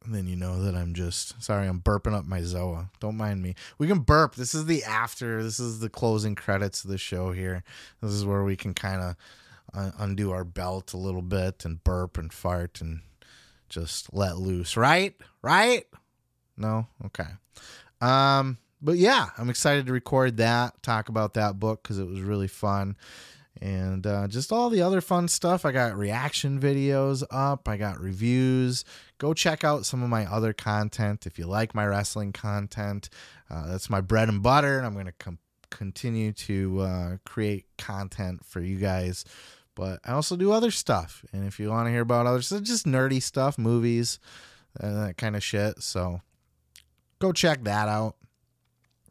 then 0.06 0.28
you 0.28 0.36
know 0.36 0.62
that 0.64 0.76
I'm 0.76 0.94
just 0.94 1.42
sorry. 1.42 1.68
I'm 1.68 1.82
burping 1.82 2.14
up 2.14 2.26
my 2.26 2.42
Zoa. 2.42 2.90
Don't 3.00 3.18
mind 3.18 3.42
me. 3.42 3.56
We 3.78 3.88
can 3.88 4.00
burp. 4.00 4.36
This 4.36 4.54
is 4.54 4.66
the 4.66 4.84
after. 4.84 5.44
This 5.44 5.60
is 5.60 5.80
the 5.80 5.90
closing 5.90 6.36
credits 6.36 6.84
of 6.84 6.90
the 6.92 6.98
show 6.98 7.32
here. 7.32 7.64
This 8.02 8.12
is 8.12 8.26
where 8.26 8.44
we 8.44 8.56
can 8.56 8.74
kind 8.74 9.02
of 9.02 9.94
undo 10.00 10.32
our 10.32 10.44
belt 10.44 10.94
a 10.94 10.98
little 10.98 11.22
bit 11.22 11.66
and 11.66 11.84
burp 11.84 12.18
and 12.18 12.32
fart 12.34 12.82
and 12.82 13.02
just 13.68 14.14
let 14.14 14.38
loose. 14.38 14.78
Right? 14.78 15.16
Right? 15.42 15.86
No? 16.60 16.88
Okay. 17.06 17.30
Um, 18.02 18.58
but 18.82 18.98
yeah, 18.98 19.28
I'm 19.38 19.50
excited 19.50 19.86
to 19.88 19.94
record 19.94 20.38
that, 20.38 20.82
talk 20.84 21.10
about 21.10 21.34
that 21.34 21.60
book 21.60 21.84
because 21.84 22.00
it 22.00 22.08
was 22.08 22.22
really 22.22 22.48
fun. 22.48 22.96
And 23.62 24.08
uh, 24.08 24.28
just 24.28 24.54
all 24.54 24.70
the 24.70 24.82
other 24.82 25.02
fun 25.02 25.28
stuff. 25.28 25.66
I 25.66 25.74
got 25.74 25.98
reaction 25.98 26.60
videos 26.62 27.24
up, 27.30 27.68
I 27.68 27.76
got 27.76 28.00
reviews. 28.00 28.86
Go 29.18 29.34
check 29.34 29.66
out 29.66 29.86
some 29.86 30.02
of 30.02 30.10
my 30.10 30.26
other 30.26 30.54
content 30.54 31.26
if 31.26 31.38
you 31.38 31.46
like 31.46 31.76
my 31.76 31.86
wrestling 31.86 32.32
content. 32.32 33.10
Uh, 33.50 33.68
that's 33.68 33.90
my 33.90 34.00
bread 34.00 34.30
and 34.30 34.42
butter, 34.42 34.78
and 34.78 34.86
I'm 34.86 34.94
going 34.94 35.08
to 35.08 35.12
com- 35.14 35.40
continue 35.70 36.32
to 36.32 36.80
uh, 36.80 37.18
create 37.26 37.66
content 37.78 38.46
for 38.46 38.62
you 38.62 38.78
guys. 38.78 39.26
But 39.76 40.00
I 40.06 40.14
also 40.14 40.38
do 40.38 40.52
other 40.52 40.72
stuff. 40.72 41.26
And 41.34 41.46
if 41.46 41.60
you 41.60 41.70
want 41.70 41.88
to 41.88 41.92
hear 41.92 42.02
about 42.02 42.28
other 42.28 42.42
stuff, 42.42 42.64
just 42.64 42.86
nerdy 42.86 43.22
stuff, 43.22 43.58
movies, 43.58 44.20
and 44.80 44.96
that 44.96 45.18
kind 45.18 45.36
of 45.36 45.44
shit. 45.44 45.82
So 45.84 46.22
go 47.20 47.32
check 47.32 47.64
that 47.64 47.88
out. 47.88 48.16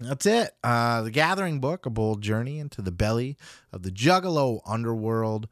That's 0.00 0.26
it. 0.26 0.52
Uh, 0.62 1.02
the 1.02 1.11
Gathering 1.11 1.61
book, 1.61 1.84
A 1.86 1.90
Bold 1.90 2.22
Journey 2.22 2.59
into 2.59 2.82
the 2.82 2.92
Belly 2.92 3.36
of 3.72 3.82
the 3.82 3.90
Juggalo 3.90 4.61
Underworld. 4.66 5.48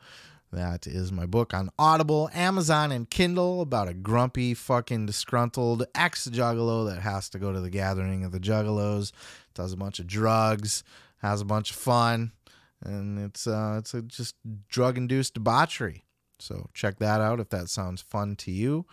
That 0.52 0.86
is 0.86 1.11
my 1.11 1.26
book 1.26 1.52
on 1.52 1.70
Audible, 1.78 2.30
Amazon, 2.32 2.92
and 2.92 3.11
Kindle 3.11 3.61
about 3.61 3.88
a 3.88 3.94
grumpy, 3.94 4.54
fucking 4.54 5.07
disgruntled 5.07 5.86
ex 5.94 6.28
juggalo 6.28 6.88
that 6.88 7.02
has 7.02 7.28
to 7.30 7.38
go 7.38 7.52
to 7.52 7.61
the 7.61 7.70
gathering 7.70 8.24
of 8.24 8.30
the 8.30 8.38
juggalos, 8.38 9.11
does 9.54 9.72
a 9.72 9.76
bunch 9.76 9.98
of 9.98 10.07
drugs, 10.07 10.84
has 11.18 11.40
a 11.40 11.44
bunch 11.44 11.72
of 11.72 11.76
fun, 11.76 12.30
and 12.82 13.18
it's 13.18 13.46
uh, 13.48 13.76
it's 13.80 13.92
just 14.07 14.36
drug 14.68 14.96
induced 14.96 15.34
debauchery. 15.34 16.04
So 16.38 16.70
check 16.74 16.98
that 17.00 17.20
out 17.20 17.40
if 17.40 17.48
that 17.50 17.68
sounds 17.68 18.00
fun 18.00 18.36
to 18.36 18.52
you. 18.52 18.86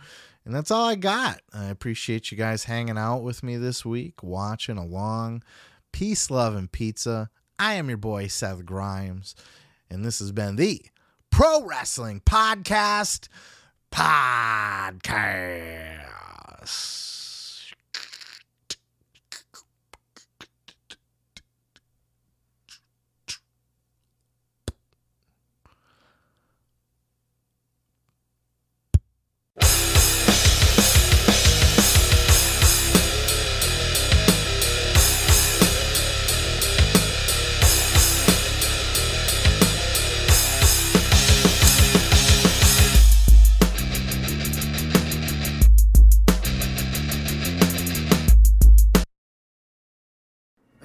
And 0.44 0.54
that's 0.54 0.70
all 0.70 0.84
I 0.84 0.94
got. 0.94 1.40
I 1.52 1.66
appreciate 1.66 2.30
you 2.30 2.36
guys 2.36 2.64
hanging 2.64 2.98
out 2.98 3.22
with 3.22 3.42
me 3.42 3.56
this 3.56 3.84
week, 3.84 4.22
watching 4.22 4.76
along. 4.76 5.42
Peace, 5.92 6.30
love, 6.30 6.54
and 6.54 6.70
pizza. 6.70 7.30
I 7.58 7.74
am 7.74 7.88
your 7.88 7.98
boy, 7.98 8.26
Seth 8.26 8.66
Grimes, 8.66 9.34
and 9.88 10.04
this 10.04 10.18
has 10.18 10.32
been 10.32 10.56
the 10.56 10.82
Pro 11.30 11.64
Wrestling 11.64 12.20
Podcast. 12.20 13.28
Podcast. 13.90 15.04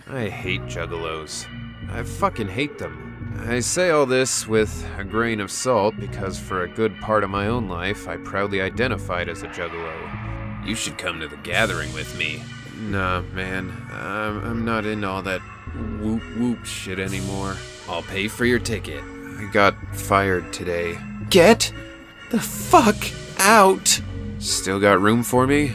I 0.10 0.28
hate 0.28 0.62
juggalos. 0.64 1.45
I 1.89 2.03
fucking 2.03 2.47
hate 2.47 2.80
them. 2.80 3.43
I 3.47 3.60
say 3.60 3.91
all 3.91 4.05
this 4.05 4.47
with 4.47 4.88
a 4.97 5.03
grain 5.03 5.39
of 5.39 5.51
salt 5.51 5.95
because 5.99 6.39
for 6.39 6.64
a 6.64 6.68
good 6.68 6.99
part 6.99 7.24
of 7.24 7.30
my 7.30 7.47
own 7.47 7.70
life, 7.70 8.07
I 8.07 8.18
proudly 8.18 8.60
identified 8.60 9.30
as 9.30 9.43
a 9.43 9.47
juggalo. 9.47 10.66
You 10.66 10.76
should 10.76 10.97
come 10.97 11.20
to 11.20 11.28
the 11.28 11.38
gathering 11.38 11.93
with 11.93 12.18
me. 12.18 12.41
Nah, 12.80 13.22
man. 13.34 13.72
I'm, 13.91 14.43
I'm 14.43 14.66
not 14.66 14.86
in 14.86 15.03
all 15.03 15.22
that 15.22 15.41
whoop 15.99 16.24
whoop 16.38 16.66
shit 16.66 16.99
anymore. 16.99 17.55
I'll 17.88 18.03
pay 18.03 18.28
for 18.28 18.45
your 18.45 18.60
ticket. 18.60 19.03
I 19.03 19.49
got 19.51 19.76
fired 19.95 20.51
today. 20.51 20.97
Get 21.30 21.72
the 22.32 22.39
fuck 22.39 22.97
out! 23.39 24.01
Still 24.39 24.80
got 24.80 25.01
room 25.01 25.24
for 25.24 25.47
me? 25.47 25.74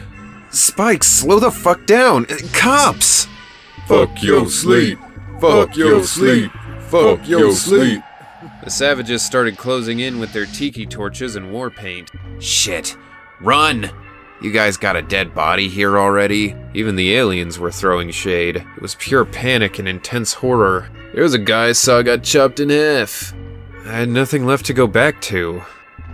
Spike, 0.51 1.03
slow 1.03 1.39
the 1.39 1.51
fuck 1.51 1.85
down! 1.85 2.25
Uh, 2.29 2.37
Cops! 2.53 3.27
Fuck 3.87 4.23
your 4.23 4.49
sleep. 4.49 4.99
Fuck 5.39 5.77
your 5.77 6.03
sleep. 6.03 6.51
Fuck 6.89 7.27
your 7.27 7.51
sleep. 7.51 8.01
The 8.63 8.69
savages 8.71 9.21
started 9.21 9.57
closing 9.57 9.99
in 9.99 10.19
with 10.19 10.33
their 10.33 10.47
tiki 10.47 10.85
torches 10.85 11.35
and 11.35 11.51
war 11.51 11.69
paint. 11.69 12.09
Shit. 12.39 12.97
Run! 13.41 13.91
You 14.41 14.51
guys 14.51 14.77
got 14.77 14.95
a 14.95 15.01
dead 15.01 15.33
body 15.35 15.69
here 15.69 15.99
already? 15.99 16.55
Even 16.73 16.95
the 16.95 17.15
aliens 17.15 17.59
were 17.59 17.71
throwing 17.71 18.09
shade. 18.11 18.57
It 18.57 18.81
was 18.81 18.95
pure 18.95 19.23
panic 19.23 19.77
and 19.79 19.87
intense 19.87 20.33
horror. 20.33 20.89
There 21.13 21.23
was 21.23 21.33
a 21.33 21.39
guy 21.39 21.67
I 21.67 21.71
saw 21.73 22.01
got 22.01 22.23
chopped 22.23 22.59
in 22.59 22.69
half. 22.69 23.33
I 23.85 23.93
had 23.93 24.09
nothing 24.09 24.45
left 24.45 24.65
to 24.65 24.73
go 24.73 24.87
back 24.87 25.21
to. 25.23 25.61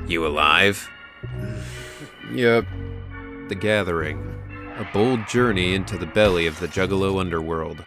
You 0.07 0.28
alive? 0.28 0.89
yep. 2.34 2.65
The 3.47 3.55
Gathering. 3.55 4.40
A 4.82 4.93
bold 4.93 5.27
journey 5.27 5.75
into 5.75 5.95
the 5.95 6.07
belly 6.07 6.47
of 6.47 6.59
the 6.59 6.67
Juggalo 6.67 7.19
underworld. 7.19 7.86